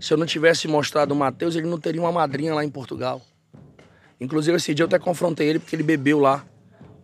Se 0.00 0.10
eu 0.10 0.16
não 0.16 0.24
tivesse 0.24 0.66
mostrado 0.66 1.12
o 1.12 1.14
Matheus, 1.14 1.54
ele 1.54 1.66
não 1.66 1.78
teria 1.78 2.00
uma 2.00 2.10
madrinha 2.10 2.54
lá 2.54 2.64
em 2.64 2.70
Portugal. 2.70 3.20
Inclusive 4.18 4.56
esse 4.56 4.72
dia 4.72 4.84
eu 4.84 4.86
até 4.86 4.98
confrontei 4.98 5.50
ele 5.50 5.58
porque 5.58 5.76
ele 5.76 5.82
bebeu 5.82 6.18
lá. 6.18 6.46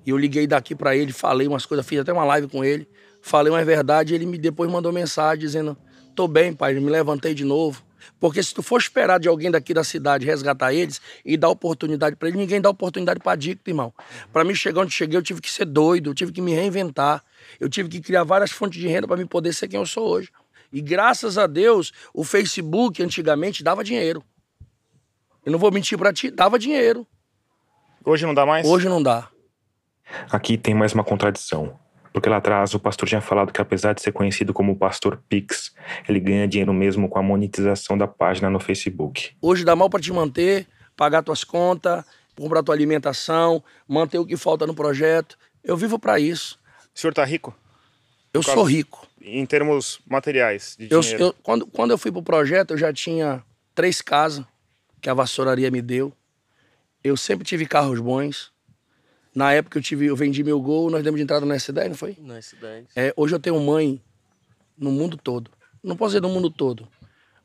E 0.06 0.08
eu 0.08 0.16
liguei 0.16 0.46
daqui 0.46 0.74
pra 0.74 0.96
ele, 0.96 1.12
falei 1.12 1.46
umas 1.46 1.66
coisas, 1.66 1.86
fiz 1.86 2.00
até 2.00 2.14
uma 2.14 2.24
live 2.24 2.48
com 2.48 2.64
ele, 2.64 2.88
falei 3.20 3.52
uma 3.52 3.62
verdade, 3.62 4.14
e 4.14 4.16
ele 4.16 4.24
me 4.24 4.38
depois 4.38 4.70
mandou 4.70 4.90
mensagem 4.90 5.38
dizendo: 5.38 5.76
"Tô 6.16 6.26
bem, 6.26 6.54
pai, 6.54 6.72
me 6.72 6.88
levantei 6.88 7.34
de 7.34 7.44
novo". 7.44 7.82
Porque 8.18 8.42
se 8.42 8.54
tu 8.54 8.62
for 8.62 8.78
esperar 8.78 9.18
de 9.18 9.28
alguém 9.28 9.50
daqui 9.50 9.74
da 9.74 9.84
cidade 9.84 10.26
resgatar 10.26 10.72
eles 10.72 11.00
e 11.24 11.36
dar 11.36 11.48
oportunidade 11.48 12.16
pra 12.16 12.28
eles, 12.28 12.38
ninguém 12.38 12.60
dá 12.60 12.70
oportunidade 12.70 13.20
pra 13.20 13.34
dicto, 13.34 13.68
irmão. 13.70 13.92
Pra 14.32 14.44
mim 14.44 14.54
chegar 14.54 14.82
onde 14.82 14.92
cheguei, 14.92 15.18
eu 15.18 15.22
tive 15.22 15.40
que 15.40 15.50
ser 15.50 15.64
doido, 15.64 16.10
eu 16.10 16.14
tive 16.14 16.32
que 16.32 16.40
me 16.40 16.54
reinventar, 16.54 17.22
eu 17.58 17.68
tive 17.68 17.88
que 17.88 18.00
criar 18.00 18.24
várias 18.24 18.50
fontes 18.50 18.80
de 18.80 18.88
renda 18.88 19.06
pra 19.06 19.16
me 19.16 19.26
poder 19.26 19.52
ser 19.52 19.68
quem 19.68 19.78
eu 19.78 19.86
sou 19.86 20.08
hoje. 20.08 20.30
E 20.72 20.80
graças 20.80 21.36
a 21.36 21.46
Deus, 21.46 21.92
o 22.14 22.24
Facebook 22.24 23.02
antigamente 23.02 23.62
dava 23.62 23.84
dinheiro. 23.84 24.22
Eu 25.44 25.52
não 25.52 25.58
vou 25.58 25.70
mentir 25.70 25.98
pra 25.98 26.12
ti, 26.12 26.30
dava 26.30 26.58
dinheiro. 26.58 27.06
Hoje 28.04 28.24
não 28.24 28.34
dá 28.34 28.46
mais? 28.46 28.66
Hoje 28.66 28.88
não 28.88 29.02
dá. 29.02 29.28
Aqui 30.30 30.56
tem 30.56 30.74
mais 30.74 30.92
uma 30.92 31.04
contradição. 31.04 31.78
Porque 32.12 32.28
lá 32.28 32.36
atrás 32.36 32.74
o 32.74 32.78
pastor 32.78 33.08
tinha 33.08 33.20
falado 33.20 33.52
que 33.52 33.60
apesar 33.60 33.94
de 33.94 34.02
ser 34.02 34.12
conhecido 34.12 34.52
como 34.52 34.76
Pastor 34.76 35.22
Pix, 35.28 35.74
ele 36.08 36.20
ganha 36.20 36.46
dinheiro 36.46 36.72
mesmo 36.72 37.08
com 37.08 37.18
a 37.18 37.22
monetização 37.22 37.96
da 37.96 38.06
página 38.06 38.50
no 38.50 38.60
Facebook. 38.60 39.30
Hoje 39.40 39.64
dá 39.64 39.74
mal 39.74 39.88
pra 39.88 39.98
te 40.00 40.12
manter, 40.12 40.66
pagar 40.94 41.22
tuas 41.22 41.42
contas, 41.42 42.04
comprar 42.36 42.62
tua 42.62 42.74
alimentação, 42.74 43.62
manter 43.88 44.18
o 44.18 44.26
que 44.26 44.36
falta 44.36 44.66
no 44.66 44.74
projeto. 44.74 45.38
Eu 45.64 45.76
vivo 45.76 45.98
pra 45.98 46.20
isso. 46.20 46.58
O 46.94 46.98
senhor 46.98 47.14
tá 47.14 47.24
rico? 47.24 47.56
Eu 48.34 48.42
sou 48.42 48.62
rico. 48.64 49.06
Em 49.20 49.46
termos 49.46 49.98
materiais, 50.06 50.76
de 50.78 50.88
Eu, 50.90 51.00
dinheiro. 51.00 51.24
eu- 51.24 51.34
quando, 51.42 51.66
quando 51.66 51.90
eu 51.92 51.98
fui 51.98 52.12
pro 52.12 52.22
projeto, 52.22 52.72
eu 52.72 52.78
já 52.78 52.92
tinha 52.92 53.42
três 53.74 54.02
casas 54.02 54.44
que 55.00 55.08
a 55.08 55.14
vassouraria 55.14 55.70
me 55.70 55.80
deu. 55.80 56.12
Eu 57.02 57.16
sempre 57.16 57.44
tive 57.44 57.66
carros 57.66 57.98
bons. 58.00 58.51
Na 59.34 59.52
época 59.52 59.78
eu 59.78 59.82
tive, 59.82 60.06
eu 60.06 60.16
vendi 60.16 60.44
meu 60.44 60.60
gol, 60.60 60.90
nós 60.90 61.02
demos 61.02 61.18
de 61.18 61.24
entrada 61.24 61.46
na 61.46 61.54
S10, 61.54 61.88
não 61.88 61.94
foi? 61.94 62.16
Na 62.20 62.40
cidade. 62.42 62.86
É, 62.94 63.14
hoje 63.16 63.34
eu 63.34 63.40
tenho 63.40 63.58
mãe 63.60 64.00
no 64.76 64.90
mundo 64.90 65.16
todo. 65.16 65.50
Não 65.82 65.96
posso 65.96 66.10
dizer 66.10 66.22
no 66.22 66.28
mundo 66.28 66.50
todo, 66.50 66.86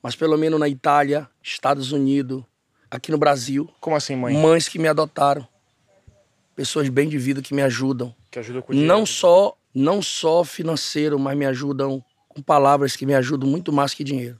mas 0.03 0.15
pelo 0.15 0.37
menos 0.37 0.59
na 0.59 0.67
Itália, 0.67 1.27
Estados 1.41 1.91
Unidos, 1.91 2.43
aqui 2.91 3.11
no 3.11 3.17
Brasil. 3.17 3.69
Como 3.79 3.95
assim, 3.95 4.15
mãe? 4.15 4.35
Mães 4.35 4.67
que 4.67 4.77
me 4.77 4.87
adotaram. 4.87 5.47
Pessoas 6.55 6.89
bem 6.89 7.07
de 7.07 7.17
vida 7.17 7.41
que 7.41 7.53
me 7.53 7.61
ajudam. 7.61 8.13
Que 8.29 8.39
ajuda 8.39 8.61
com 8.61 8.73
dinheiro. 8.73 8.93
Não 8.93 9.05
só, 9.05 9.55
não 9.73 10.01
só 10.01 10.43
financeiro, 10.43 11.17
mas 11.17 11.37
me 11.37 11.45
ajudam 11.45 12.03
com 12.27 12.41
palavras 12.41 12.95
que 12.95 13.05
me 13.05 13.13
ajudam 13.13 13.49
muito 13.49 13.71
mais 13.71 13.93
que 13.93 14.03
dinheiro. 14.03 14.39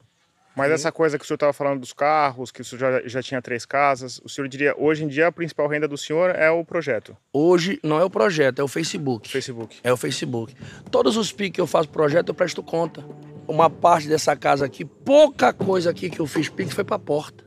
Mas 0.58 0.72
essa 0.72 0.92
coisa 0.92 1.20
que 1.20 1.24
o 1.24 1.28
senhor 1.28 1.36
estava 1.36 1.54
falando 1.54 1.82
dos 1.82 1.94
carros, 1.94 2.50
que 2.50 2.62
o 2.62 2.66
senhor 2.66 2.80
já, 2.80 3.08
já 3.08 3.22
tinha 3.22 3.40
três 3.40 3.64
casas, 3.64 4.20
o 4.24 4.28
senhor 4.28 4.48
diria, 4.48 4.74
hoje 4.76 5.04
em 5.04 5.08
dia 5.08 5.28
a 5.28 5.32
principal 5.32 5.68
renda 5.68 5.88
do 5.88 5.96
senhor 5.96 6.32
é 6.32 6.50
o 6.50 6.66
projeto? 6.66 7.16
Hoje 7.32 7.80
não 7.84 8.00
é 8.00 8.04
o 8.04 8.10
projeto, 8.10 8.60
é 8.60 8.64
o 8.64 8.68
Facebook. 8.68 9.30
Facebook. 9.30 9.78
É 9.84 9.94
o 9.94 9.98
Facebook. 9.98 10.56
Todos 10.90 11.16
os 11.16 11.32
PIC 11.32 11.54
que 11.54 11.62
eu 11.62 11.68
faço 11.68 11.90
projeto, 11.90 12.30
eu 12.30 12.34
presto 12.34 12.64
conta. 12.64 13.06
Uma 13.48 13.70
parte 13.70 14.08
dessa 14.08 14.36
casa 14.36 14.66
aqui, 14.66 14.84
pouca 14.84 15.54
coisa 15.54 15.92
aqui 15.92 16.10
que 16.10 16.20
eu 16.20 16.26
fiz 16.26 16.50
PIC 16.50 16.74
foi 16.74 16.84
pra 16.84 16.98
porta. 16.98 17.46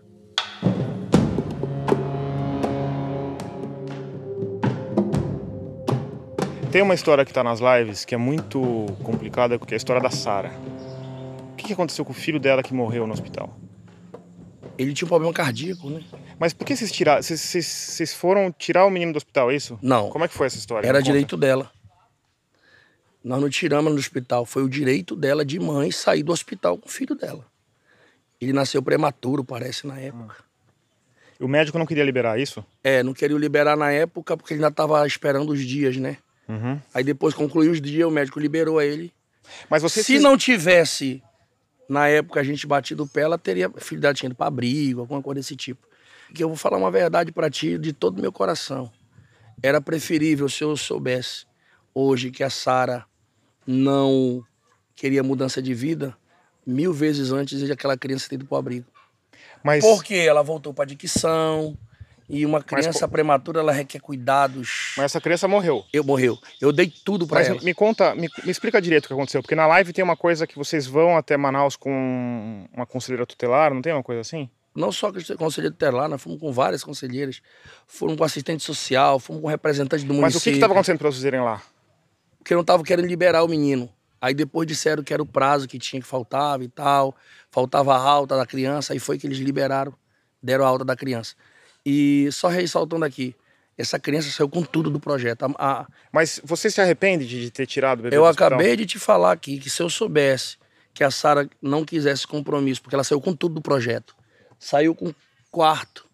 Tem 6.70 6.80
uma 6.80 6.94
história 6.94 7.24
que 7.24 7.32
tá 7.32 7.42
nas 7.42 7.58
lives 7.58 8.04
que 8.04 8.14
é 8.14 8.18
muito 8.18 8.86
complicada, 9.02 9.58
que 9.58 9.74
é 9.74 9.74
a 9.74 9.76
história 9.76 10.00
da 10.00 10.10
Sara. 10.10 10.52
O 11.60 11.62
que 11.62 11.66
que 11.68 11.72
aconteceu 11.74 12.06
com 12.06 12.12
o 12.12 12.14
filho 12.14 12.40
dela 12.40 12.62
que 12.62 12.72
morreu 12.72 13.06
no 13.06 13.12
hospital? 13.12 13.54
Ele 14.78 14.94
tinha 14.94 15.04
um 15.04 15.10
problema 15.10 15.30
cardíaco, 15.34 15.90
né? 15.90 16.02
Mas 16.38 16.54
por 16.54 16.64
que 16.64 16.74
vocês 16.74 16.90
tiraram? 16.90 17.22
Vocês, 17.22 17.38
vocês- 17.38 17.66
vocês 17.66 18.14
foram 18.14 18.50
tirar 18.50 18.86
o 18.86 18.90
menino 18.90 19.12
do 19.12 19.16
hospital, 19.18 19.50
é 19.50 19.56
isso? 19.56 19.78
Não. 19.82 20.08
Como 20.08 20.24
é 20.24 20.28
que 20.28 20.32
foi 20.32 20.46
essa 20.46 20.56
história? 20.56 20.88
Era 20.88 21.02
direito 21.02 21.36
dela. 21.36 21.70
Nós 23.22 23.38
não 23.42 23.50
tiramos 23.50 23.92
no 23.92 23.98
hospital. 23.98 24.46
Foi 24.46 24.62
o 24.62 24.70
direito 24.70 25.14
dela 25.14 25.44
de 25.44 25.60
mãe 25.60 25.90
sair 25.90 26.22
do 26.22 26.32
hospital 26.32 26.78
com 26.78 26.88
o 26.88 26.90
filho 26.90 27.14
dela. 27.14 27.44
Ele 28.40 28.54
nasceu 28.54 28.82
prematuro, 28.82 29.44
parece, 29.44 29.86
na 29.86 29.98
época. 30.00 30.36
O 31.38 31.46
médico 31.46 31.78
não 31.78 31.84
queria 31.84 32.04
liberar 32.04 32.40
isso? 32.40 32.64
É, 32.82 33.02
não 33.02 33.12
queria 33.12 33.36
liberar 33.36 33.76
na 33.76 33.90
época 33.92 34.34
porque 34.34 34.54
ele 34.54 34.60
ainda 34.60 34.68
estava 34.72 35.06
esperando 35.06 35.50
os 35.52 35.60
dias, 35.60 35.98
né? 35.98 36.16
Uhum. 36.48 36.80
Aí 36.94 37.04
depois 37.04 37.34
concluiu 37.34 37.70
os 37.72 37.82
dias, 37.82 38.08
o 38.08 38.10
médico 38.10 38.40
liberou 38.40 38.80
ele. 38.80 39.12
Mas 39.68 39.82
você 39.82 40.02
Se 40.02 40.18
não 40.18 40.38
tivesse, 40.38 41.22
na 41.90 42.06
época, 42.06 42.38
a 42.38 42.44
gente 42.44 42.68
batido 42.68 43.02
o 43.02 43.08
pé, 43.08 43.22
ela 43.22 43.36
teria, 43.36 43.68
filho 43.78 44.00
dela 44.00 44.14
tinha 44.14 44.28
ido 44.28 44.36
pra 44.36 44.46
abrigo, 44.46 45.00
alguma 45.00 45.20
coisa 45.20 45.40
desse 45.40 45.56
tipo. 45.56 45.84
Que 46.32 46.44
eu 46.44 46.46
vou 46.46 46.56
falar 46.56 46.76
uma 46.76 46.88
verdade 46.88 47.32
pra 47.32 47.50
ti 47.50 47.76
de 47.76 47.92
todo 47.92 48.18
o 48.18 48.22
meu 48.22 48.30
coração. 48.30 48.92
Era 49.60 49.80
preferível 49.80 50.48
se 50.48 50.62
eu 50.62 50.76
soubesse 50.76 51.46
hoje 51.92 52.30
que 52.30 52.44
a 52.44 52.48
Sara 52.48 53.04
não 53.66 54.40
queria 54.94 55.24
mudança 55.24 55.60
de 55.60 55.74
vida, 55.74 56.16
mil 56.64 56.92
vezes 56.92 57.32
antes 57.32 57.58
de 57.58 57.72
aquela 57.72 57.98
criança 57.98 58.28
ter 58.28 58.36
ido 58.36 58.46
pro 58.46 58.56
abrigo. 58.56 58.86
Mas... 59.60 59.84
Porque 59.84 60.14
ela 60.14 60.42
voltou 60.42 60.72
pra 60.72 60.84
dicção, 60.84 61.76
e 62.30 62.46
uma 62.46 62.62
criança 62.62 63.06
pô- 63.06 63.12
prematura, 63.12 63.60
ela 63.60 63.72
requer 63.72 63.98
cuidados. 64.00 64.94
Mas 64.96 65.06
essa 65.06 65.20
criança 65.20 65.48
morreu. 65.48 65.84
Eu 65.92 66.04
morreu. 66.04 66.38
Eu 66.60 66.72
dei 66.72 66.90
tudo 67.04 67.26
pra 67.26 67.40
Mas 67.40 67.48
ela. 67.48 67.60
me 67.60 67.74
conta, 67.74 68.14
me, 68.14 68.28
me 68.44 68.50
explica 68.50 68.80
direito 68.80 69.04
o 69.04 69.08
que 69.08 69.12
aconteceu, 69.14 69.42
porque 69.42 69.54
na 69.54 69.66
live 69.66 69.92
tem 69.92 70.04
uma 70.04 70.16
coisa 70.16 70.46
que 70.46 70.56
vocês 70.56 70.86
vão 70.86 71.16
até 71.16 71.36
Manaus 71.36 71.76
com 71.76 72.66
uma 72.72 72.86
conselheira 72.86 73.26
tutelar, 73.26 73.74
não 73.74 73.82
tem 73.82 73.92
uma 73.92 74.02
coisa 74.02 74.20
assim? 74.20 74.48
Não 74.74 74.92
só 74.92 75.12
com 75.12 75.18
a 75.18 75.36
conselheira 75.36 75.72
tutelar, 75.72 76.08
nós 76.08 76.22
fomos 76.22 76.38
com 76.38 76.52
várias 76.52 76.84
conselheiras. 76.84 77.42
Fomos 77.88 78.16
com 78.16 78.22
assistente 78.22 78.62
social, 78.62 79.18
fomos 79.18 79.42
com 79.42 79.48
representante 79.48 80.04
do 80.04 80.14
Mas 80.14 80.20
município. 80.20 80.50
o 80.50 80.52
que 80.52 80.56
estava 80.58 80.72
acontecendo 80.72 80.98
para 80.98 81.10
vocês 81.10 81.24
irem 81.24 81.40
lá? 81.40 81.60
Porque 82.38 82.54
não 82.54 82.60
estavam 82.60 82.84
querendo 82.84 83.06
liberar 83.06 83.42
o 83.42 83.48
menino. 83.48 83.90
Aí 84.20 84.32
depois 84.32 84.68
disseram 84.68 85.02
que 85.02 85.12
era 85.12 85.20
o 85.22 85.26
prazo 85.26 85.66
que 85.66 85.78
tinha 85.78 86.00
que 86.00 86.06
faltava 86.06 86.62
e 86.62 86.68
tal. 86.68 87.16
Faltava 87.50 87.94
a 87.96 87.98
alta 87.98 88.36
da 88.36 88.46
criança, 88.46 88.92
aí 88.92 88.98
foi 89.00 89.18
que 89.18 89.26
eles 89.26 89.38
liberaram, 89.38 89.92
deram 90.42 90.64
a 90.64 90.68
alta 90.68 90.84
da 90.84 90.94
criança. 90.94 91.34
E 91.84 92.28
só 92.32 92.48
ressaltando 92.48 93.04
aqui, 93.04 93.34
essa 93.76 93.98
criança 93.98 94.30
saiu 94.30 94.48
com 94.48 94.62
tudo 94.62 94.90
do 94.90 95.00
projeto. 95.00 95.44
A- 95.44 95.54
a- 95.58 95.86
Mas 96.12 96.40
você 96.44 96.70
se 96.70 96.80
arrepende 96.80 97.26
de 97.26 97.50
ter 97.50 97.66
tirado 97.66 98.00
o 98.00 98.02
bebê 98.02 98.16
eu 98.16 98.26
acabei 98.26 98.76
de 98.76 98.86
te 98.86 98.98
falar 98.98 99.32
aqui 99.32 99.58
que 99.58 99.70
se 99.70 99.82
eu 99.82 99.88
soubesse 99.88 100.56
que 100.92 101.02
a 101.04 101.10
Sara 101.10 101.48
não 101.62 101.84
quisesse 101.84 102.26
compromisso, 102.26 102.82
porque 102.82 102.94
ela 102.94 103.04
saiu 103.04 103.20
com 103.20 103.32
tudo 103.34 103.54
do 103.56 103.62
projeto. 103.62 104.14
Saiu 104.58 104.94
com 104.94 105.14
quarto, 105.50 106.04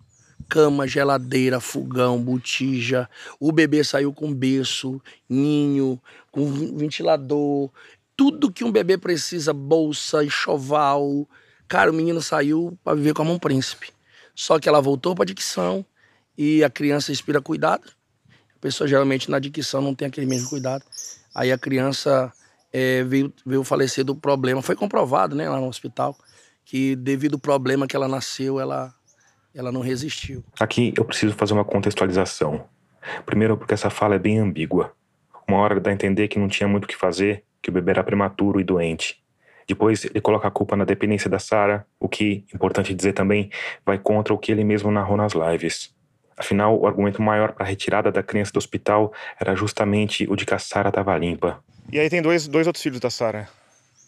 cama, 0.48 0.86
geladeira, 0.86 1.58
fogão, 1.58 2.20
botija. 2.22 3.08
O 3.40 3.50
bebê 3.50 3.82
saiu 3.82 4.12
com 4.12 4.32
berço, 4.32 5.00
ninho, 5.28 6.00
com 6.30 6.46
ventilador, 6.76 7.70
tudo 8.16 8.52
que 8.52 8.62
um 8.64 8.70
bebê 8.70 8.96
precisa, 8.96 9.52
bolsa, 9.52 10.22
enxoval. 10.24 11.26
Cara, 11.66 11.90
o 11.90 11.94
menino 11.94 12.22
saiu 12.22 12.78
para 12.84 12.94
viver 12.94 13.14
como 13.14 13.32
um 13.32 13.38
príncipe. 13.38 13.88
Só 14.36 14.58
que 14.58 14.68
ela 14.68 14.82
voltou 14.82 15.14
para 15.14 15.24
dicção 15.24 15.84
e 16.36 16.62
a 16.62 16.68
criança 16.68 17.10
inspira 17.10 17.40
cuidado. 17.40 17.90
A 18.54 18.58
pessoa 18.60 18.86
geralmente 18.86 19.30
na 19.30 19.38
dicção 19.38 19.80
não 19.80 19.94
tem 19.94 20.06
aquele 20.06 20.26
mesmo 20.26 20.50
cuidado. 20.50 20.84
Aí 21.34 21.50
a 21.50 21.56
criança 21.56 22.30
eh, 22.70 23.02
veio, 23.04 23.32
veio 23.44 23.64
falecer 23.64 24.04
do 24.04 24.14
problema. 24.14 24.60
Foi 24.60 24.76
comprovado, 24.76 25.34
né, 25.34 25.48
lá 25.48 25.58
no 25.58 25.68
hospital, 25.68 26.14
que 26.66 26.94
devido 26.94 27.34
ao 27.34 27.40
problema 27.40 27.86
que 27.86 27.96
ela 27.96 28.06
nasceu, 28.06 28.60
ela, 28.60 28.94
ela 29.54 29.72
não 29.72 29.80
resistiu. 29.80 30.44
Aqui 30.60 30.92
eu 30.96 31.04
preciso 31.04 31.34
fazer 31.34 31.54
uma 31.54 31.64
contextualização. 31.64 32.68
Primeiro, 33.24 33.56
porque 33.56 33.72
essa 33.72 33.88
fala 33.88 34.16
é 34.16 34.18
bem 34.18 34.38
ambígua. 34.38 34.92
Uma 35.48 35.58
hora 35.58 35.80
dá 35.80 35.90
a 35.90 35.94
entender 35.94 36.28
que 36.28 36.38
não 36.38 36.48
tinha 36.48 36.68
muito 36.68 36.84
o 36.84 36.88
que 36.88 36.96
fazer, 36.96 37.44
que 37.62 37.70
o 37.70 37.72
bebê 37.72 37.92
era 37.92 38.04
prematuro 38.04 38.60
e 38.60 38.64
doente. 38.64 39.22
Depois, 39.66 40.04
ele 40.04 40.20
coloca 40.20 40.46
a 40.46 40.50
culpa 40.50 40.76
na 40.76 40.84
dependência 40.84 41.28
da 41.28 41.38
Sara, 41.38 41.86
o 41.98 42.08
que, 42.08 42.44
importante 42.54 42.94
dizer 42.94 43.12
também, 43.12 43.50
vai 43.84 43.98
contra 43.98 44.32
o 44.32 44.38
que 44.38 44.52
ele 44.52 44.64
mesmo 44.64 44.90
narrou 44.90 45.16
nas 45.16 45.32
lives. 45.32 45.94
Afinal, 46.36 46.78
o 46.78 46.86
argumento 46.86 47.20
maior 47.20 47.52
para 47.52 47.64
a 47.64 47.68
retirada 47.68 48.12
da 48.12 48.22
criança 48.22 48.52
do 48.52 48.58
hospital 48.58 49.12
era 49.40 49.56
justamente 49.56 50.26
o 50.30 50.36
de 50.36 50.44
que 50.44 50.54
a 50.54 50.58
Sara 50.58 50.90
estava 50.90 51.16
limpa. 51.16 51.62
E 51.90 51.98
aí 51.98 52.10
tem 52.10 52.20
dois, 52.20 52.46
dois 52.46 52.66
outros 52.66 52.82
filhos 52.82 53.00
da 53.00 53.10
Sara. 53.10 53.48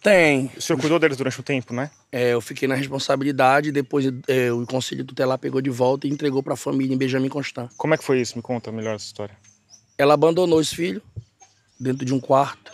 Tem. 0.03 0.51
O 0.57 0.61
senhor 0.61 0.79
cuidou 0.79 0.99
deles 0.99 1.17
durante 1.17 1.41
o 1.41 1.43
tempo, 1.43 1.75
né? 1.75 1.91
É, 2.13 2.33
eu 2.33 2.41
fiquei 2.41 2.69
na 2.69 2.75
responsabilidade, 2.75 3.73
depois 3.73 4.07
é, 4.29 4.53
o 4.53 4.65
conselho 4.67 5.05
tutelar 5.05 5.39
pegou 5.39 5.61
de 5.61 5.71
volta 5.71 6.07
e 6.07 6.11
entregou 6.11 6.43
para 6.43 6.55
a 6.55 6.57
família 6.57 6.95
em 6.95 6.99
Benjamin 6.99 7.29
Constant. 7.29 7.71
Como 7.77 7.95
é 7.95 7.99
que 7.99 8.05
foi 8.05 8.21
isso? 8.21 8.37
Me 8.37 8.43
conta 8.43 8.71
melhor 8.71 8.95
essa 8.95 9.07
história. 9.07 9.37
Ela 9.97 10.15
abandonou 10.15 10.59
os 10.59 10.73
filhos 10.73 11.03
dentro 11.81 12.05
de 12.05 12.15
um 12.15 12.21
quarto, 12.21 12.73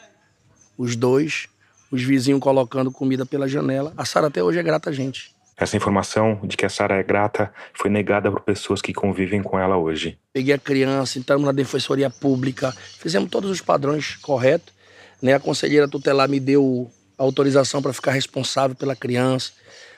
os 0.76 0.96
dois, 0.96 1.48
os 1.90 2.02
vizinhos 2.02 2.40
colocando 2.40 2.90
comida 2.90 3.24
pela 3.24 3.48
janela. 3.48 3.92
A 3.96 4.04
Sara 4.04 4.26
até 4.26 4.42
hoje 4.42 4.58
é 4.58 4.62
grata 4.62 4.90
a 4.90 4.92
gente. 4.92 5.34
Essa 5.56 5.76
informação 5.76 6.40
de 6.42 6.56
que 6.56 6.66
a 6.66 6.68
Sara 6.68 6.96
é 6.96 7.02
grata 7.02 7.52
foi 7.72 7.88
negada 7.88 8.30
por 8.30 8.40
pessoas 8.40 8.82
que 8.82 8.92
convivem 8.92 9.42
com 9.42 9.58
ela 9.58 9.76
hoje. 9.76 10.18
Peguei 10.32 10.52
a 10.52 10.58
criança, 10.58 11.18
entramos 11.18 11.46
na 11.46 11.52
defensoria 11.52 12.10
pública, 12.10 12.72
fizemos 12.98 13.30
todos 13.30 13.50
os 13.50 13.60
padrões 13.60 14.16
corretos. 14.16 14.74
Né? 15.22 15.34
A 15.34 15.40
conselheira 15.40 15.86
tutelar 15.86 16.28
me 16.28 16.40
deu 16.40 16.90
autorização 17.16 17.80
para 17.80 17.92
ficar 17.92 18.10
responsável 18.10 18.74
pela 18.74 18.96
criança. 18.96 19.52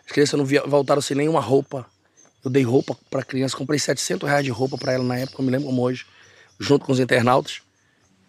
As 0.05 0.12
crianças 0.12 0.39
não 0.39 0.47
voltaram 0.68 1.01
sem 1.01 1.16
nenhuma 1.16 1.41
roupa. 1.41 1.87
Eu 2.45 2.51
dei 2.51 2.62
roupa 2.62 2.97
para 3.11 3.20
a 3.20 3.24
criança, 3.24 3.57
comprei 3.57 3.78
700 3.78 4.28
reais 4.28 4.45
de 4.45 4.51
roupa 4.51 4.76
para 4.76 4.93
ela 4.93 5.03
na 5.03 5.18
época, 5.18 5.41
eu 5.41 5.45
me 5.45 5.51
lembro 5.51 5.66
como 5.66 5.82
hoje, 5.82 6.05
junto 6.61 6.84
com 6.84 6.93
os 6.93 7.01
internautas. 7.01 7.62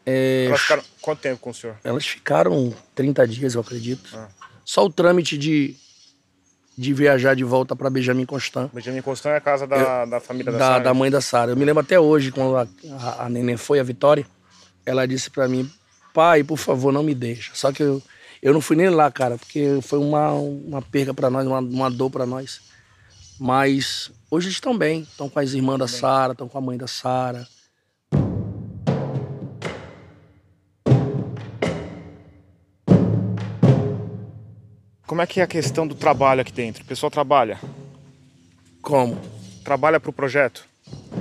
É, 0.10 0.45
Elas 0.45 0.62
ficaram 0.62 0.84
quanto 1.01 1.20
tempo 1.20 1.41
com 1.41 1.49
o 1.49 1.53
senhor? 1.53 1.76
elas 1.84 2.05
ficaram 2.08 2.74
30 2.95 3.28
dias, 3.28 3.55
eu 3.55 3.62
acredito. 3.62 4.10
Ah. 4.16 4.30
Só 4.64 4.86
o 4.86 4.89
trâmite 4.89 5.38
de, 5.38 5.76
de 6.78 6.93
viajar 6.93 7.36
de 7.36 7.43
volta 7.43 7.76
para 7.76 7.89
Benjamin 7.89 8.26
Constant. 8.26 8.70
Benjamin 8.74 9.01
Constant 9.01 9.34
é 9.34 9.36
a 9.36 9.41
casa 9.41 9.68
da, 9.68 10.05
da 10.05 10.20
família 10.22 10.49
da, 10.53 10.58
da, 10.58 10.66
Sara. 10.66 10.84
da 10.86 10.93
mãe 10.93 11.12
da 11.12 11.20
Sara. 11.20 11.51
Eu 11.51 11.58
me 11.58 11.66
lembro 11.66 11.82
até 11.82 11.99
hoje, 11.99 12.32
quando 12.32 12.55
a, 12.55 12.66
a, 13.01 13.26
a 13.26 13.30
neném 13.30 13.58
foi, 13.58 13.82
a 13.82 13.84
Vitória, 13.84 14.26
ela 14.86 15.05
disse 15.05 15.30
para 15.30 15.45
mim, 15.47 15.70
pai, 16.14 16.41
por 16.41 16.58
favor, 16.58 16.93
não 16.93 17.03
me 17.03 17.14
deixa. 17.14 17.51
Só 17.53 17.74
que 17.74 17.84
eu, 17.84 18.01
eu 18.41 18.53
não 18.53 18.62
fui 18.62 18.78
nem 18.78 18.89
lá, 18.89 19.12
cara, 19.12 19.38
porque 19.38 19.80
foi 19.82 19.99
uma, 19.99 20.32
uma 20.32 20.82
perca 20.82 21.14
para 21.14 21.30
nós, 21.30 21.45
uma, 21.45 21.60
uma 21.60 21.91
dor 21.91 22.10
para 22.10 22.26
nós. 22.26 22.62
Mas 23.38 24.10
hoje 24.32 24.47
eles 24.47 24.55
estão 24.55 24.78
bem, 24.78 25.01
estão 25.01 25.28
com 25.30 25.38
as 25.39 25.51
irmãs 25.51 25.78
da 25.80 25.88
Sara, 25.88 26.32
estão 26.32 26.47
com 26.47 26.58
a 26.58 26.62
mãe 26.62 26.78
da 26.78 26.88
Sara. 26.88 27.45
Como 35.08 35.22
é 35.22 35.26
que 35.26 35.39
é 35.39 35.43
a 35.43 35.47
questão 35.47 35.88
do 35.88 35.95
trabalho 35.95 36.41
aqui 36.41 36.51
dentro? 36.51 36.84
O 36.84 36.86
pessoal 36.86 37.10
trabalha? 37.10 37.58
Como? 38.82 39.18
Trabalha 39.64 40.01
pro 40.01 40.12
projeto? 40.12 40.68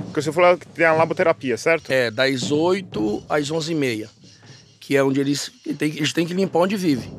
Porque 0.03 0.21
você 0.21 0.29
falou 0.29 0.57
que 0.57 0.67
tem 0.67 0.85
a 0.85 0.91
laboterapia, 0.91 1.57
certo? 1.57 1.89
É, 1.89 2.11
das 2.11 2.51
8 2.51 3.23
às 3.29 3.49
11h30, 3.49 4.09
que 4.81 4.97
é 4.97 5.01
onde 5.01 5.21
eles 5.21 5.49
têm, 5.77 5.95
eles 5.95 6.11
têm 6.11 6.27
que 6.27 6.33
limpar 6.33 6.59
onde 6.59 6.75
vive. 6.75 7.09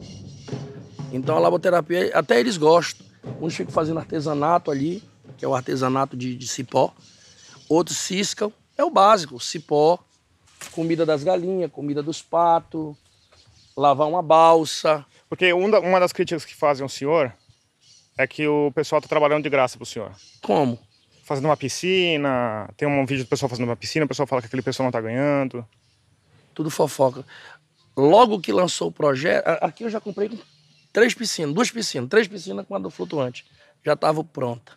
Então 1.11 1.39
a 1.39 1.41
laboterapia, 1.41 2.11
até 2.13 2.39
eles 2.39 2.59
gostam. 2.59 3.07
Uns 3.41 3.57
ficam 3.57 3.73
fazendo 3.73 4.01
artesanato 4.01 4.71
ali, 4.71 5.03
que 5.39 5.47
é 5.47 5.49
o 5.49 5.55
artesanato 5.55 6.19
de, 6.19 6.37
de 6.37 6.47
cipó. 6.47 6.93
Outros 7.67 7.97
ciscam, 7.97 8.53
é 8.77 8.85
o 8.85 8.91
básico, 8.91 9.41
cipó, 9.41 9.99
comida 10.73 11.07
das 11.07 11.25
galinhas, 11.25 11.73
comida 11.73 12.03
dos 12.03 12.21
patos, 12.21 12.95
lavar 13.75 14.07
uma 14.07 14.23
balsa. 14.23 15.07
Porque 15.29 15.53
um 15.53 15.67
uma 15.67 16.01
das 16.01 16.13
críticas 16.13 16.45
que 16.45 16.55
fazem 16.55 16.83
ao 16.83 16.89
senhor 16.89 17.33
é 18.17 18.27
que 18.27 18.47
o 18.47 18.73
pessoal 18.73 19.01
tá 19.01 19.09
trabalhando 19.09 19.45
de 19.45 19.51
graça 19.51 19.77
pro 19.77 19.87
senhor. 19.87 20.13
Como? 20.43 20.79
Fazendo 21.25 21.45
uma 21.45 21.57
piscina, 21.57 22.69
tem 22.77 22.89
um 22.89 23.05
vídeo 23.05 23.25
do 23.25 23.29
pessoal 23.29 23.49
fazendo 23.49 23.67
uma 23.67 23.77
piscina, 23.77 24.05
o 24.05 24.09
pessoal 24.09 24.27
fala 24.27 24.41
que 24.41 24.47
aquele 24.47 24.63
pessoal 24.63 24.85
não 24.85 24.91
tá 24.91 25.01
ganhando. 25.01 25.65
Tudo 26.55 26.71
fofoca. 26.71 27.25
Logo 27.97 28.41
que 28.41 28.53
lançou 28.53 28.89
o 28.89 28.93
projeto, 28.93 29.47
aqui 29.61 29.85
eu 29.85 29.91
já 29.91 30.01
comprei 30.01 30.29
com 30.29 30.39
três 30.93 31.15
piscinas, 31.15 31.55
duas 31.55 31.71
piscinas, 31.71 32.09
três 32.09 32.27
piscinas 32.27 32.67
com 32.67 32.75
a 32.75 32.79
do 32.79 32.91
flutuante. 32.91 33.45
Já 33.85 33.93
estava 33.93 34.25
pronta. 34.25 34.73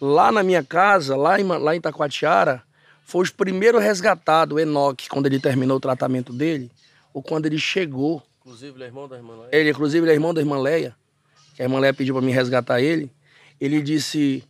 Lá 0.00 0.30
na 0.30 0.42
minha 0.42 0.62
casa, 0.62 1.16
lá 1.16 1.40
em, 1.40 1.44
lá 1.44 1.74
em 1.74 1.80
Taquatiara, 1.80 2.62
foi 3.04 3.22
os 3.22 3.30
primeiros 3.30 3.82
resgatados, 3.82 4.56
o 4.56 4.60
Enoque, 4.60 5.08
quando 5.08 5.26
ele 5.26 5.40
terminou 5.40 5.76
o 5.76 5.80
tratamento 5.80 6.32
dele, 6.32 6.70
ou 7.14 7.22
quando 7.22 7.46
ele 7.46 7.58
chegou. 7.58 8.22
Inclusive, 8.46 8.76
ele 8.76 8.84
é 8.84 8.86
irmão 8.86 9.08
da 9.08 9.16
irmã 9.16 9.34
Leia. 9.34 9.48
Ele, 9.50 9.70
inclusive, 9.70 10.04
ele 10.04 10.12
é 10.12 10.14
irmão 10.14 10.32
da 10.32 10.40
irmã 10.40 10.56
Leia, 10.56 10.96
que 11.56 11.62
a 11.62 11.64
irmã 11.64 11.80
Leia 11.80 11.92
pediu 11.92 12.14
para 12.14 12.24
mim 12.24 12.30
resgatar 12.30 12.80
ele. 12.80 13.12
Ele 13.60 13.82
disse. 13.82 14.44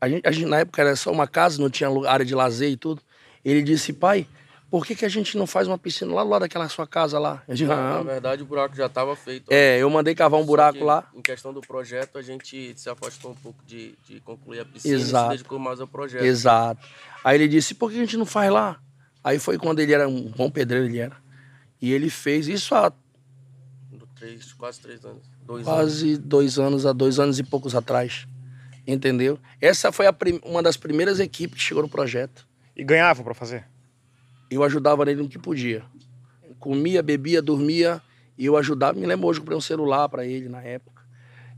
A 0.00 0.08
gente, 0.08 0.26
a 0.26 0.32
gente, 0.32 0.46
na 0.46 0.60
época 0.60 0.80
era 0.80 0.96
só 0.96 1.12
uma 1.12 1.26
casa, 1.26 1.60
não 1.60 1.68
tinha 1.68 1.90
área 2.08 2.24
de 2.24 2.34
lazer 2.34 2.70
e 2.70 2.76
tudo. 2.76 3.02
Ele 3.44 3.62
disse, 3.62 3.92
pai, 3.92 4.26
por 4.70 4.86
que, 4.86 4.94
que 4.94 5.04
a 5.04 5.10
gente 5.10 5.36
não 5.36 5.46
faz 5.46 5.68
uma 5.68 5.76
piscina 5.76 6.14
lá 6.14 6.24
do 6.24 6.30
lado 6.30 6.40
daquela 6.40 6.66
sua 6.70 6.86
casa 6.86 7.18
lá? 7.18 7.42
Eu 7.46 7.54
digo, 7.54 7.70
Na 7.70 7.98
ah, 7.98 8.02
verdade, 8.02 8.42
o 8.42 8.46
buraco 8.46 8.74
já 8.74 8.86
estava 8.86 9.14
feito. 9.14 9.52
é, 9.52 9.78
eu 9.78 9.90
mandei 9.90 10.14
cavar 10.14 10.40
um 10.40 10.46
buraco 10.46 10.78
que, 10.78 10.84
lá. 10.84 11.06
Em 11.14 11.20
questão 11.20 11.52
do 11.52 11.60
projeto, 11.60 12.16
a 12.16 12.22
gente 12.22 12.72
se 12.76 12.88
afastou 12.88 13.32
um 13.32 13.34
pouco 13.34 13.62
de, 13.66 13.94
de 14.06 14.20
concluir 14.20 14.60
a 14.60 14.64
piscina 14.64 14.94
e 14.94 14.96
Exato. 14.98 15.30
se 15.32 15.36
dedicou 15.36 15.58
mais 15.58 15.80
ao 15.80 15.86
projeto. 15.86 16.24
Exato. 16.24 16.86
Aí 17.22 17.36
ele 17.36 17.48
disse, 17.48 17.74
por 17.74 17.90
que 17.90 17.98
a 17.98 18.00
gente 18.00 18.16
não 18.16 18.26
faz 18.26 18.50
lá? 18.50 18.80
Aí 19.22 19.38
foi 19.38 19.58
quando 19.58 19.80
ele 19.80 19.92
era 19.92 20.08
um 20.08 20.30
bom 20.30 20.50
pedreiro, 20.50 20.86
ele 20.86 20.98
era. 20.98 21.16
E 21.80 21.92
ele 21.92 22.08
fez 22.08 22.48
isso 22.48 22.74
há 22.74 22.90
Três, 24.24 24.52
quase 24.54 24.80
três 24.80 25.04
anos. 25.04 25.22
Dois 25.44 25.66
anos. 25.68 25.78
quase 25.80 26.16
dois 26.16 26.58
anos, 26.58 26.86
há 26.86 26.92
dois 26.92 27.18
anos 27.18 27.38
e 27.38 27.42
poucos 27.42 27.74
atrás. 27.74 28.26
Entendeu? 28.86 29.38
Essa 29.60 29.90
foi 29.92 30.06
a 30.06 30.12
prim- 30.12 30.40
uma 30.44 30.62
das 30.62 30.76
primeiras 30.76 31.20
equipes 31.20 31.56
que 31.58 31.62
chegou 31.62 31.82
no 31.82 31.88
projeto. 31.88 32.46
E 32.76 32.82
ganhavam 32.82 33.22
pra 33.24 33.34
fazer? 33.34 33.64
Eu 34.50 34.62
ajudava 34.64 35.04
nele 35.04 35.22
no 35.22 35.28
que 35.28 35.38
podia. 35.38 35.82
Comia, 36.58 37.02
bebia, 37.02 37.42
dormia 37.42 38.00
e 38.38 38.46
eu 38.46 38.56
ajudava. 38.56 38.98
Me 38.98 39.06
lembro 39.06 39.26
hoje, 39.26 39.38
eu 39.38 39.42
comprei 39.42 39.56
um 39.58 39.60
celular 39.60 40.08
para 40.08 40.24
ele 40.24 40.48
na 40.48 40.62
época. 40.62 41.02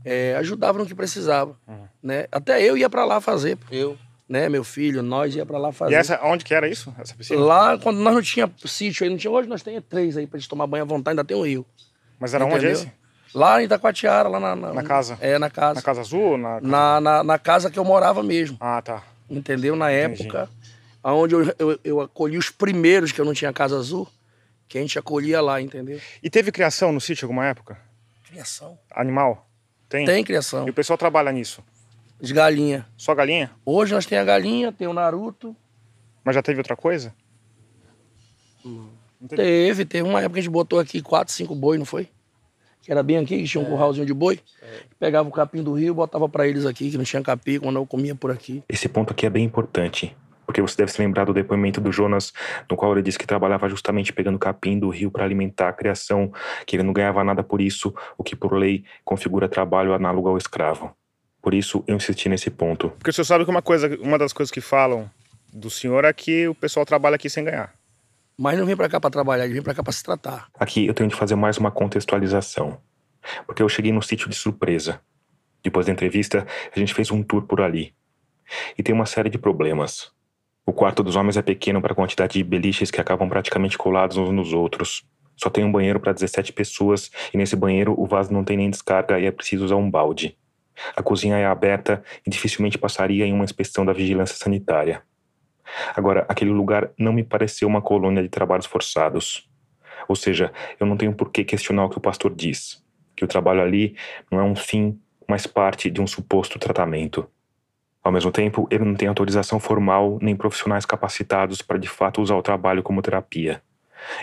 É, 0.03 0.35
ajudava 0.37 0.77
no 0.77 0.85
que 0.85 0.93
precisava. 0.95 1.57
Né? 2.03 2.27
Até 2.31 2.61
eu 2.63 2.77
ia 2.77 2.89
para 2.89 3.03
lá 3.05 3.19
fazer. 3.21 3.57
Eu. 3.71 3.97
Né? 4.27 4.47
Meu 4.49 4.63
filho, 4.63 5.01
nós 5.01 5.35
ia 5.35 5.45
para 5.45 5.57
lá 5.57 5.71
fazer. 5.71 5.93
E 5.93 5.95
essa, 5.95 6.19
onde 6.23 6.43
que 6.45 6.53
era 6.53 6.67
isso? 6.67 6.93
Essa 6.97 7.15
piscina? 7.15 7.39
Lá, 7.41 7.77
quando 7.77 7.97
nós 7.99 8.13
não 8.13 8.21
tinha 8.21 8.51
sítio 8.65 9.03
aí, 9.05 9.09
não 9.09 9.17
tinha. 9.17 9.31
Hoje 9.31 9.47
nós 9.49 9.63
temos 9.63 9.83
três 9.87 10.17
aí 10.17 10.27
pra 10.27 10.37
gente 10.37 10.49
tomar 10.49 10.67
banho 10.67 10.83
à 10.83 10.87
vontade, 10.87 11.13
ainda 11.13 11.23
tem 11.25 11.35
um 11.35 11.43
rio. 11.45 11.65
Mas 12.19 12.33
era 12.33 12.45
onde 12.45 12.55
Entendeu? 12.55 12.71
esse? 12.71 12.91
Lá 13.33 13.61
em 13.61 13.65
Itacoatiara, 13.65 14.29
lá 14.29 14.39
na, 14.39 14.55
na, 14.55 14.73
Na 14.73 14.83
casa? 14.83 15.17
É, 15.21 15.37
na 15.37 15.49
casa. 15.49 15.75
Na 15.75 15.81
Casa 15.81 16.01
Azul? 16.01 16.37
Na... 16.37 16.61
Na, 16.61 17.01
na, 17.01 17.23
na 17.23 17.37
casa 17.39 17.69
que 17.69 17.77
eu 17.77 17.83
morava 17.85 18.23
mesmo. 18.23 18.57
Ah, 18.59 18.81
tá. 18.81 19.03
Entendeu? 19.29 19.75
Na 19.75 19.91
Entendi. 19.93 20.23
época, 20.23 20.49
onde 21.03 21.35
eu, 21.35 21.55
eu, 21.59 21.79
eu 21.83 22.01
acolhi 22.01 22.37
os 22.37 22.49
primeiros 22.49 23.11
que 23.11 23.19
eu 23.21 23.25
não 23.25 23.33
tinha 23.33 23.51
casa 23.53 23.77
azul, 23.77 24.07
que 24.67 24.77
a 24.77 24.81
gente 24.81 24.97
acolhia 24.97 25.41
lá, 25.41 25.61
entendeu? 25.61 25.99
E 26.23 26.29
teve 26.29 26.51
criação 26.51 26.91
no 26.91 26.99
sítio 27.01 27.25
alguma 27.25 27.45
época? 27.45 27.77
Criação. 28.27 28.77
Animal? 28.91 29.47
Tem? 29.89 30.05
Tem 30.05 30.23
criação. 30.23 30.65
E 30.67 30.69
o 30.69 30.73
pessoal 30.73 30.97
trabalha 30.97 31.31
nisso? 31.31 31.63
De 32.19 32.33
galinha. 32.33 32.85
Só 32.97 33.13
galinha? 33.13 33.51
Hoje 33.65 33.93
nós 33.93 34.05
temos 34.05 34.23
a 34.23 34.25
galinha, 34.25 34.71
tem 34.71 34.87
o 34.87 34.93
Naruto. 34.93 35.55
Mas 36.23 36.33
já 36.35 36.41
teve 36.41 36.59
outra 36.59 36.75
coisa? 36.75 37.13
Teve, 39.29 39.85
teve 39.85 40.07
uma 40.07 40.19
época 40.19 40.33
que 40.33 40.39
a 40.39 40.43
gente 40.43 40.51
botou 40.51 40.79
aqui 40.79 41.01
quatro, 41.01 41.33
cinco 41.33 41.55
boi, 41.55 41.77
não 41.77 41.85
foi? 41.85 42.07
Que 42.81 42.91
era 42.91 43.01
bem 43.01 43.17
aqui, 43.17 43.37
que 43.37 43.45
tinha 43.45 43.61
um 43.61 43.65
curralzinho 43.65 44.05
de 44.05 44.13
boi. 44.13 44.39
Pegava 44.99 45.27
o 45.27 45.31
capim 45.31 45.63
do 45.63 45.73
rio, 45.73 45.93
botava 45.93 46.29
pra 46.29 46.47
eles 46.47 46.65
aqui, 46.65 46.91
que 46.91 46.97
não 46.97 47.03
tinha 47.03 47.21
capim, 47.21 47.59
quando 47.59 47.77
eu 47.77 47.85
comia 47.85 48.15
por 48.15 48.31
aqui. 48.31 48.63
Esse 48.69 48.87
ponto 48.87 49.11
aqui 49.11 49.25
é 49.25 49.29
bem 49.29 49.43
importante, 49.43 50.15
porque 50.45 50.61
você 50.61 50.77
deve 50.77 50.91
se 50.91 51.01
lembrar 51.01 51.25
do 51.25 51.33
depoimento 51.33 51.81
do 51.81 51.91
Jonas, 51.91 52.31
no 52.69 52.77
qual 52.77 52.93
ele 52.93 53.01
disse 53.01 53.17
que 53.17 53.27
trabalhava 53.27 53.67
justamente 53.67 54.13
pegando 54.13 54.39
capim 54.39 54.79
do 54.79 54.89
rio 54.89 55.11
para 55.11 55.25
alimentar 55.25 55.69
a 55.69 55.73
criação, 55.73 56.31
que 56.65 56.75
ele 56.75 56.83
não 56.83 56.93
ganhava 56.93 57.23
nada 57.23 57.43
por 57.43 57.59
isso, 57.59 57.93
o 58.17 58.23
que 58.23 58.35
por 58.35 58.53
lei 58.53 58.85
configura 59.03 59.49
trabalho 59.49 59.93
análogo 59.93 60.29
ao 60.29 60.37
escravo. 60.37 60.95
Por 61.41 61.53
isso 61.53 61.83
eu 61.87 61.95
insisti 61.95 62.29
nesse 62.29 62.49
ponto. 62.49 62.89
Porque 62.91 63.09
o 63.09 63.13
senhor 63.13 63.25
sabe 63.25 63.43
que 63.43 63.51
uma, 63.51 63.61
coisa, 63.61 63.97
uma 64.01 64.17
das 64.17 64.31
coisas 64.31 64.51
que 64.51 64.61
falam 64.61 65.09
do 65.51 65.69
senhor 65.69 66.05
é 66.05 66.13
que 66.13 66.47
o 66.47 66.55
pessoal 66.55 66.85
trabalha 66.85 67.15
aqui 67.15 67.29
sem 67.29 67.43
ganhar. 67.43 67.73
Mas 68.39 68.55
não 68.59 68.67
vem 68.67 68.75
pra 68.75 68.87
cá 68.87 68.99
pra 68.99 69.09
trabalhar, 69.09 69.45
ele 69.45 69.55
vem 69.55 69.63
pra 69.63 69.73
cá 69.73 69.81
pra 69.81 69.91
se 69.91 70.03
tratar. 70.03 70.47
Aqui 70.59 70.85
eu 70.85 70.93
tenho 70.93 71.09
de 71.09 71.15
fazer 71.15 71.33
mais 71.33 71.57
uma 71.57 71.71
contextualização, 71.71 72.79
porque 73.47 73.63
eu 73.63 73.67
cheguei 73.67 73.91
no 73.91 73.99
sítio 73.99 74.29
de 74.29 74.35
surpresa. 74.35 75.01
Depois 75.63 75.87
da 75.87 75.91
entrevista, 75.91 76.45
a 76.75 76.77
gente 76.77 76.93
fez 76.93 77.09
um 77.09 77.23
tour 77.23 77.47
por 77.47 77.61
ali. 77.61 77.95
E 78.77 78.83
tem 78.83 78.93
uma 78.93 79.07
série 79.07 79.31
de 79.31 79.39
problemas. 79.39 80.11
O 80.67 80.71
quarto 80.71 81.01
dos 81.01 81.15
homens 81.15 81.35
é 81.35 81.41
pequeno 81.41 81.81
para 81.81 81.93
a 81.93 81.95
quantidade 81.95 82.33
de 82.33 82.43
beliches 82.43 82.91
que 82.91 83.01
acabam 83.01 83.27
praticamente 83.27 83.75
colados 83.75 84.17
uns 84.17 84.29
nos 84.29 84.53
outros. 84.53 85.03
Só 85.35 85.49
tem 85.49 85.63
um 85.63 85.71
banheiro 85.71 85.99
para 85.99 86.13
17 86.13 86.53
pessoas 86.53 87.09
e 87.33 87.37
nesse 87.37 87.55
banheiro 87.55 87.99
o 87.99 88.05
vaso 88.05 88.31
não 88.31 88.43
tem 88.43 88.55
nem 88.55 88.69
descarga 88.69 89.19
e 89.19 89.25
é 89.25 89.31
preciso 89.31 89.65
usar 89.65 89.77
um 89.77 89.89
balde. 89.89 90.37
A 90.95 91.01
cozinha 91.01 91.37
é 91.37 91.45
aberta 91.47 92.03
e 92.23 92.29
dificilmente 92.29 92.77
passaria 92.77 93.25
em 93.25 93.33
uma 93.33 93.43
inspeção 93.43 93.83
da 93.83 93.93
vigilância 93.93 94.35
sanitária. 94.35 95.01
Agora, 95.95 96.25
aquele 96.27 96.51
lugar 96.51 96.89
não 96.97 97.13
me 97.13 97.23
pareceu 97.23 97.67
uma 97.67 97.81
colônia 97.81 98.21
de 98.23 98.29
trabalhos 98.29 98.65
forçados. 98.65 99.49
Ou 100.07 100.15
seja, 100.15 100.51
eu 100.79 100.85
não 100.85 100.97
tenho 100.97 101.13
por 101.13 101.31
que 101.31 101.43
questionar 101.43 101.85
o 101.85 101.89
que 101.89 101.97
o 101.97 102.01
pastor 102.01 102.33
diz, 102.33 102.83
que 103.15 103.25
o 103.25 103.27
trabalho 103.27 103.61
ali 103.61 103.95
não 104.31 104.39
é 104.39 104.43
um 104.43 104.55
fim, 104.55 104.99
mas 105.27 105.45
parte 105.45 105.89
de 105.89 106.01
um 106.01 106.07
suposto 106.07 106.59
tratamento. 106.59 107.27
Ao 108.03 108.11
mesmo 108.11 108.31
tempo, 108.31 108.67
ele 108.71 108.85
não 108.85 108.95
tem 108.95 109.07
autorização 109.07 109.59
formal 109.59 110.17
nem 110.21 110.35
profissionais 110.35 110.85
capacitados 110.85 111.61
para 111.61 111.77
de 111.77 111.89
fato 111.89 112.21
usar 112.21 112.35
o 112.35 112.41
trabalho 112.41 112.81
como 112.81 113.01
terapia. 113.01 113.61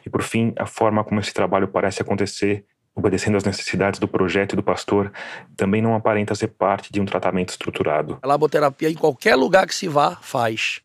E 0.06 0.08
por 0.08 0.22
fim, 0.22 0.54
a 0.56 0.64
forma 0.64 1.04
como 1.04 1.20
esse 1.20 1.34
trabalho 1.34 1.68
parece 1.68 2.00
acontecer 2.00 2.64
obedecendo 2.94 3.36
às 3.36 3.44
necessidades 3.44 3.98
do 3.98 4.06
projeto 4.06 4.52
e 4.52 4.56
do 4.56 4.62
pastor, 4.62 5.12
também 5.56 5.82
não 5.82 5.94
aparenta 5.94 6.34
ser 6.34 6.48
parte 6.48 6.92
de 6.92 7.00
um 7.00 7.04
tratamento 7.04 7.50
estruturado. 7.50 8.18
A 8.22 8.26
laboterapia, 8.26 8.88
em 8.88 8.94
qualquer 8.94 9.34
lugar 9.34 9.66
que 9.66 9.74
se 9.74 9.88
vá, 9.88 10.16
faz. 10.16 10.80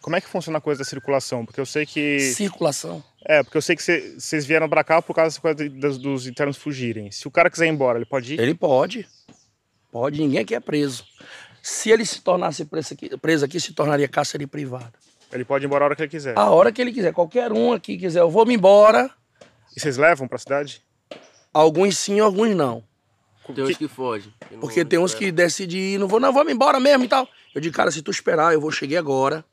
Como 0.00 0.14
é 0.14 0.20
que 0.20 0.28
funciona 0.28 0.58
a 0.58 0.60
coisa 0.60 0.78
da 0.78 0.84
circulação? 0.84 1.44
Porque 1.44 1.60
eu 1.60 1.66
sei 1.66 1.84
que. 1.84 2.20
Circulação? 2.20 3.02
É, 3.24 3.42
porque 3.42 3.56
eu 3.56 3.62
sei 3.62 3.74
que 3.74 3.82
vocês 3.82 4.46
vieram 4.46 4.68
pra 4.68 4.84
cá 4.84 5.02
por 5.02 5.14
causa 5.14 5.40
dos, 5.70 5.98
dos 5.98 6.26
internos 6.26 6.56
fugirem. 6.56 7.10
Se 7.10 7.26
o 7.26 7.30
cara 7.30 7.50
quiser 7.50 7.66
ir 7.66 7.70
embora, 7.70 7.98
ele 7.98 8.06
pode 8.06 8.34
ir? 8.34 8.40
Ele 8.40 8.54
pode. 8.54 9.06
Pode, 9.90 10.20
ninguém 10.20 10.40
aqui 10.40 10.54
é 10.54 10.60
preso. 10.60 11.04
Se 11.62 11.90
ele 11.90 12.04
se 12.04 12.20
tornasse 12.20 12.64
preso 12.64 12.94
aqui, 12.94 13.16
preso 13.16 13.44
aqui 13.44 13.58
se 13.58 13.72
tornaria 13.72 14.06
cárcere 14.06 14.46
privado. 14.46 14.92
Ele 15.32 15.44
pode 15.44 15.64
ir 15.64 15.66
embora 15.66 15.84
a 15.84 15.86
hora 15.86 15.96
que 15.96 16.02
ele 16.02 16.10
quiser. 16.10 16.38
A 16.38 16.50
hora 16.50 16.70
que 16.70 16.80
ele 16.80 16.92
quiser. 16.92 17.12
Qualquer 17.12 17.52
um 17.52 17.72
aqui 17.72 17.98
quiser, 17.98 18.20
eu 18.20 18.30
vou 18.30 18.46
me 18.46 18.54
embora. 18.54 19.10
E 19.76 19.80
vocês 19.80 19.96
levam 19.96 20.28
pra 20.28 20.38
cidade? 20.38 20.82
Alguns 21.52 21.98
sim, 21.98 22.20
alguns 22.20 22.54
não. 22.54 22.84
Tem 23.54 23.64
uns 23.64 23.76
que 23.76 23.88
fogem. 23.88 24.32
Porque 24.60 24.84
tem 24.84 24.98
uns 24.98 25.14
que 25.14 25.32
decidem 25.32 25.94
ir, 25.94 25.98
não 25.98 26.06
vou, 26.06 26.20
não, 26.20 26.32
vou 26.32 26.44
me 26.44 26.52
embora 26.52 26.78
mesmo 26.78 27.04
e 27.04 27.08
tal. 27.08 27.28
Eu 27.54 27.60
digo, 27.60 27.74
cara, 27.74 27.90
se 27.90 28.02
tu 28.02 28.10
esperar, 28.10 28.52
eu 28.52 28.60
vou 28.60 28.70
cheguei 28.70 28.96
agora. 28.96 29.44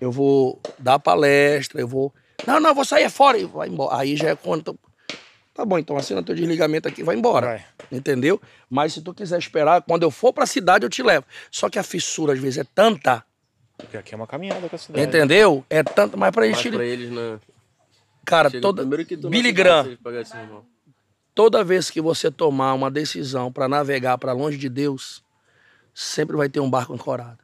Eu 0.00 0.12
vou 0.12 0.60
dar 0.78 0.98
palestra, 0.98 1.80
eu 1.80 1.88
vou. 1.88 2.12
Não, 2.46 2.60
não, 2.60 2.70
eu 2.70 2.74
vou 2.74 2.84
sair 2.84 3.10
fora 3.10 3.38
e 3.38 3.44
vai 3.44 3.68
embora. 3.68 3.96
Aí 3.96 4.16
já 4.16 4.30
é 4.30 4.36
quando. 4.36 4.78
Tá 5.54 5.64
bom, 5.64 5.78
então 5.78 5.96
assina 5.96 6.22
teu 6.22 6.34
desligamento 6.34 6.86
aqui, 6.86 7.02
vai 7.02 7.16
embora. 7.16 7.46
Vai. 7.46 7.64
Entendeu? 7.90 8.40
Mas 8.70 8.92
se 8.92 9.02
tu 9.02 9.12
quiser 9.12 9.38
esperar, 9.38 9.82
quando 9.82 10.04
eu 10.04 10.10
for 10.10 10.32
pra 10.32 10.46
cidade, 10.46 10.86
eu 10.86 10.90
te 10.90 11.02
levo. 11.02 11.26
Só 11.50 11.68
que 11.68 11.78
a 11.78 11.82
fissura, 11.82 12.32
às 12.32 12.38
vezes, 12.38 12.58
é 12.58 12.64
tanta. 12.64 13.24
Porque 13.76 13.96
aqui 13.96 14.14
é 14.14 14.16
uma 14.16 14.26
caminhada 14.26 14.68
com 14.68 14.76
a 14.76 14.78
cidade. 14.78 15.04
Entendeu? 15.04 15.64
É 15.68 15.82
tanto, 15.82 16.16
mas 16.16 16.30
pra 16.30 16.46
eles. 16.46 16.62
Mas 16.62 16.74
pra 16.74 16.84
eles, 16.84 17.10
né? 17.10 17.40
Cara, 18.24 18.50
Chega 18.50 18.62
toda. 18.62 18.84
Billy 18.84 19.52
Graham. 19.52 19.96
Toda 21.34 21.64
vez 21.64 21.90
que 21.90 22.00
você 22.00 22.30
tomar 22.30 22.74
uma 22.74 22.90
decisão 22.90 23.50
para 23.50 23.68
navegar 23.68 24.18
para 24.18 24.32
longe 24.32 24.58
de 24.58 24.68
Deus, 24.68 25.24
sempre 25.94 26.36
vai 26.36 26.48
ter 26.48 26.60
um 26.60 26.68
barco 26.68 26.92
ancorado. 26.92 27.38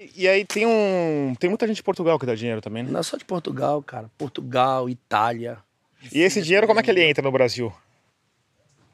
E, 0.00 0.22
e 0.22 0.28
aí 0.28 0.44
tem 0.44 0.66
um. 0.66 1.34
Tem 1.38 1.50
muita 1.50 1.66
gente 1.66 1.76
de 1.76 1.82
Portugal 1.82 2.18
que 2.18 2.24
dá 2.24 2.34
dinheiro 2.34 2.62
também, 2.62 2.82
né? 2.82 2.90
Não 2.90 3.00
é 3.00 3.02
só 3.02 3.18
de 3.18 3.24
Portugal, 3.24 3.82
cara. 3.82 4.10
Portugal, 4.16 4.88
Itália. 4.88 5.58
E 6.12 6.20
esse 6.20 6.40
dinheiro, 6.40 6.66
como 6.66 6.80
é 6.80 6.82
que 6.82 6.90
ele 6.90 7.02
entra 7.02 7.22
no 7.22 7.30
Brasil? 7.30 7.70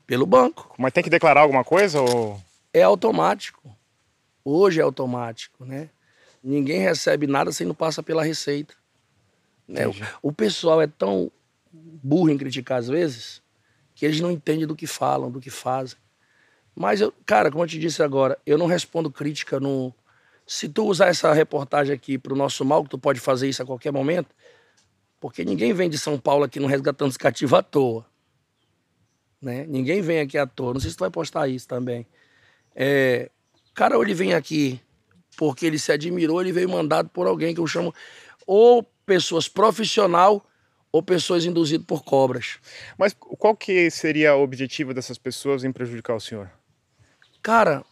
Pelo 0.06 0.26
banco. 0.26 0.74
Mas 0.76 0.92
tem 0.92 1.04
que 1.04 1.10
declarar 1.10 1.42
alguma 1.42 1.62
coisa 1.62 2.00
ou. 2.00 2.40
É 2.74 2.82
automático. 2.82 3.74
Hoje 4.44 4.80
é 4.80 4.82
automático, 4.82 5.64
né? 5.64 5.88
Ninguém 6.42 6.80
recebe 6.80 7.26
nada 7.26 7.50
se 7.52 7.64
não 7.64 7.74
passa 7.74 8.02
pela 8.02 8.22
receita. 8.22 8.74
Né? 9.66 9.82
O 10.22 10.32
pessoal 10.32 10.80
é 10.80 10.86
tão 10.86 11.30
burro 11.72 12.30
em 12.30 12.38
criticar 12.38 12.78
às 12.78 12.86
vezes 12.86 13.42
que 13.94 14.04
eles 14.04 14.20
não 14.20 14.30
entendem 14.30 14.66
do 14.66 14.76
que 14.76 14.86
falam, 14.86 15.30
do 15.30 15.40
que 15.40 15.50
fazem. 15.50 15.98
Mas, 16.74 17.00
eu, 17.00 17.12
cara, 17.24 17.50
como 17.50 17.64
eu 17.64 17.68
te 17.68 17.78
disse 17.78 18.02
agora, 18.02 18.38
eu 18.46 18.58
não 18.58 18.66
respondo 18.66 19.10
crítica 19.10 19.58
no. 19.58 19.92
Se 20.46 20.68
tu 20.68 20.86
usar 20.86 21.08
essa 21.08 21.32
reportagem 21.32 21.94
aqui 21.94 22.16
pro 22.16 22.36
nosso 22.36 22.64
mal, 22.64 22.84
que 22.84 22.90
tu 22.90 22.98
pode 22.98 23.18
fazer 23.18 23.48
isso 23.48 23.62
a 23.62 23.66
qualquer 23.66 23.92
momento, 23.92 24.28
porque 25.18 25.44
ninguém 25.44 25.72
vem 25.72 25.90
de 25.90 25.98
São 25.98 26.18
Paulo 26.18 26.44
aqui 26.44 26.60
no 26.60 26.66
Resgatando 26.66 27.10
os 27.10 27.16
Cativos 27.16 27.58
à 27.58 27.62
toa. 27.62 28.06
Né? 29.42 29.66
Ninguém 29.66 30.00
vem 30.00 30.20
aqui 30.20 30.38
à 30.38 30.46
toa. 30.46 30.74
Não 30.74 30.80
sei 30.80 30.90
se 30.90 30.96
tu 30.96 31.00
vai 31.00 31.10
postar 31.10 31.48
isso 31.48 31.66
também. 31.66 32.06
É, 32.74 33.30
cara, 33.74 33.96
ou 33.96 34.04
ele 34.04 34.14
vem 34.14 34.34
aqui 34.34 34.80
porque 35.36 35.66
ele 35.66 35.78
se 35.78 35.92
admirou, 35.92 36.40
ele 36.40 36.52
veio 36.52 36.68
mandado 36.68 37.08
por 37.08 37.26
alguém 37.26 37.54
que 37.54 37.60
eu 37.60 37.66
chamo 37.66 37.94
ou 38.46 38.82
pessoas 39.04 39.48
profissional 39.48 40.44
ou 40.90 41.02
pessoas 41.02 41.44
induzidas 41.44 41.86
por 41.86 42.02
cobras. 42.04 42.58
Mas 42.96 43.14
qual 43.14 43.54
que 43.56 43.90
seria 43.90 44.34
o 44.34 44.42
objetivo 44.42 44.94
dessas 44.94 45.18
pessoas 45.18 45.64
em 45.64 45.72
prejudicar 45.72 46.14
o 46.14 46.20
senhor? 46.20 46.50
Cara, 47.42 47.84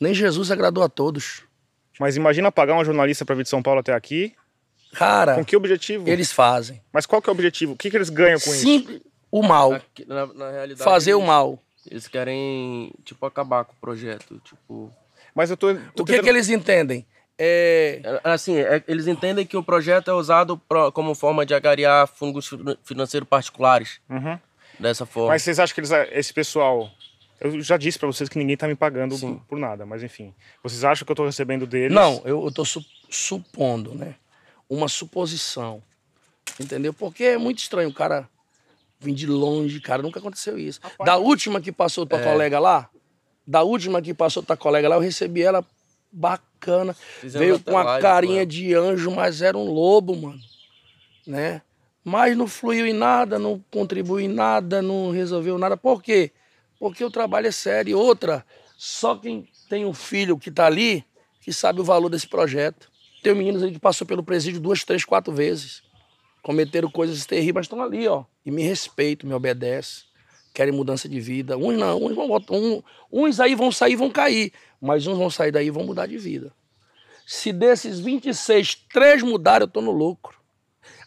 nem 0.00 0.12
Jesus 0.12 0.50
agradou 0.50 0.82
a 0.82 0.88
todos. 0.88 1.47
Mas 1.98 2.16
imagina 2.16 2.52
pagar 2.52 2.76
um 2.76 2.84
jornalista 2.84 3.24
para 3.24 3.34
vir 3.34 3.42
de 3.42 3.48
São 3.48 3.62
Paulo 3.62 3.80
até 3.80 3.92
aqui. 3.92 4.34
Cara, 4.92 5.34
com 5.34 5.44
que 5.44 5.56
objetivo? 5.56 6.08
Eles 6.08 6.32
fazem. 6.32 6.80
Mas 6.92 7.06
qual 7.06 7.20
que 7.20 7.28
é 7.28 7.32
o 7.32 7.34
objetivo? 7.34 7.72
O 7.72 7.76
que, 7.76 7.90
que 7.90 7.96
eles 7.96 8.08
ganham 8.08 8.40
com 8.40 8.50
Simples, 8.50 8.96
isso? 8.96 9.06
O 9.30 9.42
mal. 9.42 9.72
Na, 10.06 10.26
na 10.26 10.50
realidade, 10.50 10.82
Fazer 10.82 11.10
eles, 11.10 11.22
o 11.22 11.26
mal. 11.26 11.62
Eles 11.90 12.08
querem, 12.08 12.92
tipo, 13.04 13.24
acabar 13.26 13.64
com 13.64 13.72
o 13.72 13.76
projeto. 13.80 14.40
Tipo. 14.44 14.90
Mas 15.34 15.50
eu 15.50 15.56
tô. 15.56 15.74
tô 15.74 15.80
o 16.02 16.06
que, 16.06 16.12
tentando... 16.12 16.24
que 16.24 16.30
eles 16.30 16.48
entendem? 16.48 17.06
É... 17.38 18.00
Assim, 18.24 18.56
é, 18.56 18.82
eles 18.88 19.06
entendem 19.06 19.46
que 19.46 19.56
o 19.56 19.62
projeto 19.62 20.10
é 20.10 20.14
usado 20.14 20.58
pro, 20.68 20.90
como 20.90 21.14
forma 21.14 21.46
de 21.46 21.54
agariar 21.54 22.08
fundos 22.08 22.50
financeiros 22.82 23.28
particulares. 23.28 24.00
Uhum. 24.08 24.38
Dessa 24.78 25.04
forma. 25.04 25.30
Mas 25.30 25.42
vocês 25.42 25.58
acham 25.58 25.74
que 25.74 25.80
eles, 25.80 25.90
esse 26.12 26.32
pessoal. 26.32 26.90
Eu 27.40 27.60
já 27.60 27.76
disse 27.76 27.98
para 27.98 28.06
vocês 28.08 28.28
que 28.28 28.38
ninguém 28.38 28.56
tá 28.56 28.66
me 28.66 28.74
pagando 28.74 29.16
por, 29.18 29.40
por, 29.46 29.58
nada, 29.58 29.86
mas 29.86 30.02
enfim. 30.02 30.34
Vocês 30.62 30.84
acham 30.84 31.06
que 31.06 31.12
eu 31.12 31.16
tô 31.16 31.24
recebendo 31.24 31.66
deles? 31.66 31.94
Não, 31.94 32.20
eu, 32.24 32.44
eu 32.44 32.52
tô 32.52 32.64
su 32.64 32.84
supondo, 33.08 33.94
né? 33.94 34.16
Uma 34.68 34.88
suposição. 34.88 35.82
Entendeu? 36.58 36.92
Porque 36.92 37.24
é 37.24 37.38
muito 37.38 37.58
estranho 37.58 37.88
o 37.88 37.94
cara 37.94 38.28
vir 38.98 39.14
de 39.14 39.26
longe, 39.26 39.80
cara. 39.80 40.02
Nunca 40.02 40.18
aconteceu 40.18 40.58
isso. 40.58 40.80
Rapaz, 40.82 41.06
da 41.06 41.16
última 41.16 41.60
que 41.60 41.70
passou 41.70 42.04
tua 42.04 42.20
é. 42.20 42.24
colega 42.24 42.58
lá, 42.58 42.90
da 43.46 43.62
última 43.62 44.02
que 44.02 44.12
passou 44.12 44.42
tua 44.42 44.56
colega 44.56 44.88
lá, 44.88 44.96
eu 44.96 45.00
recebi 45.00 45.42
ela 45.42 45.64
bacana. 46.10 46.94
Fizemos 47.20 47.46
Veio 47.46 47.60
com 47.60 47.70
uma 47.70 48.00
carinha 48.00 48.44
de 48.44 48.74
anjo, 48.74 49.10
mas 49.10 49.42
era 49.42 49.56
um 49.56 49.70
lobo, 49.70 50.16
mano. 50.16 50.40
Né? 51.26 51.62
Mas 52.04 52.36
não 52.36 52.48
fluiu 52.48 52.86
em 52.86 52.92
nada, 52.92 53.38
não 53.38 53.62
contribuiu 53.70 54.24
em 54.24 54.32
nada, 54.32 54.82
não 54.82 55.10
resolveu 55.10 55.56
nada. 55.58 55.76
Por 55.76 56.02
quê? 56.02 56.32
Porque 56.78 57.04
o 57.04 57.10
trabalho 57.10 57.46
é 57.46 57.52
sério. 57.52 57.90
E 57.90 57.94
outra, 57.94 58.44
só 58.76 59.16
quem 59.16 59.48
tem 59.68 59.84
um 59.84 59.94
filho 59.94 60.38
que 60.38 60.50
tá 60.50 60.66
ali 60.66 61.04
que 61.40 61.52
sabe 61.52 61.80
o 61.80 61.84
valor 61.84 62.08
desse 62.08 62.28
projeto. 62.28 62.90
Tem 63.22 63.34
meninos 63.34 63.62
aí 63.62 63.72
que 63.72 63.78
passou 63.78 64.06
pelo 64.06 64.22
presídio 64.22 64.60
duas, 64.60 64.84
três, 64.84 65.04
quatro 65.04 65.32
vezes. 65.32 65.82
Cometeram 66.42 66.90
coisas 66.90 67.26
terríveis, 67.26 67.54
mas 67.54 67.64
estão 67.66 67.82
ali, 67.82 68.06
ó. 68.06 68.24
E 68.44 68.50
me 68.50 68.62
respeitam, 68.62 69.28
me 69.28 69.34
obedecem. 69.34 70.04
Querem 70.54 70.72
mudança 70.72 71.08
de 71.08 71.20
vida. 71.20 71.56
Uns 71.56 71.76
não, 71.76 72.04
uns, 72.04 72.14
vão, 72.14 72.28
um, 72.50 72.82
uns 73.12 73.40
aí 73.40 73.54
vão 73.54 73.70
sair 73.70 73.96
vão 73.96 74.10
cair 74.10 74.52
mas 74.80 75.06
uns 75.06 75.18
vão 75.18 75.30
sair 75.30 75.50
daí 75.50 75.66
e 75.66 75.70
vão 75.70 75.84
mudar 75.84 76.06
de 76.06 76.16
vida. 76.16 76.52
Se 77.26 77.52
desses 77.52 78.00
26, 78.00 78.86
três 78.92 79.22
mudaram, 79.22 79.64
eu 79.64 79.68
tô 79.68 79.80
no 79.80 79.90
lucro. 79.90 80.38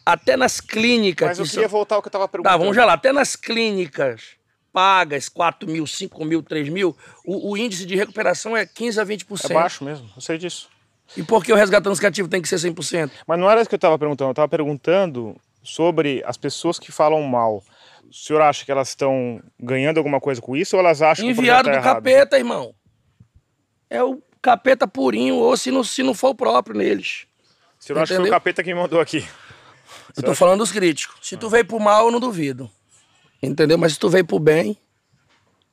Até 0.04 0.36
nas 0.36 0.60
clínicas. 0.60 1.28
Mas 1.28 1.38
eu 1.38 1.44
queria 1.44 1.62
são... 1.62 1.70
voltar 1.70 1.96
ao 1.96 2.02
que 2.02 2.08
eu 2.08 2.12
tava 2.12 2.28
perguntando. 2.28 2.52
Tá, 2.52 2.56
vamos 2.56 2.76
já 2.76 2.84
lá. 2.84 2.92
Até 2.92 3.12
nas 3.12 3.34
clínicas 3.34 4.36
pagas, 4.72 5.28
4 5.28 5.68
mil, 5.70 5.86
5 5.86 6.24
mil, 6.24 6.42
3 6.42 6.68
mil, 6.68 6.96
o, 7.24 7.50
o, 7.50 7.56
índice 7.56 7.84
de 7.84 7.94
recuperação 7.94 8.56
é 8.56 8.64
15 8.64 9.00
a 9.00 9.04
20%. 9.04 9.50
É 9.50 9.54
baixo 9.54 9.84
mesmo, 9.84 10.08
eu 10.14 10.22
sei 10.22 10.38
disso. 10.38 10.68
E 11.16 11.22
por 11.22 11.44
que 11.44 11.52
o 11.52 11.56
resgatando 11.56 11.98
cativo 12.00 12.28
tem 12.28 12.40
que 12.40 12.48
ser 12.48 12.56
100%? 12.56 13.10
Mas 13.26 13.38
não 13.38 13.50
era 13.50 13.60
isso 13.60 13.68
que 13.68 13.74
eu 13.74 13.78
estava 13.78 13.98
perguntando. 13.98 14.28
Eu 14.28 14.32
estava 14.32 14.48
perguntando 14.48 15.36
sobre 15.62 16.22
as 16.24 16.38
pessoas 16.38 16.78
que 16.78 16.90
falam 16.90 17.22
mal. 17.22 17.62
O 18.08 18.14
senhor 18.14 18.40
acha 18.40 18.64
que 18.64 18.72
elas 18.72 18.88
estão 18.88 19.42
ganhando 19.60 19.98
alguma 19.98 20.20
coisa 20.20 20.40
com 20.40 20.56
isso 20.56 20.76
ou 20.76 20.80
elas 20.80 21.02
acham 21.02 21.28
Enviado 21.28 21.64
que 21.64 21.70
o 21.70 21.78
do 21.78 21.82
tá 21.82 21.94
capeta, 21.94 22.38
irmão 22.38 22.74
é 23.92 24.02
o 24.02 24.22
capeta 24.40 24.88
purinho, 24.88 25.34
ou 25.36 25.56
se 25.56 25.70
não, 25.70 25.84
se 25.84 26.02
não 26.02 26.14
for 26.14 26.30
o 26.30 26.34
próprio 26.34 26.76
neles. 26.76 27.26
Você 27.78 27.92
não 27.92 28.02
acha 28.02 28.14
que 28.14 28.20
foi 28.20 28.28
o 28.28 28.32
capeta 28.32 28.64
que 28.64 28.74
mandou 28.74 29.00
aqui? 29.00 29.24
Eu 30.16 30.22
tô 30.22 30.34
falando 30.34 30.60
dos 30.60 30.72
críticos. 30.72 31.16
Se 31.20 31.36
tu 31.36 31.48
veio 31.48 31.64
pro 31.64 31.78
mal, 31.78 32.06
eu 32.06 32.12
não 32.12 32.18
duvido. 32.18 32.70
Entendeu? 33.42 33.76
Mas 33.76 33.94
se 33.94 33.98
tu 33.98 34.08
veio 34.08 34.24
pro 34.24 34.38
bem, 34.38 34.76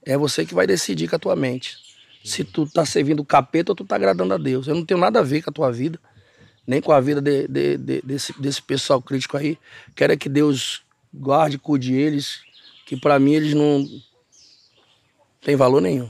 é 0.05 0.17
você 0.17 0.45
que 0.45 0.53
vai 0.53 0.65
decidir 0.65 1.07
com 1.07 1.15
a 1.15 1.19
tua 1.19 1.35
mente. 1.35 1.77
Se 2.23 2.43
tu 2.43 2.65
tá 2.65 2.85
servindo 2.85 3.21
o 3.21 3.25
capeta 3.25 3.71
ou 3.71 3.75
tu 3.75 3.85
tá 3.85 3.95
agradando 3.95 4.33
a 4.33 4.37
Deus. 4.37 4.67
Eu 4.67 4.75
não 4.75 4.85
tenho 4.85 4.99
nada 4.99 5.19
a 5.19 5.23
ver 5.23 5.41
com 5.41 5.49
a 5.49 5.53
tua 5.53 5.71
vida, 5.71 5.99
nem 6.65 6.81
com 6.81 6.91
a 6.91 6.99
vida 6.99 7.21
de, 7.21 7.47
de, 7.47 7.77
de, 7.77 8.01
desse, 8.01 8.39
desse 8.41 8.61
pessoal 8.61 9.01
crítico 9.01 9.37
aí. 9.37 9.57
Quero 9.95 10.13
é 10.13 10.17
que 10.17 10.27
Deus 10.27 10.81
guarde, 11.13 11.57
cuide 11.57 11.93
eles, 11.93 12.41
que 12.85 12.97
para 12.97 13.19
mim 13.19 13.33
eles 13.33 13.53
não 13.53 13.85
tem 15.41 15.55
valor 15.55 15.81
nenhum 15.81 16.09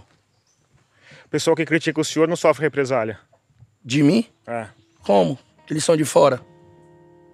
pessoal 1.29 1.55
que 1.55 1.65
critica 1.65 2.01
o 2.01 2.03
senhor 2.03 2.27
não 2.27 2.35
sofre 2.35 2.63
represália? 2.63 3.19
De 3.85 4.01
mim? 4.01 4.25
É. 4.47 4.67
Como? 5.03 5.37
Eles 5.69 5.83
são 5.83 5.95
de 5.95 6.03
fora. 6.03 6.41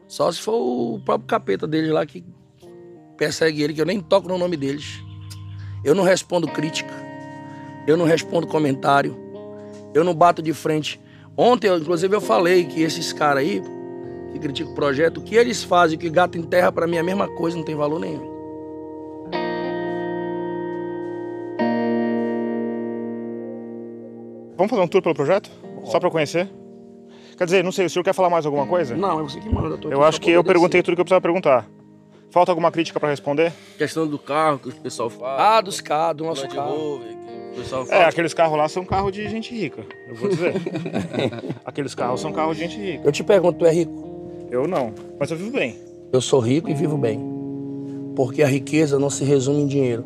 Só 0.08 0.32
se 0.32 0.42
for 0.42 0.56
o 0.56 1.00
próprio 1.00 1.28
capeta 1.28 1.66
deles 1.66 1.90
lá 1.90 2.06
que 2.06 2.24
persegue 3.16 3.62
ele, 3.62 3.74
que 3.74 3.82
eu 3.82 3.86
nem 3.86 4.00
toco 4.00 4.28
no 4.28 4.38
nome 4.38 4.58
deles. 4.58 5.02
Eu 5.84 5.96
não 5.96 6.04
respondo 6.04 6.48
crítica. 6.48 6.94
Eu 7.88 7.96
não 7.96 8.06
respondo 8.06 8.48
comentário. 8.48 9.16
Eu 9.94 10.04
não 10.04 10.14
bato 10.14 10.42
de 10.42 10.54
frente. 10.54 11.00
Ontem, 11.38 11.74
inclusive, 11.74 12.16
eu 12.16 12.22
falei 12.22 12.66
que 12.66 12.82
esses 12.82 13.14
caras 13.14 13.44
aí, 13.44 13.62
que 14.32 14.40
criticam 14.40 14.72
o 14.72 14.76
projeto, 14.76 15.18
o 15.18 15.22
que 15.22 15.36
eles 15.36 15.64
fazem, 15.64 15.98
que 15.98 16.10
gato 16.10 16.38
em 16.38 16.44
terra, 16.44 16.72
para 16.72 16.88
mim 16.88 16.98
é 16.98 17.00
a 17.00 17.04
mesma 17.04 17.28
coisa, 17.28 17.58
não 17.58 17.64
tem 17.64 17.76
valor 17.76 18.00
nenhum. 18.00 18.34
Vamos 24.58 24.70
fazer 24.70 24.82
um 24.82 24.88
tour 24.88 25.02
pelo 25.02 25.14
projeto? 25.14 25.52
Só 25.84 26.00
para 26.00 26.10
conhecer? 26.10 26.50
Quer 27.38 27.46
dizer, 27.46 27.64
não 27.64 27.72
sei, 27.72 27.86
o 27.86 27.90
senhor 27.90 28.04
quer 28.04 28.14
falar 28.14 28.30
mais 28.30 28.46
alguma 28.46 28.66
coisa? 28.66 28.96
Não, 28.96 29.20
é 29.20 29.24
você 29.24 29.40
que 29.40 29.50
manda. 29.50 29.78
Eu 29.90 30.02
acho 30.02 30.22
que 30.22 30.32
eu 30.32 30.44
perguntei 30.44 30.82
tudo 30.82 30.96
que 30.96 31.02
eu 31.02 31.06
precisava 31.06 31.22
perguntar. 31.22 31.68
Falta 32.36 32.52
alguma 32.52 32.70
crítica 32.70 33.00
pra 33.00 33.10
responder? 33.10 33.54
Questão 33.78 34.06
do 34.06 34.20
carro 34.20 34.60
que 34.60 34.68
o 34.68 34.72
pessoal 34.74 35.10
fala. 35.10 35.56
Ah, 35.56 35.62
dos 35.62 35.80
carros, 35.80 36.18
do 36.18 36.26
nosso 36.26 36.46
carro. 36.50 36.76
Rover, 36.76 37.08
que 37.08 37.60
o 37.60 37.64
pessoal 37.64 37.88
É, 37.88 38.04
aqueles 38.04 38.34
carros 38.34 38.58
lá 38.58 38.68
são 38.68 38.84
carros 38.84 39.14
de 39.14 39.30
gente 39.30 39.56
rica, 39.56 39.86
eu 40.06 40.16
vou 40.16 40.28
dizer. 40.28 40.54
aqueles 41.64 41.96
carros 41.96 42.20
são 42.20 42.34
carros 42.34 42.58
de 42.58 42.64
gente 42.64 42.78
rica. 42.78 43.08
Eu 43.08 43.12
te 43.14 43.24
pergunto, 43.24 43.60
tu 43.60 43.66
é 43.66 43.72
rico? 43.72 44.50
Eu 44.52 44.68
não, 44.68 44.94
mas 45.18 45.32
eu 45.32 45.38
vivo 45.38 45.52
bem. 45.52 45.80
Eu 46.12 46.20
sou 46.20 46.42
rico 46.42 46.70
e 46.70 46.74
vivo 46.74 46.98
bem. 46.98 47.18
Porque 48.18 48.44
a 48.44 48.48
riqueza 48.48 49.00
não 49.00 49.10
se 49.10 49.24
resume 49.24 49.62
em 49.62 49.68
dinheiro. 49.68 50.04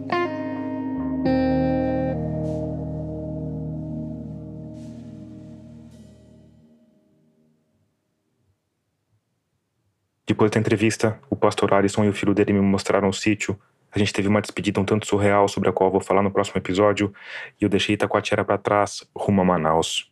Depois 10.30 10.52
da 10.52 10.60
entrevista, 10.60 11.20
o 11.28 11.36
pastor 11.36 11.74
Alisson 11.74 12.04
e 12.04 12.10
o 12.10 12.14
filho 12.14 12.36
dele 12.36 12.54
me 12.54 12.62
mostraram 12.62 13.10
o 13.10 13.14
sítio. 13.14 13.60
A 13.92 13.98
gente 13.98 14.14
teve 14.14 14.28
uma 14.28 14.40
despedida 14.40 14.80
um 14.80 14.86
tanto 14.86 15.08
surreal 15.08 15.48
sobre 15.48 15.70
a 15.70 15.72
qual 15.74 15.90
vou 15.90 16.00
falar 16.00 16.22
no 16.22 16.30
próximo 16.30 16.60
episódio, 16.60 17.12
e 17.60 17.64
eu 17.64 17.68
deixei 17.68 17.96
Itacoatiara 17.96 18.46
para 18.46 18.60
trás, 18.60 19.04
rumo 19.18 19.42
a 19.42 19.44
Manaus. 19.44 20.12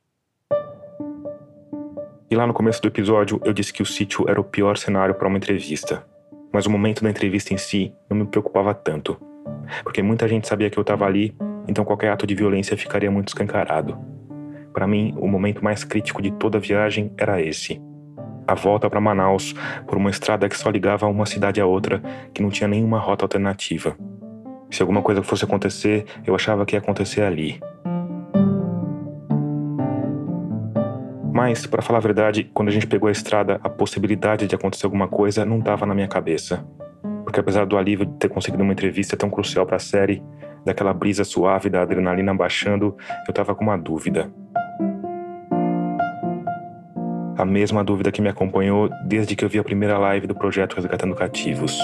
E 2.31 2.35
lá 2.35 2.47
no 2.47 2.53
começo 2.53 2.81
do 2.81 2.87
episódio, 2.87 3.39
eu 3.45 3.53
disse 3.53 3.71
que 3.71 3.83
o 3.83 3.85
sítio 3.85 4.25
era 4.27 4.41
o 4.41 4.43
pior 4.43 4.75
cenário 4.75 5.13
para 5.13 5.27
uma 5.27 5.37
entrevista. 5.37 6.03
Mas 6.51 6.65
o 6.65 6.71
momento 6.71 7.03
da 7.03 7.11
entrevista 7.11 7.53
em 7.53 7.57
si 7.57 7.93
não 8.09 8.17
me 8.17 8.25
preocupava 8.25 8.73
tanto, 8.73 9.21
porque 9.83 10.01
muita 10.01 10.27
gente 10.27 10.47
sabia 10.47 10.71
que 10.71 10.79
eu 10.79 10.81
estava 10.81 11.05
ali, 11.05 11.37
então 11.67 11.85
qualquer 11.85 12.09
ato 12.09 12.25
de 12.25 12.33
violência 12.33 12.75
ficaria 12.75 13.11
muito 13.11 13.27
escancarado. 13.27 13.95
Para 14.73 14.87
mim, 14.87 15.13
o 15.19 15.27
momento 15.27 15.63
mais 15.63 15.83
crítico 15.83 16.23
de 16.23 16.31
toda 16.31 16.57
a 16.57 16.61
viagem 16.61 17.13
era 17.19 17.39
esse 17.39 17.79
a 18.47 18.55
volta 18.55 18.89
para 18.89 19.01
Manaus 19.01 19.53
por 19.85 19.97
uma 19.97 20.09
estrada 20.09 20.47
que 20.47 20.57
só 20.57 20.69
ligava 20.69 21.05
uma 21.05 21.25
cidade 21.25 21.59
a 21.59 21.65
outra, 21.65 22.01
que 22.33 22.41
não 22.41 22.49
tinha 22.49 22.67
nenhuma 22.67 22.97
rota 22.97 23.25
alternativa. 23.25 23.95
Se 24.71 24.81
alguma 24.81 25.01
coisa 25.01 25.21
fosse 25.21 25.43
acontecer, 25.43 26.05
eu 26.25 26.33
achava 26.33 26.65
que 26.65 26.75
ia 26.75 26.79
acontecer 26.79 27.21
ali. 27.21 27.59
Mas, 31.33 31.65
para 31.67 31.81
falar 31.81 31.99
a 31.99 32.01
verdade, 32.01 32.49
quando 32.53 32.69
a 32.69 32.71
gente 32.71 32.87
pegou 32.87 33.07
a 33.07 33.11
estrada, 33.11 33.59
a 33.63 33.69
possibilidade 33.69 34.47
de 34.47 34.55
acontecer 34.55 34.85
alguma 34.85 35.07
coisa 35.07 35.45
não 35.45 35.59
estava 35.59 35.85
na 35.85 35.93
minha 35.93 36.07
cabeça. 36.07 36.65
Porque 37.23 37.39
apesar 37.39 37.65
do 37.65 37.77
alívio 37.77 38.05
de 38.05 38.13
ter 38.13 38.29
conseguido 38.29 38.63
uma 38.63 38.73
entrevista 38.73 39.15
tão 39.15 39.29
crucial 39.29 39.65
para 39.65 39.75
a 39.75 39.79
série, 39.79 40.23
daquela 40.65 40.93
brisa 40.93 41.23
suave 41.23 41.69
da 41.69 41.81
adrenalina 41.81 42.33
baixando, 42.33 42.97
eu 43.27 43.31
estava 43.31 43.53
com 43.53 43.63
uma 43.63 43.77
dúvida 43.77 44.31
a 47.37 47.45
mesma 47.45 47.83
dúvida 47.83 48.11
que 48.11 48.21
me 48.21 48.29
acompanhou 48.29 48.89
desde 49.05 49.35
que 49.35 49.45
eu 49.45 49.49
vi 49.49 49.59
a 49.59 49.63
primeira 49.63 49.97
live 49.99 50.25
do 50.25 50.33
projeto 50.33 50.75
Resgatando 50.75 51.13
Cativos. 51.13 51.79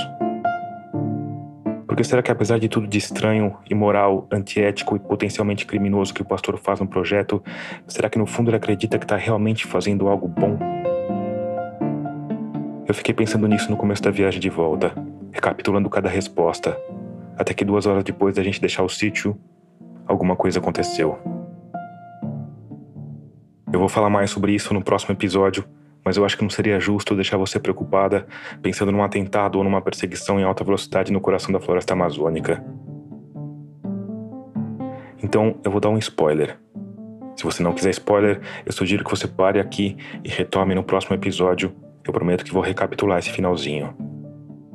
Porque 1.85 2.03
será 2.03 2.23
que 2.23 2.31
apesar 2.31 2.59
de 2.59 2.67
tudo 2.67 2.87
de 2.87 2.97
estranho, 2.97 3.55
imoral, 3.69 4.27
antiético 4.31 4.95
e 4.95 4.99
potencialmente 4.99 5.63
criminoso 5.63 6.11
que 6.11 6.23
o 6.23 6.25
pastor 6.25 6.57
faz 6.57 6.79
no 6.79 6.87
projeto, 6.87 7.43
será 7.87 8.09
que 8.09 8.17
no 8.17 8.25
fundo 8.25 8.49
ele 8.49 8.57
acredita 8.57 8.97
que 8.97 9.05
está 9.05 9.15
realmente 9.15 9.67
fazendo 9.67 10.07
algo 10.07 10.27
bom? 10.27 10.57
Eu 12.87 12.93
fiquei 12.95 13.13
pensando 13.13 13.47
nisso 13.47 13.69
no 13.69 13.77
começo 13.77 14.01
da 14.01 14.09
viagem 14.09 14.39
de 14.39 14.49
volta, 14.49 14.91
recapitulando 15.31 15.87
cada 15.87 16.09
resposta, 16.09 16.75
até 17.37 17.53
que 17.53 17.63
duas 17.63 17.85
horas 17.85 18.03
depois 18.03 18.33
da 18.33 18.41
gente 18.41 18.59
deixar 18.59 18.81
o 18.81 18.89
sítio, 18.89 19.37
alguma 20.07 20.35
coisa 20.35 20.57
aconteceu. 20.57 21.32
Eu 23.73 23.79
vou 23.79 23.89
falar 23.89 24.07
mais 24.07 24.29
sobre 24.29 24.53
isso 24.53 24.71
no 24.71 24.83
próximo 24.83 25.15
episódio, 25.15 25.65
mas 26.05 26.15
eu 26.15 26.23
acho 26.23 26.37
que 26.37 26.43
não 26.43 26.49
seria 26.49 26.79
justo 26.79 27.15
deixar 27.15 27.37
você 27.37 27.59
preocupada 27.59 28.27
pensando 28.61 28.91
num 28.91 29.03
atentado 29.03 29.57
ou 29.57 29.63
numa 29.63 29.81
perseguição 29.81 30.39
em 30.39 30.43
alta 30.43 30.63
velocidade 30.63 31.11
no 31.11 31.19
coração 31.19 31.51
da 31.51 31.59
floresta 31.59 31.93
amazônica. 31.93 32.63
Então, 35.23 35.55
eu 35.63 35.71
vou 35.71 35.81
dar 35.81 35.89
um 35.89 35.97
spoiler. 35.97 36.59
Se 37.35 37.43
você 37.43 37.63
não 37.63 37.73
quiser 37.73 37.89
spoiler, 37.89 38.41
eu 38.63 38.71
sugiro 38.71 39.03
que 39.03 39.09
você 39.09 39.27
pare 39.27 39.59
aqui 39.59 39.97
e 40.23 40.29
retome 40.29 40.75
no 40.75 40.83
próximo 40.83 41.15
episódio. 41.15 41.73
Eu 42.05 42.13
prometo 42.13 42.45
que 42.45 42.53
vou 42.53 42.61
recapitular 42.61 43.17
esse 43.17 43.31
finalzinho. 43.31 43.91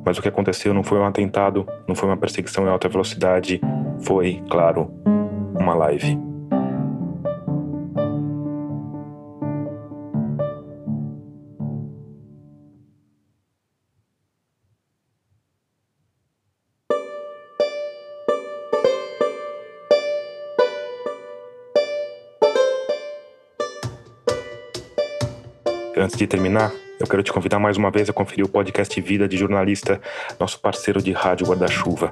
Mas 0.05 0.17
o 0.17 0.21
que 0.21 0.27
aconteceu 0.27 0.73
não 0.73 0.83
foi 0.83 0.99
um 0.99 1.05
atentado, 1.05 1.65
não 1.87 1.95
foi 1.95 2.09
uma 2.09 2.17
perseguição 2.17 2.65
em 2.65 2.69
alta 2.69 2.89
velocidade, 2.89 3.61
foi, 4.01 4.43
claro, 4.49 4.91
uma 5.57 5.73
live. 5.73 6.28
De 26.19 26.27
terminar, 26.27 26.73
eu 26.99 27.07
quero 27.07 27.23
te 27.23 27.31
convidar 27.31 27.59
mais 27.59 27.77
uma 27.77 27.89
vez 27.89 28.09
a 28.09 28.13
conferir 28.13 28.43
o 28.43 28.49
podcast 28.49 28.99
Vida 28.99 29.25
de 29.25 29.37
Jornalista, 29.37 30.01
nosso 30.37 30.59
parceiro 30.59 31.01
de 31.01 31.13
rádio 31.13 31.47
guarda-chuva. 31.47 32.09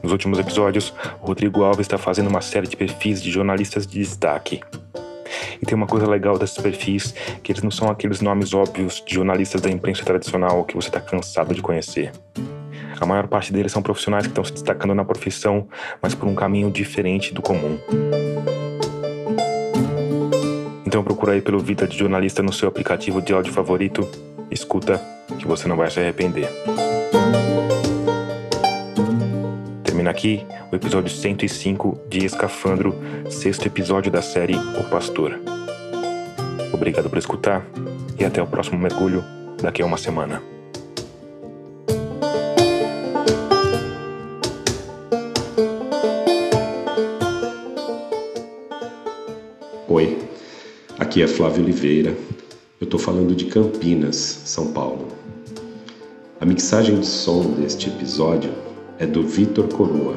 Nos 0.00 0.12
últimos 0.12 0.38
episódios, 0.38 0.94
o 1.20 1.26
Rodrigo 1.26 1.64
Alves 1.64 1.80
está 1.84 1.98
fazendo 1.98 2.28
uma 2.28 2.40
série 2.40 2.68
de 2.68 2.76
perfis 2.76 3.20
de 3.20 3.28
jornalistas 3.28 3.88
de 3.88 3.98
destaque. 3.98 4.60
E 5.60 5.66
tem 5.66 5.74
uma 5.74 5.88
coisa 5.88 6.08
legal 6.08 6.38
desses 6.38 6.58
perfis, 6.58 7.12
que 7.42 7.50
eles 7.50 7.64
não 7.64 7.72
são 7.72 7.90
aqueles 7.90 8.20
nomes 8.20 8.54
óbvios 8.54 9.02
de 9.04 9.14
jornalistas 9.14 9.60
da 9.60 9.68
imprensa 9.68 10.04
tradicional 10.04 10.62
que 10.64 10.76
você 10.76 10.86
está 10.86 11.00
cansado 11.00 11.52
de 11.52 11.60
conhecer. 11.60 12.12
A 13.00 13.04
maior 13.04 13.26
parte 13.26 13.52
deles 13.52 13.72
são 13.72 13.82
profissionais 13.82 14.26
que 14.26 14.30
estão 14.30 14.44
se 14.44 14.52
destacando 14.52 14.94
na 14.94 15.04
profissão, 15.04 15.66
mas 16.00 16.14
por 16.14 16.28
um 16.28 16.36
caminho 16.36 16.70
diferente 16.70 17.34
do 17.34 17.42
comum. 17.42 17.80
Então 20.92 21.02
procura 21.02 21.32
aí 21.32 21.40
pelo 21.40 21.58
Vida 21.58 21.88
de 21.88 21.96
Jornalista 21.96 22.42
no 22.42 22.52
seu 22.52 22.68
aplicativo 22.68 23.22
de 23.22 23.32
áudio 23.32 23.50
favorito. 23.50 24.06
Escuta, 24.50 25.00
que 25.38 25.46
você 25.46 25.66
não 25.66 25.74
vai 25.74 25.90
se 25.90 25.98
arrepender. 25.98 26.50
Termina 29.82 30.10
aqui 30.10 30.46
o 30.70 30.76
episódio 30.76 31.08
105 31.08 31.98
de 32.10 32.26
Escafandro, 32.26 32.94
sexto 33.30 33.64
episódio 33.64 34.12
da 34.12 34.20
série 34.20 34.54
O 34.54 34.84
Pastor. 34.90 35.40
Obrigado 36.74 37.08
por 37.08 37.16
escutar 37.16 37.64
e 38.18 38.24
até 38.26 38.42
o 38.42 38.46
próximo 38.46 38.78
mergulho 38.78 39.24
daqui 39.62 39.80
a 39.80 39.86
uma 39.86 39.96
semana. 39.96 40.42
Oi, 49.88 50.21
aqui 51.12 51.20
é 51.20 51.28
Flávio 51.28 51.62
Oliveira. 51.62 52.16
Eu 52.80 52.86
estou 52.86 52.98
falando 52.98 53.34
de 53.34 53.44
Campinas, 53.44 54.16
São 54.16 54.72
Paulo. 54.72 55.08
A 56.40 56.46
mixagem 56.46 57.00
de 57.00 57.06
som 57.06 57.52
deste 57.52 57.90
episódio 57.90 58.50
é 58.98 59.06
do 59.06 59.22
Vitor 59.22 59.68
Coroa. 59.68 60.16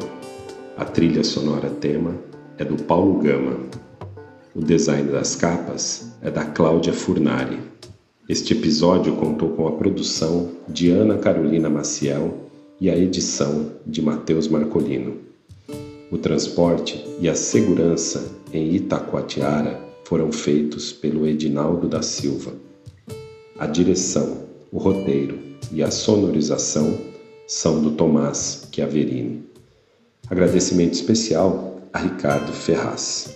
A 0.77 0.85
trilha 0.85 1.21
sonora 1.21 1.69
tema 1.69 2.15
é 2.57 2.63
do 2.63 2.81
Paulo 2.81 3.19
Gama. 3.19 3.59
O 4.55 4.61
design 4.61 5.11
das 5.11 5.35
capas 5.35 6.13
é 6.21 6.31
da 6.31 6.45
Cláudia 6.45 6.93
Furnari. 6.93 7.59
Este 8.29 8.53
episódio 8.53 9.17
contou 9.17 9.49
com 9.49 9.67
a 9.67 9.73
produção 9.73 10.49
de 10.65 10.91
Ana 10.91 11.17
Carolina 11.17 11.69
Maciel 11.69 12.37
e 12.79 12.89
a 12.89 12.97
edição 12.97 13.73
de 13.85 14.01
Matheus 14.01 14.47
Marcolino. 14.47 15.17
O 16.09 16.17
transporte 16.17 17.05
e 17.19 17.27
a 17.27 17.35
segurança 17.35 18.31
em 18.53 18.73
Itacoatiara 18.73 19.84
foram 20.05 20.31
feitos 20.31 20.93
pelo 20.93 21.27
Edinaldo 21.27 21.87
da 21.87 22.01
Silva. 22.01 22.53
A 23.59 23.65
direção, 23.65 24.45
o 24.71 24.77
roteiro 24.77 25.37
e 25.71 25.83
a 25.83 25.91
sonorização 25.91 26.97
são 27.47 27.81
do 27.81 27.91
Tomás 27.91 28.67
Chiaverini. 28.71 29.43
Agradecimento 30.29 30.93
especial 30.93 31.81
a 31.91 31.99
Ricardo 31.99 32.51
Ferraz. 32.53 33.35